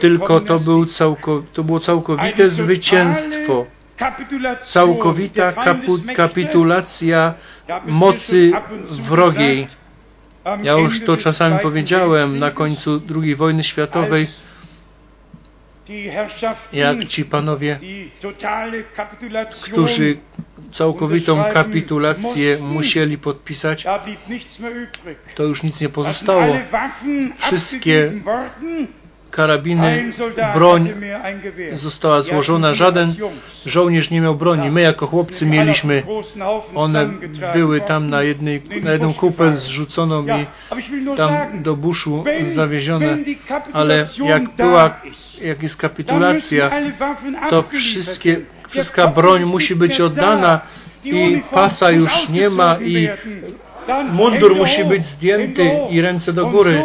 tylko 0.00 0.40
to, 0.40 0.60
był 0.60 0.86
całko, 0.86 1.42
to 1.52 1.64
było 1.64 1.80
całkowite 1.80 2.50
zwycięstwo, 2.50 3.66
całkowita 4.64 5.52
kapitulacja 6.16 7.34
mocy 7.86 8.52
wrogiej. 9.02 9.68
Ja 10.62 10.72
już 10.72 11.04
to 11.04 11.16
czasami 11.16 11.58
powiedziałem 11.58 12.38
na 12.38 12.50
końcu 12.50 13.00
II 13.22 13.36
wojny 13.36 13.64
światowej, 13.64 14.28
jak 16.72 17.04
ci 17.04 17.24
panowie, 17.24 17.80
którzy 19.62 20.18
całkowitą 20.70 21.44
kapitulację 21.52 22.58
musieli 22.60 23.18
podpisać, 23.18 23.86
to 25.34 25.42
już 25.42 25.62
nic 25.62 25.80
nie 25.80 25.88
pozostało. 25.88 26.56
Wszystkie. 27.36 28.12
Karabiny, 29.30 30.12
broń 30.54 30.92
została 31.74 32.22
złożona, 32.22 32.74
żaden 32.74 33.14
żołnierz 33.66 34.10
nie 34.10 34.20
miał 34.20 34.34
broni. 34.34 34.70
My 34.70 34.80
jako 34.80 35.06
chłopcy 35.06 35.46
mieliśmy, 35.46 36.02
one 36.74 37.10
były 37.52 37.80
tam 37.80 38.10
na, 38.10 38.22
jednej, 38.22 38.62
na 38.82 38.92
jedną 38.92 39.14
kupę 39.14 39.56
zrzuconą 39.56 40.26
i 40.26 40.46
tam 41.16 41.62
do 41.62 41.76
buszu 41.76 42.24
zawiezione, 42.52 43.18
ale 43.72 44.06
jak 44.24 44.56
była, 44.56 45.00
jak 45.42 45.62
jest 45.62 45.76
kapitulacja, 45.76 46.70
to 47.50 47.62
wszystkie, 47.62 48.40
wszystka 48.68 49.08
broń 49.08 49.44
musi 49.44 49.76
być 49.76 50.00
oddana 50.00 50.60
i 51.04 51.42
pasa 51.50 51.90
już 51.90 52.28
nie 52.28 52.50
ma 52.50 52.76
i 52.80 53.08
mundur 54.12 54.56
musi 54.56 54.84
być 54.84 55.06
zdjęty 55.06 55.70
i 55.90 56.00
ręce 56.00 56.32
do 56.32 56.46
góry. 56.46 56.82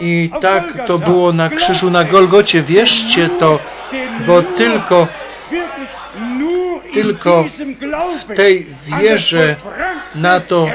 I 0.00 0.30
tak 0.40 0.86
to 0.86 0.98
było 0.98 1.32
na 1.32 1.50
krzyżu 1.50 1.90
na 1.90 2.04
Golgocie. 2.04 2.62
Wierzcie 2.62 3.28
to, 3.28 3.58
bo 4.26 4.42
tylko 4.42 5.06
tylko 6.92 7.44
w 8.28 8.34
tej 8.36 8.66
wierze 9.00 9.56
na 10.14 10.40
to 10.40 10.66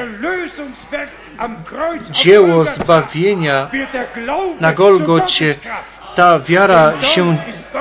dzieło 2.10 2.64
zbawienia 2.64 3.70
na 4.60 4.72
Golgocie, 4.72 5.54
ta 6.14 6.40
wiara 6.40 7.02
się 7.02 7.36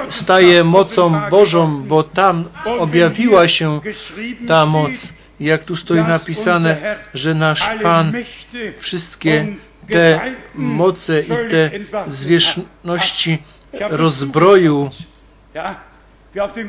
staje 0.10 0.64
mocą 0.64 1.22
Bożą, 1.30 1.84
bo 1.84 2.04
tam 2.04 2.46
objawiła 2.80 3.48
się 3.48 3.80
ta 4.48 4.66
moc. 4.66 5.14
Jak 5.42 5.64
tu 5.64 5.76
stoi 5.76 6.00
napisane, 6.00 6.96
że 7.14 7.34
nasz 7.34 7.70
Pan 7.84 8.14
wszystkie 8.80 9.48
te 9.90 10.22
moce 10.56 11.22
i 11.22 11.28
te 11.28 11.72
zwierzchności 12.08 13.38
rozbroił. 13.90 14.90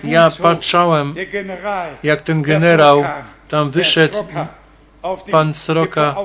Ja 0.04 0.30
patrzałem, 0.30 1.14
jak 2.02 2.22
ten 2.22 2.42
generał 2.42 3.04
tam 3.48 3.70
wyszedł, 3.70 4.24
pan 5.30 5.54
Sroka, 5.54 6.16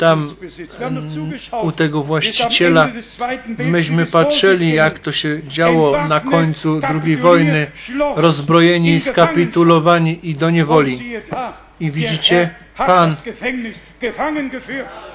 tam 0.00 0.34
mm, 0.80 1.32
u 1.62 1.72
tego 1.72 2.02
właściciela. 2.02 2.88
Myśmy 3.58 4.06
patrzyli, 4.06 4.72
jak 4.74 4.98
to 4.98 5.12
się 5.12 5.40
działo 5.48 6.08
na 6.08 6.20
końcu 6.20 6.80
II 7.04 7.16
wojny, 7.16 7.70
rozbrojeni, 8.16 9.00
skapitulowani 9.00 10.18
i 10.22 10.34
do 10.34 10.50
niewoli. 10.50 11.00
I 11.80 11.90
widzicie, 11.90 12.50
Pan, 12.76 13.16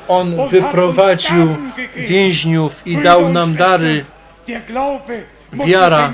On 0.07 0.49
wyprowadził 0.49 1.55
więźniów 1.95 2.73
i 2.85 2.97
dał 2.97 3.29
nam 3.29 3.55
dary. 3.55 4.05
Wiara 5.65 6.13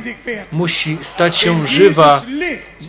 musi 0.51 0.97
stać 1.01 1.37
się 1.37 1.67
żywa, 1.67 2.25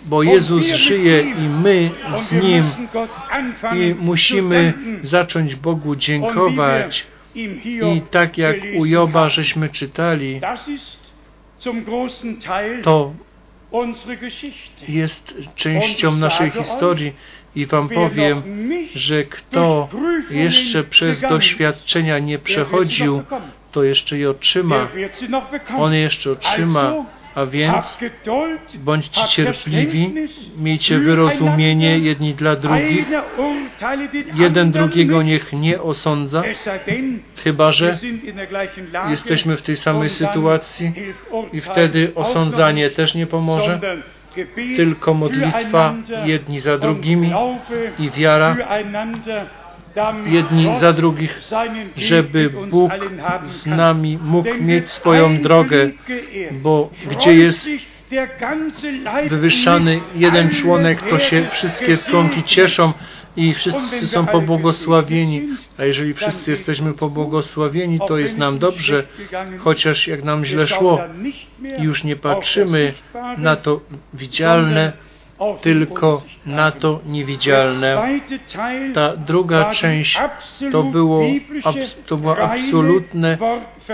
bo 0.04 0.22
Jezus 0.22 0.64
żyje 0.64 1.20
i 1.20 1.48
my 1.62 1.90
z 2.28 2.32
Nim. 2.32 2.64
I 3.76 3.94
musimy 3.98 4.74
zacząć 5.02 5.54
Bogu 5.54 5.96
dziękować. 5.96 7.06
I 7.34 8.02
tak 8.10 8.38
jak 8.38 8.56
u 8.78 8.86
Joba 8.86 9.28
żeśmy 9.28 9.68
czytali, 9.68 10.40
to 12.82 13.12
jest 14.88 15.34
częścią 15.54 16.16
naszej 16.16 16.50
historii 16.50 17.12
i 17.56 17.66
Wam 17.66 17.88
powiem, 17.88 18.42
że 18.94 19.24
kto 19.24 19.88
jeszcze 20.30 20.84
przez 20.84 21.20
doświadczenia 21.20 22.18
nie 22.18 22.38
przechodził, 22.38 23.22
to 23.72 23.84
jeszcze 23.84 24.18
je 24.18 24.30
otrzyma. 24.30 24.88
On 25.78 25.92
je 25.92 26.00
jeszcze 26.00 26.30
otrzyma. 26.30 26.92
A 27.34 27.46
więc 27.46 27.98
bądźcie 28.74 29.20
cierpliwi, 29.28 30.14
miejcie 30.58 30.98
wyrozumienie 30.98 31.98
jedni 31.98 32.34
dla 32.34 32.56
drugich. 32.56 33.06
Jeden 34.34 34.72
drugiego 34.72 35.22
niech 35.22 35.52
nie 35.52 35.82
osądza, 35.82 36.42
chyba 37.36 37.72
że 37.72 37.98
jesteśmy 39.10 39.56
w 39.56 39.62
tej 39.62 39.76
samej 39.76 40.08
sytuacji 40.08 40.92
i 41.52 41.60
wtedy 41.60 42.12
osądzanie 42.14 42.90
też 42.90 43.14
nie 43.14 43.26
pomoże, 43.26 43.80
tylko 44.76 45.14
modlitwa 45.14 45.94
jedni 46.24 46.60
za 46.60 46.78
drugimi 46.78 47.32
i 47.98 48.10
wiara 48.10 48.56
jedni 50.26 50.74
za 50.74 50.92
drugich, 50.92 51.40
żeby 51.96 52.50
Bóg 52.70 52.92
z 53.44 53.66
nami 53.66 54.18
mógł 54.22 54.54
mieć 54.60 54.90
swoją 54.90 55.40
drogę, 55.40 55.90
bo 56.62 56.90
gdzie 57.10 57.34
jest 57.34 57.68
wywyższany 59.28 60.00
jeden 60.14 60.50
członek, 60.50 61.02
to 61.02 61.18
się 61.18 61.48
wszystkie 61.50 61.98
członki 61.98 62.42
cieszą 62.42 62.92
i 63.36 63.54
wszyscy 63.54 64.08
są 64.08 64.26
pobłogosławieni. 64.26 65.48
A 65.78 65.84
jeżeli 65.84 66.14
wszyscy 66.14 66.50
jesteśmy 66.50 66.94
pobłogosławieni, 66.94 67.98
to 68.08 68.18
jest 68.18 68.38
nam 68.38 68.58
dobrze, 68.58 69.06
chociaż 69.58 70.06
jak 70.06 70.24
nam 70.24 70.44
źle 70.44 70.66
szło, 70.66 71.00
już 71.78 72.04
nie 72.04 72.16
patrzymy 72.16 72.92
na 73.38 73.56
to 73.56 73.80
widzialne, 74.14 74.92
tylko 75.60 76.22
na 76.46 76.70
to 76.70 77.00
niewidzialne. 77.06 78.20
Ta 78.94 79.16
druga 79.16 79.70
część 79.70 80.18
to 80.72 80.82
było, 80.82 81.22
to 82.06 82.16
było 82.16 82.38
absolutne 82.38 83.38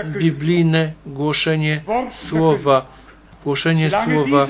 biblijne 0.05 0.93
głoszenie 1.05 1.81
słowa. 2.11 2.97
Głoszenie 3.43 3.91
słowa. 3.91 4.47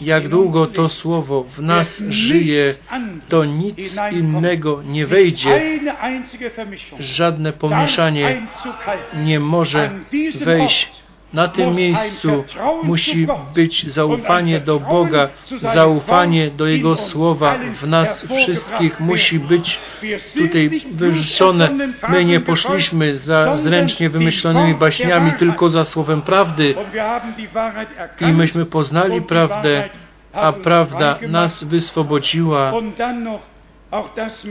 Jak 0.00 0.28
długo 0.28 0.66
to 0.66 0.88
słowo 0.88 1.44
w 1.44 1.58
nas 1.58 2.02
żyje, 2.08 2.74
to 3.28 3.44
nic 3.44 3.96
innego 4.12 4.82
nie 4.82 5.06
wejdzie. 5.06 5.80
Żadne 6.98 7.52
pomieszanie 7.52 8.46
nie 9.14 9.40
może 9.40 9.90
wejść 10.44 11.01
na 11.32 11.48
tym 11.48 11.74
miejscu 11.74 12.44
musi 12.82 13.26
być 13.54 13.86
zaufanie 13.86 14.60
do 14.60 14.80
Boga, 14.80 15.28
zaufanie 15.74 16.50
do 16.50 16.66
Jego 16.66 16.96
Słowa 16.96 17.58
w 17.80 17.88
nas 17.88 18.26
wszystkich 18.36 19.00
musi 19.00 19.38
być 19.38 19.78
tutaj 20.38 20.82
wyrzeczone. 20.92 21.70
My 22.08 22.24
nie 22.24 22.40
poszliśmy 22.40 23.16
za 23.16 23.56
zręcznie 23.56 24.10
wymyślonymi 24.10 24.74
baśniami, 24.74 25.32
tylko 25.32 25.68
za 25.68 25.84
Słowem 25.84 26.22
prawdy. 26.22 26.74
I 28.20 28.26
myśmy 28.26 28.66
poznali 28.66 29.22
prawdę, 29.22 29.88
a 30.32 30.52
prawda 30.52 31.18
nas 31.28 31.64
wyswobodziła. 31.64 32.72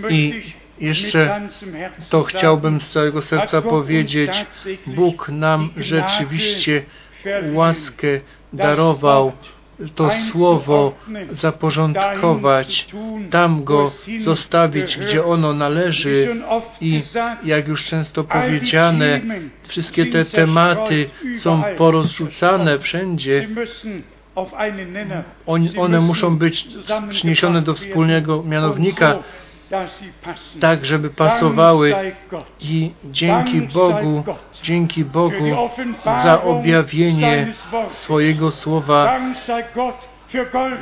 I 0.09 0.43
jeszcze 0.81 1.41
to 2.09 2.23
chciałbym 2.23 2.81
z 2.81 2.89
całego 2.89 3.21
serca 3.21 3.61
powiedzieć. 3.61 4.45
Bóg 4.87 5.29
nam 5.29 5.69
rzeczywiście 5.77 6.83
łaskę 7.53 8.07
darował 8.53 9.31
to 9.95 10.11
słowo 10.31 10.93
zaporządkować, 11.31 12.87
tam 13.29 13.63
go 13.63 13.91
zostawić, 14.19 14.97
gdzie 14.97 15.25
ono 15.25 15.53
należy 15.53 16.35
i 16.81 17.03
jak 17.43 17.67
już 17.67 17.85
często 17.85 18.23
powiedziane, 18.23 19.21
wszystkie 19.67 20.05
te 20.05 20.25
tematy 20.25 21.09
są 21.39 21.63
porozrzucane 21.77 22.79
wszędzie. 22.79 23.47
One 25.77 25.99
muszą 25.99 26.37
być 26.37 26.67
przyniesione 27.09 27.61
do 27.61 27.73
wspólnego 27.73 28.43
mianownika, 28.43 29.19
tak, 30.59 30.85
żeby 30.85 31.09
pasowały 31.09 31.95
i 32.59 32.91
dzięki 33.05 33.61
Bogu, 33.61 34.23
dzięki 34.63 35.05
Bogu 35.05 35.69
za 36.05 36.43
objawienie 36.43 37.53
swojego 37.89 38.51
słowa. 38.51 39.19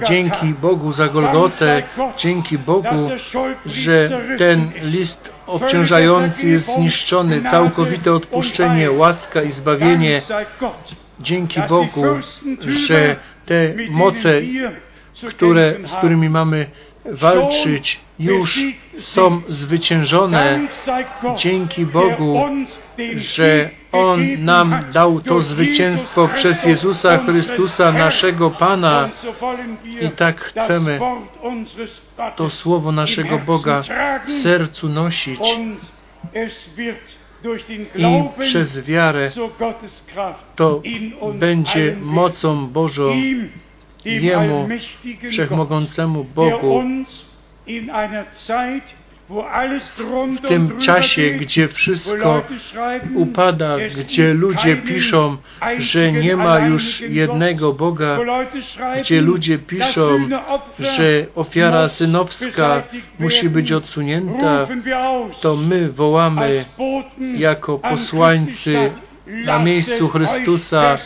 Dzięki 0.07 0.53
Bogu 0.53 0.91
za 0.91 1.07
Golgotę, 1.07 1.83
dzięki 2.17 2.57
Bogu, 2.57 3.09
że 3.65 4.09
ten 4.37 4.71
list 4.81 5.33
obciążający 5.47 6.49
jest 6.49 6.73
zniszczony, 6.73 7.43
całkowite 7.51 8.13
odpuszczenie, 8.13 8.91
łaska 8.91 9.41
i 9.41 9.51
zbawienie. 9.51 10.21
Dzięki 11.19 11.61
Bogu, 11.69 12.05
że 12.59 13.15
te 13.45 13.73
moce, 13.89 14.41
które, 15.29 15.75
z 15.85 15.91
którymi 15.91 16.29
mamy 16.29 16.69
walczyć, 17.05 17.99
już 18.19 18.59
są 18.97 19.41
zwyciężone. 19.47 20.67
Dzięki 21.37 21.85
Bogu, 21.85 22.45
że 23.15 23.69
On 23.91 24.43
nam 24.45 24.83
dał 24.93 25.21
to 25.21 25.41
zwycięstwo 25.41 26.27
przez 26.27 26.65
Jezusa 26.65 27.17
Chrystusa, 27.17 27.91
naszego 27.91 28.51
Pana. 28.51 29.09
I 30.01 30.09
tak 30.09 30.41
chcemy 30.41 30.99
to 32.35 32.49
słowo 32.49 32.91
naszego 32.91 33.39
Boga 33.39 33.81
w 34.27 34.31
sercu 34.43 34.89
nosić. 34.89 35.39
I 37.95 38.23
przez 38.39 38.81
wiarę 38.81 39.31
to 40.55 40.81
będzie 41.33 41.95
mocą 42.01 42.67
Bożą 42.67 43.11
Jemu, 44.05 44.67
Wszechmogącemu 45.29 46.23
Bogu, 46.23 46.83
w 50.37 50.47
tym 50.47 50.77
czasie, 50.77 51.31
gdzie 51.31 51.67
wszystko 51.67 52.43
upada, 53.15 53.77
gdzie 53.97 54.33
ludzie 54.33 54.75
piszą, 54.75 55.37
że 55.79 56.11
nie 56.11 56.35
ma 56.35 56.59
już 56.59 57.01
jednego 57.01 57.73
Boga, 57.73 58.19
gdzie 58.99 59.21
ludzie 59.21 59.57
piszą, 59.57 60.29
że 60.79 61.25
ofiara 61.35 61.87
synowska 61.89 62.83
musi 63.19 63.49
być 63.49 63.71
odsunięta, 63.71 64.67
to 65.41 65.55
my 65.55 65.91
wołamy 65.91 66.65
jako 67.35 67.79
posłańcy 67.79 68.91
na 69.29 69.59
miejscu 69.59 70.07
Chrystusa. 70.07 70.97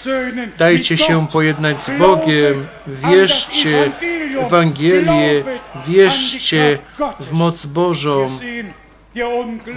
Dajcie 0.58 0.98
się 0.98 1.28
pojednać 1.28 1.84
z 1.84 2.00
Bogiem, 2.00 2.68
wierzcie 2.88 3.92
w 4.34 4.38
Ewangelię, 4.38 5.44
wierzcie 5.88 6.80
w 7.20 7.32
moc 7.32 7.66
Bożą. 7.66 8.40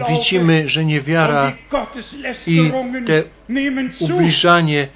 Widzimy, 0.08 0.68
że 0.68 0.84
niewiara 0.84 1.52
i 2.46 2.72
te 3.06 3.22
ubliżanie 4.00 4.88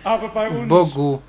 Bogu 0.66 1.22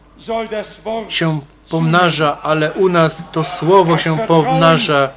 się 1.10 1.40
pomnaża, 1.70 2.38
ale 2.42 2.74
u 2.74 2.90
nas 2.90 3.18
to 3.32 3.44
Słowo 3.44 3.98
się 3.98 4.18
pomnaża 4.18 5.10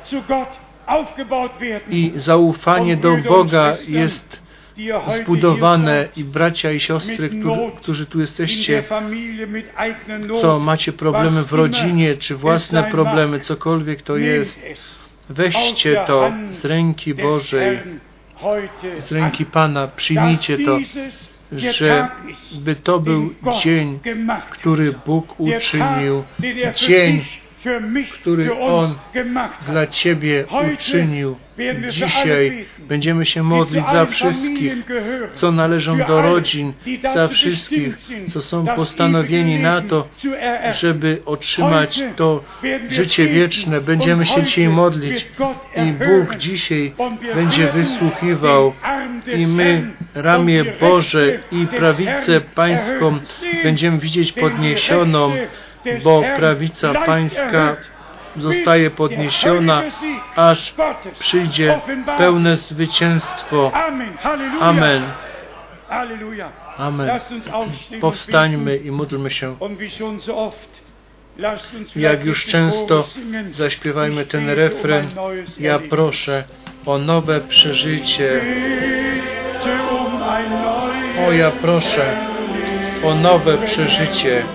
i 1.90 2.12
zaufanie 2.16 2.96
do 2.96 3.16
Boga 3.16 3.76
jest 3.88 4.43
zbudowane 5.22 6.08
i 6.16 6.24
bracia 6.24 6.72
i 6.72 6.80
siostry, 6.80 7.28
którzy, 7.28 7.70
którzy 7.76 8.06
tu 8.06 8.20
jesteście, 8.20 8.84
co 10.40 10.60
macie 10.60 10.92
problemy 10.92 11.42
w 11.44 11.52
rodzinie, 11.52 12.16
czy 12.16 12.36
własne 12.36 12.90
problemy, 12.90 13.40
cokolwiek 13.40 14.02
to 14.02 14.16
jest, 14.16 14.60
weźcie 15.28 16.04
to 16.06 16.32
z 16.50 16.64
ręki 16.64 17.14
Bożej, 17.14 17.78
z 19.00 19.12
ręki 19.12 19.44
Pana, 19.44 19.88
przyjmijcie 19.88 20.58
to, 20.58 20.78
że 21.52 22.08
by 22.60 22.76
to 22.76 23.00
był 23.00 23.34
dzień, 23.62 24.00
który 24.50 24.94
Bóg 25.06 25.40
uczynił, 25.40 26.24
dzień, 26.74 27.24
który 28.12 28.58
On 28.58 28.94
dla 29.66 29.86
Ciebie 29.86 30.44
uczynił. 30.74 31.36
Dzisiaj 31.88 32.66
będziemy 32.78 33.26
się 33.26 33.42
modlić 33.42 33.84
za 33.92 34.06
wszystkich, 34.06 34.72
co 35.34 35.52
należą 35.52 35.98
do 35.98 36.22
rodzin, 36.22 36.72
za 37.14 37.28
wszystkich, 37.28 37.98
co 38.32 38.40
są 38.40 38.66
postanowieni 38.66 39.58
na 39.58 39.82
to, 39.82 40.08
żeby 40.72 41.22
otrzymać 41.26 42.02
to 42.16 42.44
życie 42.88 43.26
wieczne. 43.26 43.80
Będziemy 43.80 44.26
się 44.26 44.42
dzisiaj 44.42 44.68
modlić 44.68 45.26
i 45.76 45.92
Bóg 45.92 46.36
dzisiaj 46.36 46.92
będzie 47.34 47.72
wysłuchiwał 47.72 48.72
i 49.36 49.46
my 49.46 49.90
ramię 50.14 50.64
Boże 50.80 51.38
i 51.52 51.66
prawicę 51.66 52.40
Pańską 52.40 53.18
będziemy 53.62 53.98
widzieć 53.98 54.32
podniesioną 54.32 55.32
bo 56.04 56.22
prawica 56.36 56.94
pańska 56.94 57.76
zostaje 58.36 58.90
podniesiona, 58.90 59.82
aż 60.36 60.74
przyjdzie 61.18 61.80
pełne 62.18 62.56
zwycięstwo. 62.56 63.72
Amen. 64.60 65.02
Amen. 66.78 67.20
Powstańmy 68.00 68.76
i 68.76 68.90
módlmy 68.90 69.30
się. 69.30 69.56
Jak 71.96 72.24
już 72.24 72.46
często 72.46 73.08
zaśpiewajmy 73.50 74.26
ten 74.26 74.50
refren, 74.50 75.06
ja 75.58 75.78
proszę 75.90 76.44
o 76.86 76.98
nowe 76.98 77.40
przeżycie. 77.40 78.40
O, 81.28 81.32
ja 81.32 81.50
proszę 81.50 82.16
o 83.04 83.14
nowe 83.14 83.58
przeżycie. 83.58 84.46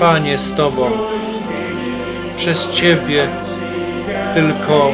Panie, 0.00 0.38
z 0.38 0.54
Tobą. 0.54 0.90
Przez 2.36 2.70
Ciebie 2.70 3.28
tylko 4.34 4.90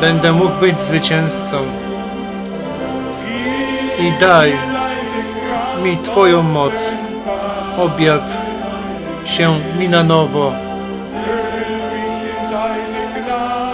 będę 0.00 0.32
mógł 0.32 0.60
być 0.60 0.80
zwycięzcą. 0.80 1.56
I 3.98 4.12
daj 4.20 4.58
mi 5.82 5.96
Twoją 5.96 6.42
moc. 6.42 6.72
Objaw 7.78 8.22
się 9.24 9.60
mi 9.78 9.88
na 9.88 10.04
nowo. 10.04 10.52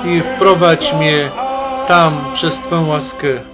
I 0.04 0.22
wprowadź 0.22 0.94
mnie 0.94 1.30
tam 1.88 2.24
przez 2.32 2.54
Twoją 2.54 2.88
łaskę. 2.88 3.53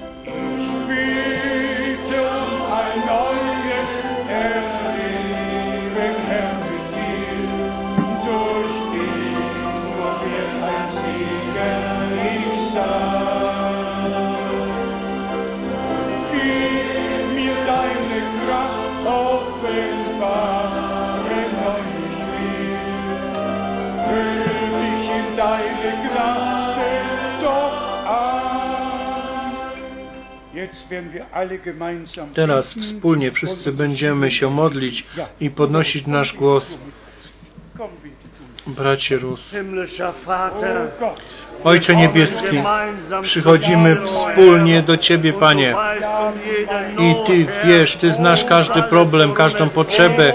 Teraz 32.35 32.75
wspólnie 32.75 33.33
wszyscy 33.33 33.73
będziemy 33.73 34.31
się 34.31 34.51
modlić 34.51 35.07
i 35.41 35.51
podnosić 35.51 36.07
nasz 36.07 36.33
głos. 36.33 36.79
Bracie 38.67 39.17
Rus. 39.19 39.41
Ojcze 41.65 41.97
Niebieski, 41.97 42.63
przychodzimy 43.23 43.97
wspólnie 44.05 44.83
do 44.83 44.97
Ciebie, 44.97 45.33
Panie. 45.33 45.75
I 46.99 47.15
Ty 47.27 47.47
wiesz, 47.65 47.97
Ty 47.97 48.13
znasz 48.13 48.45
każdy 48.45 48.83
problem, 48.83 49.33
każdą 49.33 49.69
potrzebę. 49.69 50.33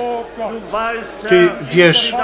Ty 1.30 1.49
wiesz, 1.72 2.15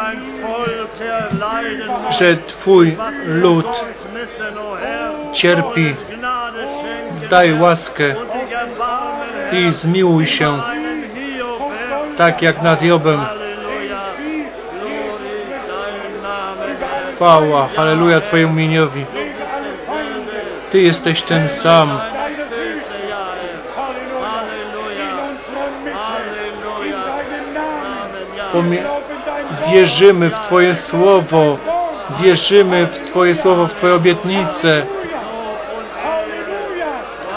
że 2.20 2.38
Twój 2.38 2.98
lud 3.26 3.66
cierpi. 5.34 5.96
Daj 7.32 7.60
łaskę 7.60 8.16
i 9.52 9.72
zmiłuj 9.72 10.26
się, 10.26 10.62
tak 12.18 12.42
jak 12.42 12.62
nad 12.62 12.84
Jobem. 12.84 13.26
Chwała, 17.16 17.68
halleluja 17.68 18.22
Twojemu 18.22 18.54
imieniowi. 18.54 19.06
Ty 20.72 20.82
jesteś 20.82 21.22
ten 21.22 21.50
sam. 21.50 22.00
Wierzymy 29.72 30.30
w 30.30 30.40
Twoje 30.40 30.76
słowo. 30.76 31.58
Wierzymy 32.22 32.88
w 32.88 33.00
Twoje 33.00 33.36
słowo, 33.36 33.68
w 33.68 33.74
Twoje 33.74 33.94
obietnice. 33.94 34.86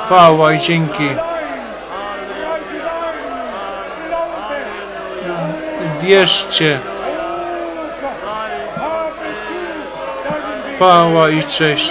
Chwała 0.04 0.52
i 0.52 0.58
dzięki. 0.58 1.08
Wierzcie. 6.00 6.80
Chwała 10.76 11.28
i 11.28 11.42
cześć. 11.44 11.90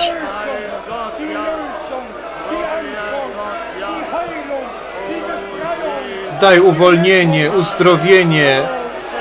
Daj 6.41 6.59
uwolnienie, 6.59 7.51
uzdrowienie, 7.51 8.67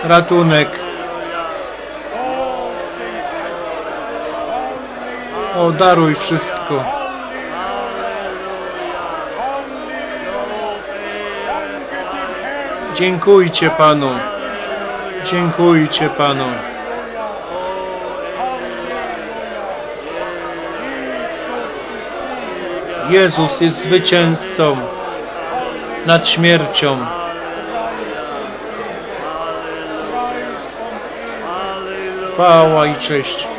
ratunek. 0.04 0.68
O, 5.56 5.70
daruj 5.70 6.14
wszystko. 6.14 7.01
Dziękujcie 12.94 13.70
Panu. 13.70 14.10
Dziękujcie 15.24 16.08
Panu. 16.08 16.44
Jezus 23.10 23.60
jest 23.60 23.76
zwycięzcą 23.76 24.76
nad 26.06 26.28
śmiercią. 26.28 27.06
Chwała 32.32 32.86
i 32.86 32.96
cześć. 32.96 33.51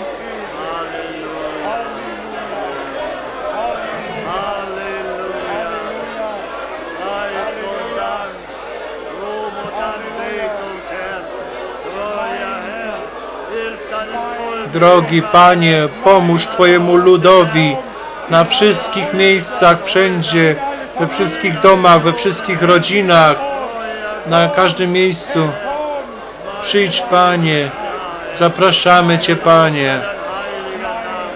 Drogi 14.74 15.22
Panie, 15.22 15.88
pomóż 16.04 16.45
Twojemu 16.45 16.95
ludowi 16.95 17.78
na 18.30 18.44
wszystkich 18.44 19.14
miejscach, 19.14 19.86
wszędzie, 19.86 20.56
we 21.00 21.08
wszystkich 21.08 21.60
domach, 21.60 22.02
we 22.02 22.14
wszystkich 22.14 22.62
rodzinach, 22.62 23.38
na 24.28 24.50
każdym 24.50 24.91
miejscu. 24.91 25.50
Przyjdź, 26.62 27.02
Panie, 27.02 27.70
zapraszamy 28.40 29.20
Cię, 29.20 29.36
Panie. 29.36 30.02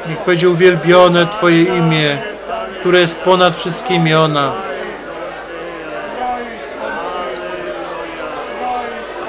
Niech 0.09 0.26
będzie 0.26 0.49
uwielbione 0.49 1.27
Twoje 1.27 1.64
imię, 1.64 2.18
które 2.80 2.99
jest 2.99 3.19
ponad 3.19 3.55
wszystkie 3.55 3.93
imiona. 3.93 4.53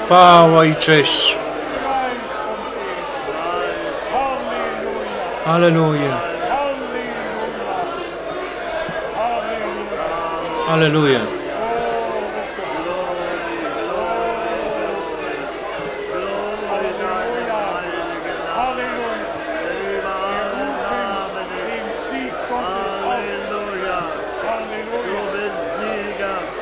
Chwała 0.05 0.65
i 0.65 0.75
cześć. 0.75 1.37
Aleluja. 5.49 6.21
Aleluja. 10.67 11.19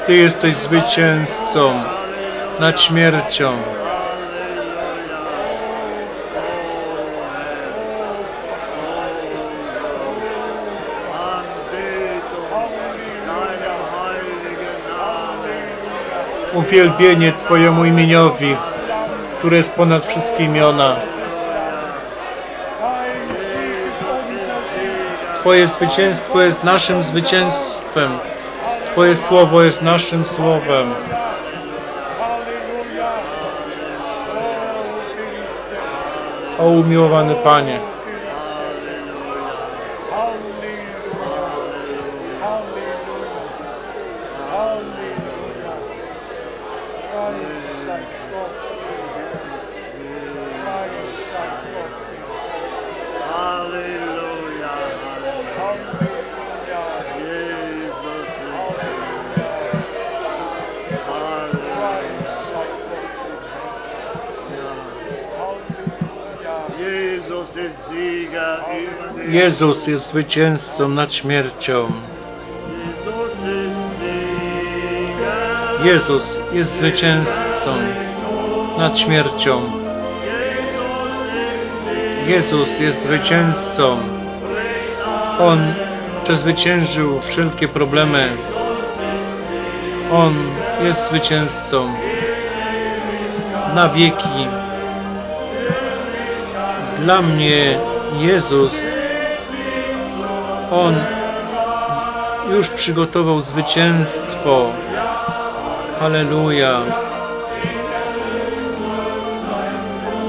Ty 0.05 0.15
jesteś 0.15 0.55
zwycięzcą 0.55 1.83
nad 2.59 2.81
śmiercią. 2.81 3.57
Uwielbienie 16.57 17.31
Twojemu 17.31 17.85
imieniowi, 17.85 18.57
które 19.37 19.57
jest 19.57 19.73
ponad 19.73 20.05
wszystkie 20.05 20.43
imiona. 20.43 20.95
Twoje 25.39 25.67
zwycięstwo 25.67 26.41
jest 26.41 26.63
naszym 26.63 27.03
zwycięstwem. 27.03 28.19
Twoje 28.85 29.15
słowo 29.15 29.63
jest 29.63 29.81
naszym 29.81 30.25
słowem. 30.25 30.93
O 36.59 36.63
umiłowany 36.65 37.35
Panie, 37.35 37.79
Jezus 69.47 69.87
jest 69.87 70.07
zwycięzcą 70.07 70.87
nad 70.89 71.13
śmiercią. 71.13 71.91
Jezus 75.83 76.23
jest 76.53 76.69
zwycięzcą 76.69 77.77
nad 78.77 78.99
śmiercią. 78.99 79.61
Jezus 82.27 82.79
jest 82.79 83.03
zwycięzcą. 83.03 83.97
On 85.39 85.73
przezwyciężył 86.23 87.21
wszelkie 87.21 87.67
problemy. 87.67 88.37
On 90.11 90.35
jest 90.83 91.07
zwycięzcą 91.07 91.93
na 93.75 93.89
wieki. 93.89 94.47
Dla 96.99 97.21
mnie 97.21 97.79
Jezus, 98.19 98.96
On 100.71 100.95
już 102.49 102.69
przygotował 102.69 103.41
zwycięstwo. 103.41 104.69
Halleluja. 105.99 106.81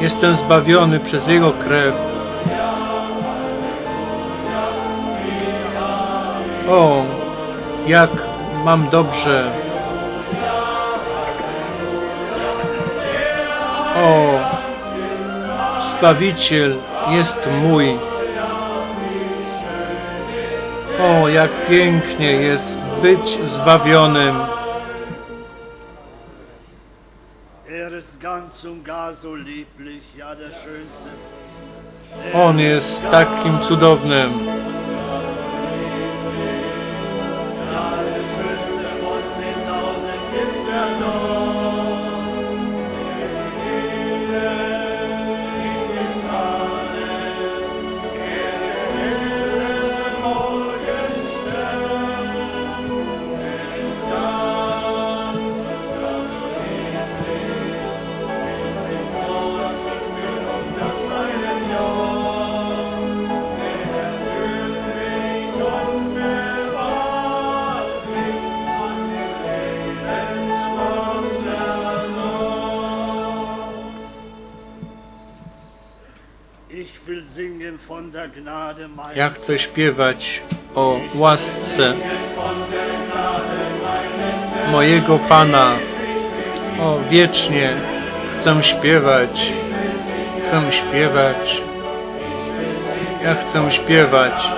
Jestem 0.01 0.37
zbawiony 0.37 1.01
przez 1.01 1.29
Jego 1.29 1.53
krew. 1.53 1.95
O, 6.71 7.03
jak 7.87 8.11
mam 8.65 8.89
dobrze. 8.89 9.53
O, 13.97 14.39
Zbawiciel 15.99 16.77
jest 17.11 17.49
mój. 17.63 18.08
O, 21.09 21.29
jak 21.29 21.51
pięknie 21.69 22.33
jest 22.33 22.79
być 23.03 23.39
zbawionym. 23.55 24.37
On 32.35 32.59
jest 32.59 33.03
takim 33.11 33.59
cudownym. 33.59 34.33
Ja 79.15 79.29
chcę 79.29 79.59
śpiewać 79.59 80.43
o 80.75 81.01
łasce 81.15 81.95
mojego 84.73 85.19
Pana. 85.19 85.73
O, 86.81 86.99
wiecznie 87.11 87.77
chcę 88.33 88.63
śpiewać. 88.63 89.53
Chcę 90.47 90.73
śpiewać. 90.73 91.63
Ja 93.25 93.35
chcę 93.35 93.73
śpiewać 93.73 94.53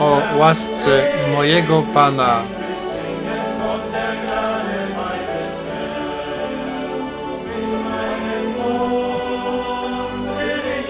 o 0.00 0.22
łasce 0.36 1.12
mojego 1.34 1.82
Pana. 1.82 2.42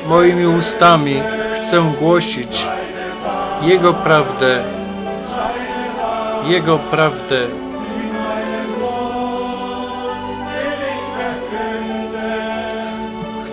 Moimi 0.07 0.47
ustami 0.47 1.23
chcę 1.71 1.93
głosić 2.01 2.67
Jego 3.63 3.95
prawdę, 3.95 4.65
Jego 6.45 6.79
prawdę. 6.79 7.47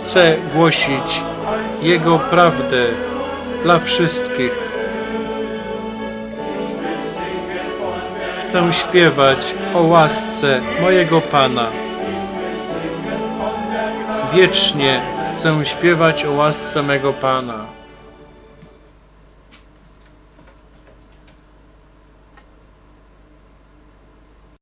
Chcę 0.06 0.38
głosić 0.56 1.22
Jego 1.82 2.20
prawdę 2.20 2.88
dla 3.64 3.80
wszystkich. 3.80 4.52
Chcę 8.48 8.74
śpiewać 8.74 9.56
o 9.76 9.82
łasce 9.82 10.62
mojego 10.82 11.22
Pana. 11.22 11.68
Wiecznie 14.34 15.02
chcę 15.36 15.66
śpiewać 15.66 16.26
o 16.26 16.32
łasce 16.32 16.84
mego 16.84 17.14
Pana. 17.14 17.77